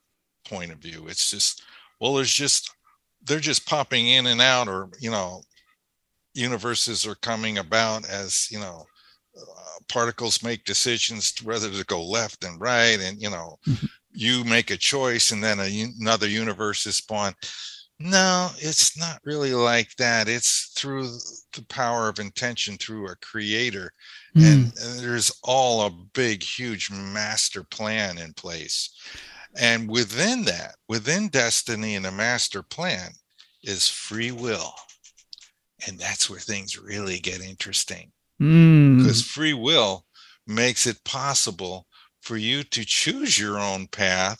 point 0.47 0.71
of 0.71 0.79
view. 0.79 1.07
It's 1.07 1.29
just 1.31 1.63
well 1.99 2.13
there's 2.15 2.33
just 2.33 2.71
they're 3.23 3.39
just 3.39 3.65
popping 3.65 4.07
in 4.07 4.27
and 4.27 4.41
out 4.41 4.67
or 4.67 4.89
you 4.99 5.11
know 5.11 5.41
universes 6.33 7.05
are 7.05 7.15
coming 7.15 7.59
about 7.59 8.07
as 8.09 8.47
you 8.51 8.59
know 8.59 8.85
uh, 9.39 9.79
particles 9.87 10.43
make 10.43 10.63
decisions 10.65 11.33
whether 11.43 11.69
to 11.69 11.83
go 11.85 12.03
left 12.03 12.43
and 12.43 12.59
right 12.59 12.99
and 12.99 13.21
you 13.21 13.29
know 13.29 13.57
Mhm. 13.67 13.89
you 14.11 14.43
make 14.43 14.69
a 14.71 14.77
choice 14.77 15.31
and 15.31 15.43
then 15.43 15.59
a, 15.59 15.81
another 15.99 16.27
universe 16.27 16.85
is 16.85 16.97
spawned. 16.97 17.35
No 17.99 18.51
it's 18.57 18.97
not 18.97 19.19
really 19.23 19.53
like 19.53 19.95
that. 19.97 20.27
It's 20.27 20.71
through 20.75 21.07
the 21.53 21.65
power 21.69 22.09
of 22.09 22.19
intention 22.19 22.77
through 22.77 23.07
a 23.07 23.15
creator 23.17 23.91
Hmm. 24.35 24.43
and, 24.43 24.73
and 24.81 24.99
there's 24.99 25.31
all 25.43 25.81
a 25.85 25.91
big 26.13 26.41
huge 26.41 26.89
master 26.91 27.63
plan 27.63 28.17
in 28.17 28.33
place 28.33 28.89
and 29.59 29.87
within 29.89 30.43
that 30.45 30.75
within 30.87 31.27
destiny 31.29 31.95
and 31.95 32.05
a 32.07 32.11
master 32.11 32.63
plan 32.63 33.11
is 33.63 33.87
free 33.87 34.31
will 34.31 34.73
and 35.87 35.99
that's 35.99 36.29
where 36.29 36.39
things 36.39 36.77
really 36.79 37.19
get 37.19 37.41
interesting 37.41 38.11
Mm. 38.41 38.97
because 38.97 39.21
free 39.21 39.53
will 39.53 40.05
makes 40.47 40.87
it 40.87 41.03
possible 41.03 41.85
for 42.21 42.35
you 42.35 42.63
to 42.63 42.83
choose 42.83 43.37
your 43.37 43.59
own 43.59 43.85
path 43.87 44.39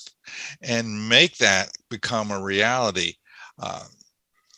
and 0.63 1.07
make 1.07 1.37
that 1.37 1.69
become 1.91 2.31
a 2.31 2.41
reality 2.41 3.13
uh, 3.61 3.83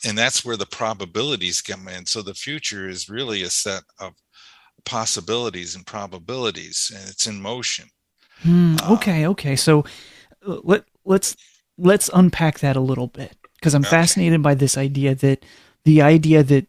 and 0.06 0.18
that's 0.18 0.46
where 0.46 0.56
the 0.56 0.66
probabilities 0.68 1.62
come 1.62 1.90
in 1.90 2.06
so 2.06 2.22
the 2.22 2.34
future 2.34 2.88
is 2.88 3.10
really 3.10 3.44
a 3.44 3.50
set 3.50 3.84
of 4.00 4.14
possibilities 4.86 5.76
and 5.76 5.86
probabilities 5.86 6.92
and 6.96 7.10
it's 7.10 7.28
in 7.28 7.42
motion 7.42 7.86
Hmm, 8.44 8.76
Uh, 8.84 8.94
okay, 8.94 9.26
okay. 9.28 9.56
So 9.56 9.86
uh, 10.48 10.60
let 10.64 10.84
let's 11.06 11.36
let's 11.78 12.10
unpack 12.14 12.60
that 12.60 12.76
a 12.76 12.82
little 12.82 13.08
bit 13.08 13.36
because 13.56 13.74
I'm 13.74 13.82
Okay. 13.84 13.90
fascinated 13.90 14.42
by 14.44 14.56
this 14.56 14.78
idea 14.78 15.16
that 15.16 15.46
the 15.86 16.02
idea 16.02 16.44
that 16.44 16.66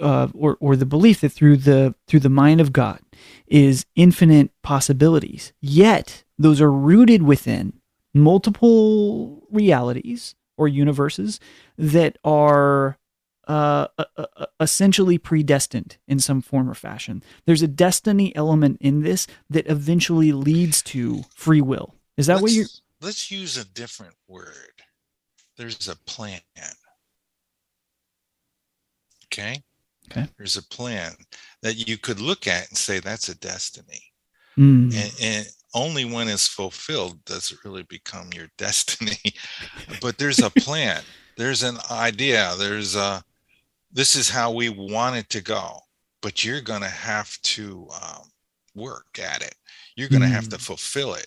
uh, 0.00 0.28
or 0.34 0.56
or 0.60 0.76
the 0.76 0.86
belief 0.86 1.20
that 1.20 1.30
through 1.32 1.56
the 1.58 1.94
through 2.06 2.20
the 2.20 2.28
mind 2.30 2.60
of 2.60 2.72
God 2.72 3.00
is 3.46 3.84
infinite 3.94 4.50
possibilities. 4.62 5.52
Yet 5.60 6.24
those 6.38 6.60
are 6.60 6.72
rooted 6.72 7.22
within 7.22 7.72
multiple 8.14 9.42
realities 9.50 10.34
or 10.56 10.68
universes 10.68 11.40
that 11.76 12.16
are 12.24 12.96
uh, 13.48 13.88
uh, 13.98 14.04
uh, 14.16 14.46
essentially 14.60 15.18
predestined 15.18 15.96
in 16.06 16.20
some 16.20 16.42
form 16.42 16.70
or 16.70 16.74
fashion. 16.74 17.22
There's 17.46 17.62
a 17.62 17.68
destiny 17.68 18.34
element 18.36 18.78
in 18.80 19.02
this 19.02 19.26
that 19.50 19.66
eventually 19.68 20.32
leads 20.32 20.82
to 20.84 21.24
free 21.34 21.62
will. 21.62 21.94
Is 22.16 22.26
that 22.26 22.40
what 22.40 22.48
let's, 22.48 22.56
you're? 22.56 22.66
let's 23.00 23.30
use 23.30 23.56
a 23.56 23.64
different 23.64 24.14
word 24.28 24.82
there's 25.56 25.88
a 25.88 25.96
plan 26.06 26.40
okay 29.26 29.62
Okay. 30.10 30.26
there's 30.38 30.56
a 30.56 30.62
plan 30.68 31.12
that 31.62 31.88
you 31.88 31.98
could 31.98 32.20
look 32.20 32.46
at 32.46 32.68
and 32.68 32.76
say 32.78 32.98
that's 33.00 33.28
a 33.28 33.38
destiny 33.38 34.02
Mm, 34.58 34.92
and, 34.94 35.12
and 35.22 35.46
only 35.74 36.04
when 36.04 36.28
it's 36.28 36.48
fulfilled 36.48 37.24
does 37.24 37.50
it 37.50 37.58
really 37.64 37.84
become 37.84 38.30
your 38.34 38.48
destiny 38.58 39.18
but 40.00 40.18
there's 40.18 40.42
a 40.42 40.50
plan 40.50 41.02
there's 41.36 41.62
an 41.62 41.78
idea 41.90 42.54
there's 42.58 42.96
a 42.96 43.22
this 43.90 44.14
is 44.14 44.28
how 44.28 44.52
we 44.52 44.68
want 44.68 45.16
it 45.16 45.28
to 45.30 45.40
go 45.40 45.80
but 46.22 46.44
you're 46.44 46.60
going 46.60 46.82
to 46.82 46.88
have 46.88 47.40
to 47.42 47.88
um, 48.02 48.22
work 48.74 49.18
at 49.20 49.42
it. 49.42 49.54
You're 49.96 50.08
going 50.08 50.22
to 50.22 50.28
have 50.28 50.48
to 50.50 50.58
fulfill 50.58 51.14
it. 51.14 51.26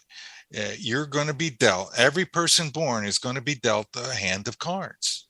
Uh, 0.57 0.73
you're 0.77 1.05
going 1.05 1.27
to 1.27 1.33
be 1.33 1.49
dealt 1.49 1.91
every 1.97 2.25
person 2.25 2.69
born 2.69 3.05
is 3.05 3.17
going 3.17 3.35
to 3.35 3.41
be 3.41 3.55
dealt 3.55 3.87
a 3.95 4.13
hand 4.13 4.47
of 4.47 4.59
cards. 4.59 5.27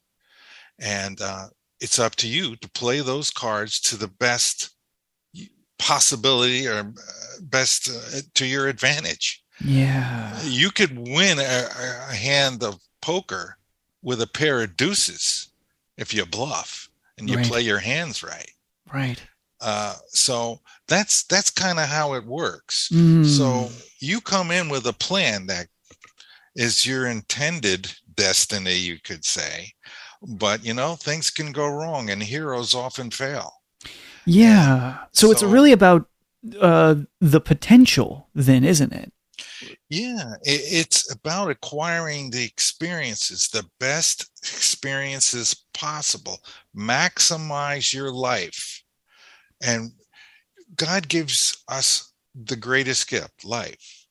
And 0.79 1.21
uh, 1.21 1.47
it's 1.79 1.99
up 1.99 2.15
to 2.17 2.27
you 2.27 2.55
to 2.55 2.69
play 2.71 3.01
those 3.01 3.29
cards 3.29 3.79
to 3.81 3.97
the 3.97 4.07
best 4.07 4.71
possibility 5.77 6.67
or 6.67 6.79
uh, 6.79 6.83
best 7.41 7.89
uh, 7.89 8.21
to 8.35 8.45
your 8.45 8.67
advantage. 8.67 9.43
Yeah. 9.63 10.39
you 10.43 10.71
could 10.71 10.97
win 10.97 11.37
a, 11.37 11.67
a 12.09 12.15
hand 12.15 12.63
of 12.63 12.79
poker 12.99 13.57
with 14.01 14.19
a 14.23 14.27
pair 14.27 14.63
of 14.63 14.75
deuces 14.75 15.51
if 15.97 16.15
you 16.15 16.25
bluff 16.25 16.90
and 17.21 17.29
you 17.29 17.37
Right. 17.37 17.45
play 17.45 17.61
your 17.61 17.79
hands 17.79 18.23
right 18.23 18.51
Right. 18.93 19.21
uh, 19.61 19.95
so 20.07 20.59
that's 20.87 21.23
that's 21.25 21.49
kind 21.49 21.79
of 21.79 21.87
how 21.87 22.13
it 22.15 22.25
works 22.25 22.89
Mm, 22.91 23.25
so 23.25 23.69
you 23.99 24.19
come 24.19 24.51
in 24.51 24.67
with 24.69 24.87
a 24.87 24.93
plan 24.93 25.45
that 25.47 25.67
is 26.55 26.85
your 26.85 27.07
intended 27.07 27.91
destiny 28.15 28.75
you 28.75 28.99
could 29.03 29.23
say 29.23 29.71
but 30.37 30.65
you 30.65 30.73
know 30.73 30.95
things 30.95 31.29
can 31.29 31.51
go 31.51 31.67
wrong 31.69 32.09
and 32.09 32.21
heroes 32.21 32.73
often 32.73 33.09
fail 33.09 33.53
yeah. 34.25 34.97
So, 35.13 35.31
it's 35.31 35.43
really 35.43 35.71
about 35.71 36.07
uh, 36.59 36.95
the 37.19 37.41
potential, 37.41 38.27
then, 38.33 38.63
isn't 38.63 38.93
it? 38.93 39.11
Yeah, 39.91 40.35
it, 40.43 40.61
it's 40.71 41.11
about 41.13 41.51
acquiring 41.51 42.29
the 42.29 42.45
experiences, 42.45 43.49
the 43.49 43.65
best 43.77 44.31
experiences 44.41 45.65
possible. 45.73 46.39
Maximize 46.73 47.93
your 47.93 48.09
life. 48.09 48.83
And 49.61 49.91
God 50.77 51.09
gives 51.09 51.61
us 51.67 52.13
the 52.33 52.55
greatest 52.55 53.09
gift, 53.09 53.43
life. 53.43 54.07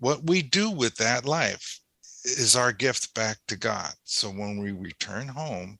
What 0.00 0.26
we 0.26 0.42
do 0.42 0.70
with 0.70 0.96
that 0.96 1.24
life 1.24 1.78
is 2.24 2.56
our 2.56 2.72
gift 2.72 3.14
back 3.14 3.36
to 3.46 3.56
God. 3.56 3.92
So 4.02 4.28
when 4.28 4.58
we 4.58 4.72
return 4.72 5.28
home 5.28 5.78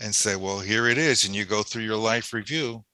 and 0.00 0.12
say, 0.12 0.34
Well, 0.34 0.58
here 0.58 0.88
it 0.88 0.98
is, 0.98 1.24
and 1.24 1.36
you 1.36 1.44
go 1.44 1.62
through 1.62 1.84
your 1.84 1.96
life 1.96 2.32
review, 2.32 2.84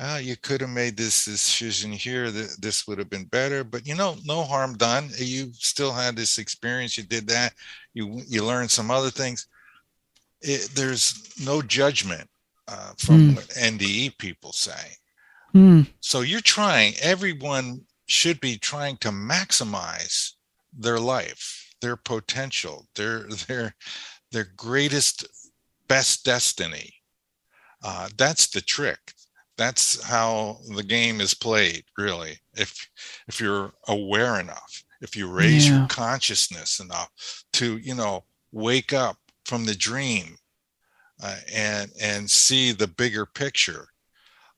ah, 0.00 0.16
you 0.18 0.36
could 0.36 0.60
have 0.62 0.70
made 0.70 0.96
this 0.96 1.24
decision 1.26 1.92
here 1.92 2.30
that 2.30 2.56
this 2.60 2.86
would 2.86 2.98
have 2.98 3.10
been 3.10 3.26
better 3.26 3.62
but 3.64 3.86
you 3.86 3.94
know 3.94 4.16
no 4.24 4.42
harm 4.42 4.76
done. 4.76 5.10
You 5.16 5.52
still 5.54 5.92
had 5.92 6.16
this 6.16 6.38
experience 6.38 6.96
you 6.98 7.04
did 7.04 7.26
that 7.28 7.52
you 7.94 8.22
you 8.26 8.44
learned 8.44 8.70
some 8.70 8.90
other 8.90 9.10
things. 9.10 9.46
It, 10.42 10.70
there's 10.74 11.34
no 11.44 11.60
judgment 11.62 12.28
uh, 12.68 12.92
from 12.98 13.30
Hmm. 13.30 13.34
what 13.34 13.48
nde 13.48 14.16
people 14.18 14.52
say. 14.52 14.96
Hmm. 15.52 15.82
so 16.00 16.20
you're 16.20 16.40
trying 16.40 16.94
everyone 17.02 17.80
should 18.06 18.40
be 18.40 18.56
trying 18.56 18.96
to 18.98 19.10
maximize 19.10 20.32
their 20.72 21.00
life 21.00 21.66
their 21.82 21.96
potential 21.96 22.86
their 22.94 23.24
their 23.48 23.74
their 24.32 24.48
greatest 24.56 25.26
best 25.88 26.24
destiny. 26.24 26.94
Uh, 27.82 28.08
that's 28.16 28.46
the 28.48 28.60
trick 28.60 29.12
that's 29.60 30.02
how 30.02 30.58
the 30.76 30.82
game 30.82 31.20
is 31.20 31.34
played 31.34 31.84
really 31.98 32.38
if 32.56 32.88
if 33.28 33.40
you're 33.40 33.72
aware 33.88 34.40
enough 34.40 34.84
if 35.02 35.16
you 35.16 35.30
raise 35.30 35.68
Yeah. 35.68 35.78
your 35.78 35.88
consciousness 35.88 36.80
enough 36.80 37.10
to 37.54 37.76
you 37.78 37.94
know 37.94 38.24
wake 38.52 38.92
up 38.92 39.16
from 39.44 39.64
the 39.66 39.74
dream 39.74 40.36
uh, 41.22 41.36
and 41.52 41.90
and 42.00 42.30
see 42.30 42.72
the 42.72 42.88
bigger 42.88 43.26
picture 43.26 43.86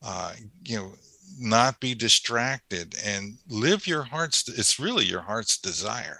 uh, 0.03 0.33
you 0.63 0.77
know 0.77 0.93
not 1.39 1.79
be 1.79 1.95
distracted 1.95 2.95
and 3.03 3.37
live 3.49 3.87
your 3.87 4.03
heart's 4.03 4.47
it's 4.49 4.79
really 4.79 5.05
your 5.05 5.21
heart's 5.21 5.57
desire 5.59 6.19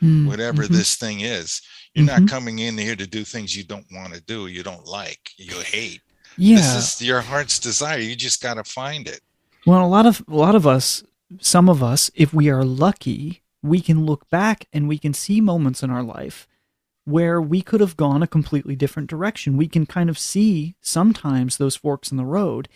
Hmm. 0.00 0.26
whatever 0.26 0.64
Mhm. 0.64 0.72
this 0.72 0.96
thing 0.96 1.20
is 1.20 1.60
you're 1.94 2.04
Mhm. 2.04 2.08
not 2.08 2.26
coming 2.26 2.58
in 2.60 2.76
here 2.78 2.96
to 2.96 3.06
do 3.06 3.24
things 3.24 3.56
you 3.56 3.64
don't 3.64 3.86
want 3.92 4.14
to 4.14 4.20
do 4.22 4.46
you 4.48 4.62
don't 4.62 4.86
like 4.86 5.30
you 5.36 5.60
hate 5.60 6.02
Yeah. 6.36 6.56
this 6.56 7.00
is 7.00 7.02
your 7.06 7.20
heart's 7.20 7.58
desire 7.58 7.98
you 7.98 8.16
just 8.16 8.42
got 8.42 8.54
to 8.54 8.64
find 8.64 9.08
it 9.08 9.20
Well, 9.66 9.84
a 9.84 9.88
lot 9.88 10.06
of 10.06 10.24
a 10.28 10.34
lot 10.34 10.54
of 10.54 10.66
us, 10.66 11.02
some 11.40 11.68
of 11.68 11.82
us, 11.82 12.10
if 12.14 12.32
we 12.34 12.48
are 12.50 12.64
lucky, 12.64 13.42
we 13.62 13.80
can 13.80 14.04
look 14.04 14.28
back 14.28 14.66
and 14.72 14.88
we 14.88 14.98
can 14.98 15.14
see 15.14 15.40
moments 15.40 15.82
in 15.82 15.90
our 15.90 16.02
life 16.02 16.46
where 17.04 17.40
we 17.40 17.62
could 17.62 17.80
have 17.80 17.96
gone 17.96 18.22
a 18.22 18.26
completely 18.26 18.76
different 18.76 19.10
direction. 19.10 19.56
We 19.56 19.68
can 19.68 19.86
kind 19.86 20.08
of 20.08 20.18
see 20.18 20.74
sometimes 20.80 21.56
those 21.56 21.76
forks 21.76 22.10
in 22.10 22.16
the 22.16 22.24
road 22.24 22.68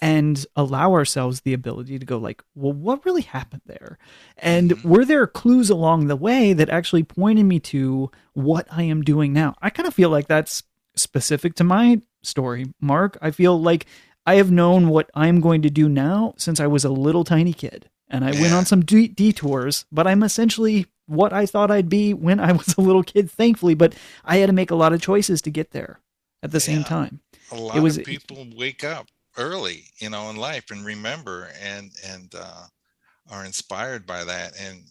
and 0.00 0.46
allow 0.54 0.92
ourselves 0.92 1.40
the 1.40 1.52
ability 1.52 1.98
to 1.98 2.06
go 2.06 2.18
like, 2.18 2.42
well, 2.54 2.72
what 2.72 3.04
really 3.04 3.22
happened 3.22 3.62
there? 3.66 3.98
And 4.36 4.70
mm-hmm. 4.70 4.88
were 4.88 5.04
there 5.04 5.26
clues 5.26 5.70
along 5.70 6.06
the 6.06 6.16
way 6.16 6.52
that 6.52 6.68
actually 6.68 7.02
pointed 7.02 7.44
me 7.44 7.58
to 7.60 8.10
what 8.32 8.66
I 8.70 8.84
am 8.84 9.02
doing 9.02 9.32
now? 9.32 9.56
I 9.60 9.70
kind 9.70 9.88
of 9.88 9.94
feel 9.94 10.10
like 10.10 10.28
that's 10.28 10.62
specific 10.94 11.54
to 11.56 11.64
my 11.64 12.00
story, 12.22 12.72
Mark. 12.80 13.18
I 13.20 13.30
feel 13.30 13.60
like 13.60 13.86
I 14.26 14.34
have 14.34 14.50
known 14.50 14.88
what 14.88 15.10
I'm 15.14 15.40
going 15.40 15.62
to 15.62 15.70
do 15.70 15.88
now 15.88 16.34
since 16.36 16.60
I 16.60 16.66
was 16.66 16.84
a 16.84 16.90
little 16.90 17.24
tiny 17.24 17.52
kid. 17.52 17.88
And 18.10 18.24
I 18.24 18.32
went 18.32 18.54
on 18.54 18.64
some 18.64 18.84
de- 18.84 19.08
detours, 19.08 19.84
but 19.92 20.06
I'm 20.06 20.22
essentially 20.22 20.86
what 21.06 21.32
I 21.32 21.44
thought 21.44 21.70
I'd 21.70 21.88
be 21.90 22.14
when 22.14 22.40
I 22.40 22.52
was 22.60 22.74
a 22.76 22.80
little 22.80 23.02
kid, 23.02 23.30
thankfully. 23.30 23.74
But 23.74 23.94
I 24.24 24.36
had 24.38 24.46
to 24.46 24.52
make 24.54 24.70
a 24.70 24.74
lot 24.76 24.92
of 24.92 25.02
choices 25.02 25.42
to 25.42 25.50
get 25.50 25.72
there 25.72 26.00
at 26.42 26.50
the 26.52 26.60
same 26.60 26.84
time. 26.84 27.20
a 27.52 27.56
lot 27.56 27.82
was- 27.82 27.98
of 27.98 28.04
people 28.04 28.46
wake 28.56 28.84
up 28.84 29.08
early 29.36 29.84
you 29.98 30.10
know 30.10 30.30
in 30.30 30.36
life 30.36 30.70
and 30.72 30.84
remember 30.84 31.48
and 31.62 31.92
and 32.04 32.34
uh, 32.36 32.64
are 33.30 33.44
inspired 33.44 34.04
by 34.04 34.24
that 34.24 34.52
and 34.60 34.82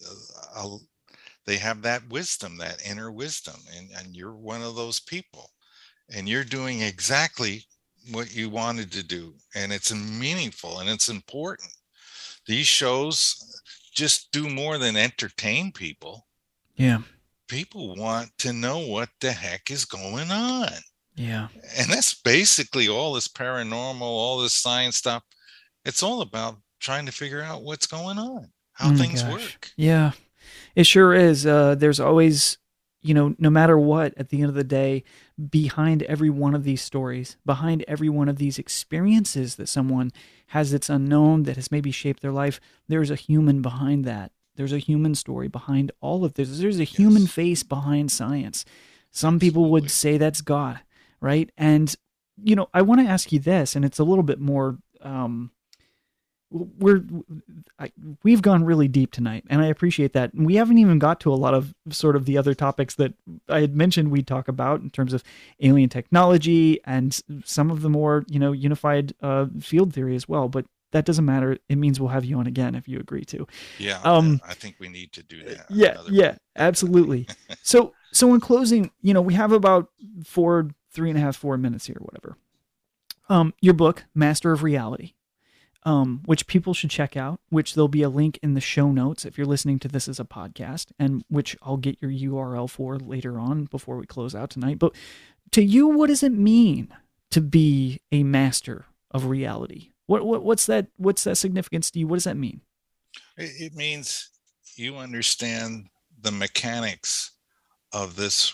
uh, 0.56 0.78
they 1.46 1.58
have 1.58 1.82
that 1.82 2.08
wisdom 2.10 2.58
that 2.58 2.82
inner 2.90 3.12
wisdom 3.12 3.56
and 3.76 3.90
and 3.98 4.16
you're 4.16 4.34
one 4.34 4.62
of 4.62 4.76
those 4.76 5.02
people 5.02 5.52
and 6.16 6.28
you're 6.28 6.43
doing 6.43 6.82
exactly 6.82 7.64
what 8.12 8.34
you 8.36 8.49
wanted 8.49 8.91
to 8.91 9.03
do 9.03 9.34
and 9.55 9.72
it's 9.74 9.93
meaningful 9.93 10.80
and 10.80 10.89
it's 10.89 11.10
important 11.10 11.70
these 12.45 12.68
shows 12.68 13.62
just 13.93 14.32
do 14.32 14.47
more 14.49 14.78
than 14.78 14.95
entertain 14.95 15.72
people 15.72 16.26
Yeah. 16.76 16.99
people 17.47 17.95
want 17.95 18.30
to 18.39 18.53
know 18.53 18.80
what 18.80 19.10
the 19.20 19.32
heck 19.32 19.70
is 19.72 19.84
going 19.86 20.32
on 20.32 20.70
Yeah. 21.16 21.47
and 21.78 21.89
that's 21.89 22.14
basically 22.14 22.88
all 22.88 23.14
this 23.14 23.28
paranormal, 23.28 24.01
all 24.01 24.39
this 24.39 24.53
science 24.53 24.95
stuff. 24.97 25.24
It's 25.84 26.03
all 26.03 26.22
about 26.22 26.58
trying 26.80 27.05
to 27.08 27.12
figure 27.12 27.41
out 27.41 27.64
what's 27.64 27.88
going 27.88 28.18
on, 28.20 28.51
how 28.74 28.91
Oh 28.91 28.95
things 28.95 29.24
gosh. 29.24 29.32
work. 29.32 29.72
Yeah, 29.78 30.12
it 30.76 30.86
sure 30.86 31.14
is. 31.14 31.45
Uh, 31.45 31.76
there's 31.76 31.99
always, 31.99 32.58
you 33.01 33.14
know, 33.14 33.34
no 33.39 33.49
matter 33.49 33.78
what, 33.80 34.14
at 34.18 34.30
the 34.30 34.39
end 34.41 34.49
of 34.49 34.55
the 34.55 34.64
day, 34.64 35.03
behind 35.50 36.04
every 36.04 36.30
one 36.30 36.56
of 36.56 36.64
these 36.64 36.82
stories, 36.82 37.38
behind 37.46 37.86
every 37.88 38.10
one 38.10 38.28
of 38.28 38.38
these 38.38 38.58
experiences 38.58 39.56
that 39.56 39.70
someone 39.70 40.12
has 40.48 40.72
that's 40.72 40.90
unknown, 40.90 41.44
that 41.44 41.56
has 41.58 41.72
maybe 41.72 41.92
shaped 41.92 42.22
their 42.22 42.32
life, 42.32 42.60
there's 42.88 43.12
a 43.12 43.16
human 43.16 43.62
behind 43.62 44.06
that. 44.06 44.32
There's 44.56 44.74
a 44.74 44.80
human 44.80 45.14
story 45.14 45.48
behind 45.48 45.92
all 46.02 46.26
of 46.26 46.34
this. 46.34 46.60
There's 46.60 46.80
a 46.80 46.84
human 46.84 47.24
Yes. 47.24 47.32
face 47.32 47.64
behind 47.64 48.12
science. 48.12 48.66
Some 49.12 49.40
people 49.40 49.70
would 49.70 49.92
say 49.92 50.18
that's 50.18 50.42
God, 50.42 50.80
right? 51.22 51.52
And, 51.58 51.94
you 52.44 52.56
know, 52.56 52.68
I 52.74 52.82
want 52.82 53.02
to 53.02 53.08
ask 53.08 53.32
you 53.32 53.40
this, 53.40 53.76
and 53.76 53.86
it's 53.86 54.00
a 54.00 54.04
little 54.04 54.24
bit 54.24 54.40
more. 54.40 54.80
Um, 55.02 55.52
we're 56.50 57.04
I, 57.78 57.91
we've 58.24 58.41
gone 58.41 58.64
really 58.64 58.88
deep 58.88 59.12
tonight 59.12 59.43
and 59.50 59.62
i 59.62 59.66
appreciate 59.68 60.14
that. 60.14 60.34
And 60.34 60.45
we 60.45 60.56
haven't 60.56 60.78
even 60.78 60.98
got 60.98 61.20
to 61.22 61.34
a 61.34 61.36
lot 61.36 61.54
of 61.54 61.74
sort 61.89 62.16
of 62.16 62.26
the 62.26 62.38
other 62.38 62.54
topics 62.54 62.95
that 62.95 63.14
i 63.50 63.60
had 63.62 63.76
mentioned 63.76 64.12
we'd 64.12 64.28
talk 64.28 64.48
about 64.48 64.82
in 64.82 64.89
terms 64.89 65.14
of 65.14 65.24
alien 65.60 65.89
technology 65.89 66.80
and 66.86 67.22
some 67.43 67.70
of 67.70 67.82
the 67.82 67.89
more 67.89 68.24
you 68.28 68.39
know 68.39 68.54
unified 68.54 69.14
uh, 69.22 69.48
field 69.60 69.93
theory 69.93 70.16
as 70.16 70.28
well 70.28 70.48
but 70.48 70.66
that 70.91 71.04
doesn't 71.04 71.26
matter. 71.26 71.58
It 71.68 71.76
means 71.78 72.00
we'll 72.00 72.10
have 72.10 72.24
you 72.24 72.38
on 72.39 72.48
again 72.48 72.74
if 72.74 72.88
you 72.88 72.98
agree 72.98 73.26
to. 73.26 73.45
Yeah, 73.78 74.00
Um, 74.04 74.39
I 74.48 74.54
think 74.54 74.78
we 74.80 74.88
need 74.88 75.12
to 75.14 75.22
do 75.24 75.43
that. 75.43 75.66
yeah 75.70 75.98
yeah. 76.10 76.36
absolutely. 76.56 77.28
So 77.62 77.93
so 78.14 78.34
in 78.34 78.39
closing 78.39 78.91
you 79.02 79.14
know 79.14 79.22
we 79.22 79.34
have 79.34 79.52
about 79.52 79.89
four 80.24 80.70
three 80.93 81.10
and 81.10 81.20
a 81.20 81.22
half 81.22 81.36
four 81.36 81.58
minutes 81.58 81.88
here 81.88 81.98
whatever. 82.00 82.38
Um 83.28 83.54
your 83.60 83.74
book 83.74 84.06
master 84.16 84.54
of 84.54 84.64
reality 84.64 85.12
um 85.88 86.22
which 86.26 86.48
people 86.48 86.74
should 86.74 86.90
check 86.90 87.16
out 87.16 87.40
which 87.50 87.74
there'll 87.74 87.88
be 87.88 88.04
a 88.04 88.10
link 88.10 88.38
in 88.44 88.54
the 88.54 88.62
show 88.62 88.92
notes 88.92 89.26
if 89.26 89.38
you're 89.38 89.48
listening 89.48 89.80
to 89.80 89.88
this 89.88 90.08
as 90.08 90.20
a 90.20 90.26
podcast 90.26 90.88
and 91.00 91.24
which 91.30 91.56
i'll 91.62 91.78
get 91.78 91.98
your 92.02 92.12
url 92.12 92.70
for 92.70 92.98
later 92.98 93.40
on 93.40 93.66
before 93.66 93.98
we 93.98 94.06
close 94.06 94.36
out 94.36 94.50
tonight. 94.50 94.80
But 94.80 94.94
to 95.52 95.64
you 95.64 95.88
what 95.88 96.08
does 96.08 96.24
it 96.24 96.34
mean 96.34 96.90
to 97.32 97.42
be 97.42 98.02
a 98.12 98.24
master 98.24 98.86
of 99.12 99.26
reality? 99.26 99.92
What, 100.06 100.26
what 100.26 100.44
what's 100.44 100.66
that 100.68 100.88
what's 100.98 101.24
that 101.24 101.36
significance 101.36 101.92
to 101.92 102.00
you? 102.00 102.08
What 102.08 102.18
does 102.18 102.24
that 102.26 102.38
mean? 102.38 102.62
It, 103.38 103.76
means 103.76 104.30
you 104.76 104.96
understand 104.98 105.88
the 106.22 106.32
mechanics 106.32 107.32
of 107.94 108.16
this 108.16 108.54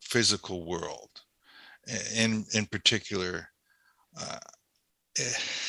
physical 0.00 0.64
world. 0.64 1.10
In 2.16 2.44
in 2.54 2.66
particular, 2.66 3.48
uh, 4.20 4.38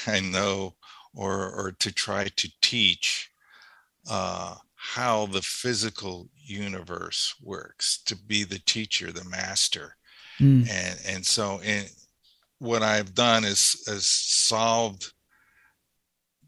I 0.07 0.19
know, 0.19 0.75
or 1.13 1.51
or 1.51 1.71
to 1.79 1.91
try 1.91 2.29
to 2.35 2.51
teach 2.61 3.31
uh, 4.09 4.55
how 4.75 5.25
the 5.27 5.41
physical 5.41 6.29
universe 6.35 7.35
works. 7.41 8.01
To 8.05 8.15
be 8.15 8.43
the 8.43 8.59
teacher, 8.59 9.11
the 9.11 9.23
master, 9.25 9.95
Mm, 10.39 10.69
and 10.69 10.99
and 11.07 11.25
so 11.25 11.61
in 11.61 11.85
what 12.59 12.83
I've 12.83 13.13
done 13.13 13.45
is 13.45 13.83
is 13.87 14.05
solved 14.05 15.13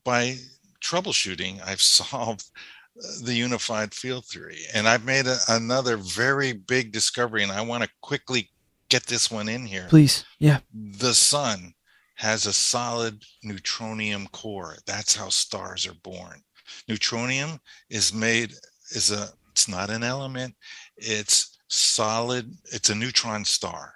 by 0.03 0.37
troubleshooting. 0.81 1.65
I've 1.65 1.81
solved 2.01 2.51
the 3.23 3.33
unified 3.33 3.93
field 3.93 4.25
theory, 4.25 4.59
and 4.73 4.87
I've 4.87 5.05
made 5.05 5.27
a, 5.27 5.37
another 5.47 5.97
very 5.97 6.53
big 6.53 6.91
discovery. 6.91 7.43
And 7.43 7.51
I 7.51 7.61
want 7.61 7.83
to 7.83 7.89
quickly 8.01 8.49
get 8.89 9.05
this 9.05 9.29
one 9.29 9.49
in 9.49 9.65
here. 9.65 9.87
please 9.89 10.25
yeah 10.39 10.59
The 10.73 11.13
sun 11.13 11.73
has 12.17 12.45
a 12.45 12.53
solid 12.53 13.23
neutronium 13.45 14.29
core. 14.31 14.75
That's 14.85 15.15
how 15.15 15.29
stars 15.29 15.87
are 15.87 15.93
born. 16.03 16.41
Neutronium 16.89 17.59
is 17.89 18.13
made 18.13 18.53
is 18.91 19.11
a 19.11 19.29
it's 19.51 19.67
not 19.67 19.89
an 19.89 20.03
element. 20.03 20.55
It's 20.97 21.57
solid. 21.67 22.51
It's 22.71 22.89
a 22.89 22.95
neutron 22.95 23.45
star. 23.45 23.93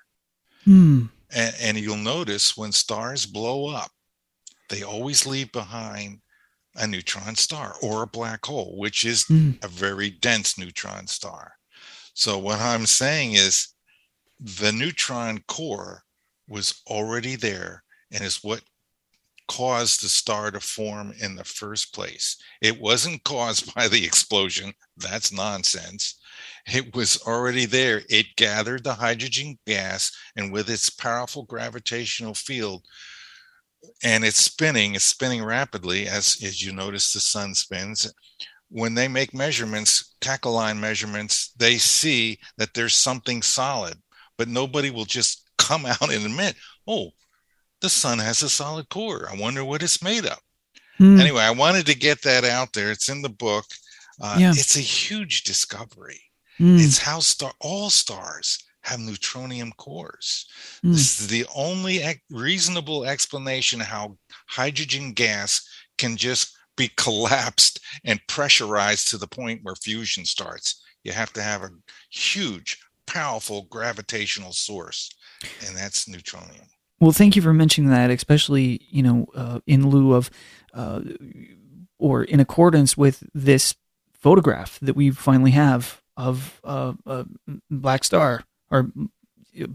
Hmm. 0.65 1.05
And, 1.34 1.55
and 1.61 1.80
you'll 1.80 1.97
notice 1.97 2.57
when 2.57 2.72
stars 2.72 3.26
blow 3.26 3.67
up, 3.69 3.91
they 4.69 4.84
always 4.84 5.26
leave 5.26 5.51
behind 5.51 6.19
a 6.76 6.88
neutron 6.88 7.36
star 7.36 7.76
or 7.82 8.03
a 8.03 8.07
black 8.07 8.45
hole, 8.45 8.78
which 8.78 9.03
is 9.05 9.24
Hmm. 9.24 9.51
a 9.61 9.67
very 9.67 10.09
dense 10.09 10.57
neutron 10.57 11.07
star. 11.07 11.53
So, 12.13 12.38
what 12.38 12.59
I'm 12.59 12.86
saying 12.86 13.34
is 13.34 13.69
the 14.39 14.72
neutron 14.72 15.43
core 15.47 16.03
was 16.47 16.82
already 16.88 17.36
there 17.36 17.84
and 18.12 18.24
is 18.24 18.43
what 18.43 18.62
caused 19.47 20.01
the 20.01 20.09
star 20.09 20.49
to 20.49 20.59
form 20.59 21.14
in 21.22 21.36
the 21.36 21.43
first 21.43 21.93
place. 21.93 22.38
It 22.62 22.80
wasn't 22.80 23.24
caused 23.26 23.74
by 23.76 23.88
the 23.88 24.05
explosion. 24.05 24.74
That's 24.97 25.34
nonsense. 25.34 26.20
It 26.68 26.95
was 26.95 27.22
already 27.28 27.66
there. 27.66 28.01
It 28.09 28.36
gathered 28.38 28.84
the 28.84 28.93
hydrogen 28.93 29.57
gas, 29.68 30.12
and 30.36 30.53
with 30.53 30.70
its 30.70 30.89
powerful 30.89 31.43
gravitational 31.43 32.34
field, 32.34 32.86
and 34.03 34.24
it's 34.24 34.39
spinning, 34.39 34.95
it's 34.95 35.05
spinning 35.05 35.43
rapidly 35.43 36.07
as, 36.07 36.38
as 36.43 36.64
you 36.64 36.72
notice 36.72 37.12
the 37.12 37.20
sun 37.20 37.53
spins. 37.55 38.12
When 38.70 38.93
they 38.93 39.07
make 39.07 39.34
measurements, 39.34 40.16
tachocline 40.22 40.80
measurements, 40.80 41.51
they 41.57 41.78
see 41.78 42.39
that 42.57 42.74
there's 42.74 42.93
something 42.93 43.41
solid, 43.41 43.95
but 44.38 44.47
nobody 44.47 44.91
will 44.91 45.05
just 45.05 45.49
come 45.57 45.86
out 45.88 46.14
and 46.14 46.26
admit, 46.26 46.55
oh, 46.88 47.12
the 47.82 47.90
sun 47.90 48.20
has 48.20 48.42
a 48.44 48.50
solid 48.50 48.90
core. 48.90 49.28
I 49.32 49.36
wonder 49.36 49.64
what 49.66 49.84
it's 49.84 50.04
made 50.04 50.26
of. 50.26 50.38
Hmm. 50.98 51.20
Anyway, 51.20 51.42
I 51.42 51.52
wanted 51.52 51.86
to 51.88 51.96
get 51.98 52.22
that 52.24 52.44
out 52.44 52.74
there. 52.74 52.92
It's 52.92 53.10
in 53.10 53.22
the 53.22 53.30
book. 53.30 53.66
Uh, 54.22 54.38
Yeah. 54.40 54.52
It's 54.56 54.76
a 54.78 54.82
huge 54.82 55.44
discovery. 55.44 56.22
Hmm. 56.58 56.78
It's 56.78 57.00
how 57.00 57.20
star 57.20 57.54
all 57.60 57.90
stars 57.90 58.64
have 58.84 59.00
neutronium 59.00 59.76
cores. 59.78 60.46
Hmm. 60.82 60.92
This 60.94 61.20
is 61.20 61.28
the 61.28 61.46
only 61.56 61.98
ec- 62.04 62.24
reasonable 62.30 63.06
explanation 63.06 63.80
how 63.80 64.18
hydrogen 64.48 65.14
gas 65.14 65.62
can 65.98 66.18
just 66.18 66.56
be 66.78 66.90
collapsed 66.98 67.80
and 68.06 68.20
pressurized 68.28 69.08
to 69.10 69.18
the 69.18 69.28
point 69.28 69.60
where 69.64 69.76
fusion 69.76 70.26
starts. 70.26 70.84
You 71.04 71.12
have 71.14 71.34
to 71.34 71.42
have 71.42 71.64
a 71.64 71.70
huge, 72.12 72.78
powerful 73.08 73.64
gravitational 73.64 74.54
source, 74.54 75.10
and 75.66 75.76
that's 75.76 76.06
neutronium. 76.08 76.68
Well, 77.02 77.12
thank 77.12 77.36
you 77.36 77.41
for 77.41 77.52
mentioning 77.52 77.89
that, 77.89 78.12
especially 78.12 78.80
you 78.89 79.04
know 79.04 79.28
uh, 79.36 79.60
in 79.66 79.89
lieu 79.89 80.14
of 80.14 80.30
uh, 80.74 81.02
or 81.97 82.24
in 82.24 82.39
accordance 82.39 82.95
with 82.95 83.24
this 83.34 83.76
photograph 84.14 84.80
that 84.82 84.95
we 84.95 85.10
finally 85.10 85.52
have 85.52 86.02
of 86.16 86.62
uh, 86.64 86.93
a 87.08 87.26
black 87.72 88.04
star 88.04 88.43
or 88.70 88.91
uh, 89.60 89.66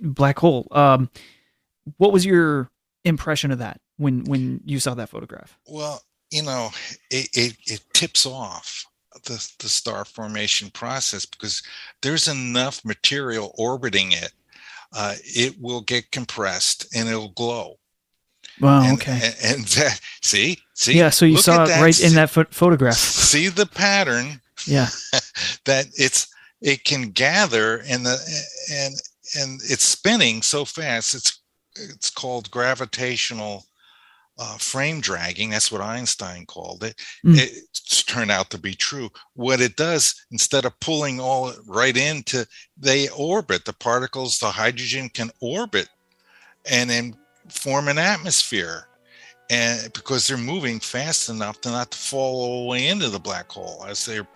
black 0.00 0.38
hole. 0.38 0.66
Um, 0.70 1.10
what 1.98 2.12
was 2.12 2.24
your 2.24 2.70
impression 3.04 3.50
of 3.50 3.58
that 3.58 3.80
when 3.98 4.24
when 4.24 4.62
you 4.64 4.80
saw 4.80 4.94
that 4.94 5.10
photograph? 5.10 5.58
Well, 5.66 6.02
you 6.30 6.42
know, 6.42 6.70
it, 7.10 7.28
it, 7.34 7.56
it 7.66 7.80
tips 7.92 8.24
off 8.24 8.86
the, 9.24 9.46
the 9.58 9.68
star 9.68 10.06
formation 10.06 10.70
process 10.70 11.26
because 11.26 11.62
there's 12.02 12.26
enough 12.26 12.84
material 12.84 13.54
orbiting 13.58 14.12
it. 14.12 14.32
Uh, 14.98 15.14
it 15.24 15.54
will 15.60 15.82
get 15.82 16.10
compressed 16.10 16.86
and 16.96 17.06
it'll 17.06 17.28
glow. 17.32 17.74
Wow. 18.60 18.82
and, 18.82 18.94
okay. 18.94 19.12
And, 19.42 19.56
and 19.58 19.64
that, 19.66 20.00
see, 20.22 20.58
see. 20.72 20.96
yeah. 20.96 21.10
So 21.10 21.26
you 21.26 21.36
saw 21.36 21.64
it 21.64 21.80
right 21.80 22.00
in 22.02 22.14
that 22.14 22.30
pho- 22.30 22.46
photograph. 22.50 22.94
See 22.96 23.48
the 23.48 23.66
pattern 23.66 24.40
Yeah. 24.66 24.88
that 25.66 25.86
it's 25.94 26.28
it 26.62 26.84
can 26.84 27.10
gather 27.10 27.82
and 27.86 28.06
the 28.06 28.16
and 28.72 28.94
and 29.38 29.60
it's 29.64 29.84
spinning 29.84 30.40
so 30.40 30.64
fast. 30.64 31.14
It's 31.14 31.40
it's 31.74 32.08
called 32.08 32.50
gravitational 32.50 33.66
uh, 34.38 34.56
frame 34.58 35.00
dragging. 35.00 35.50
That's 35.50 35.72
what 35.72 35.80
Einstein 35.80 36.46
called 36.46 36.84
it. 36.84 37.00
Mm. 37.24 37.38
It's 37.38 38.02
turned 38.04 38.30
out 38.30 38.50
to 38.50 38.58
be 38.58 38.74
true. 38.74 39.08
What 39.34 39.60
it 39.60 39.76
does, 39.76 40.26
instead 40.30 40.64
of 40.64 40.78
pulling 40.80 41.20
all 41.20 41.52
right 41.66 41.96
into, 41.96 42.46
they 42.76 43.08
orbit. 43.10 43.64
The 43.64 43.72
particles, 43.72 44.38
the 44.38 44.50
hydrogen 44.50 45.08
can 45.08 45.30
orbit 45.40 45.88
and 46.70 46.90
then 46.90 47.16
form 47.48 47.88
an 47.88 47.98
atmosphere. 47.98 48.88
And 49.48 49.92
because 49.92 50.26
they're 50.26 50.36
moving 50.36 50.80
fast 50.80 51.28
enough 51.28 51.60
to 51.60 51.70
not 51.70 51.92
to 51.92 51.98
fall 51.98 52.42
all 52.42 52.62
the 52.64 52.68
way 52.68 52.88
into 52.88 53.08
the 53.08 53.20
black 53.20 53.50
hole 53.50 53.84
as 53.88 54.04
they're 54.04 54.26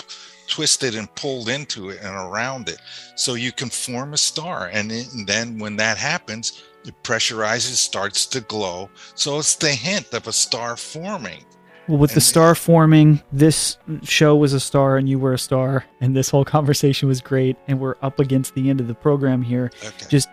twisted 0.46 0.94
and 0.94 1.12
pulled 1.14 1.48
into 1.48 1.90
it 1.90 2.01
and 2.03 2.14
around 2.14 2.68
it. 2.68 2.78
So 3.16 3.34
you 3.34 3.51
can 3.53 3.70
form 3.70 4.14
a 4.14 4.16
star. 4.18 4.68
And, 4.72 4.90
it- 4.92 5.12
and 5.12 5.26
then 5.26 5.59
when 5.59 5.76
that 5.76 5.96
happens, 5.98 6.62
it 6.85 6.95
pressurizes, 7.03 7.76
starts 7.76 8.26
to 8.26 8.41
glow. 8.41 8.91
So 9.14 9.39
it's 9.39 9.57
the 9.57 9.70
hint 9.70 10.12
of 10.14 10.26
a 10.26 10.33
star 10.33 10.76
forming. 10.76 11.45
Well, 11.89 11.99
with 11.99 12.14
the 12.14 12.20
star 12.20 12.55
forming, 12.55 13.20
this 13.33 13.76
show 14.03 14.37
was 14.37 14.53
a 14.53 14.61
star 14.61 14.97
and 14.97 15.09
you 15.09 15.18
were 15.18 15.33
a 15.33 15.39
star, 15.39 15.85
and 16.01 16.16
this 16.16 16.31
whole 16.31 16.45
conversation 16.57 17.09
was 17.09 17.20
great. 17.20 17.57
And 17.66 17.81
we're 17.81 17.97
up 18.03 18.20
against 18.20 18.55
the 18.55 18.70
end 18.70 18.81
of 18.81 18.87
the 18.87 18.95
program 18.95 19.43
here. 19.43 19.72
Okay. 19.85 20.07
Just 20.09 20.28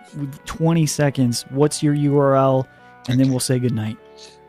20 0.46 0.86
seconds. 0.86 1.46
What's 1.50 1.82
your 1.82 1.96
URL? 1.96 2.68
And 3.10 3.20
then 3.20 3.30
we'll 3.32 3.40
say 3.40 3.58
goodnight. 3.60 3.98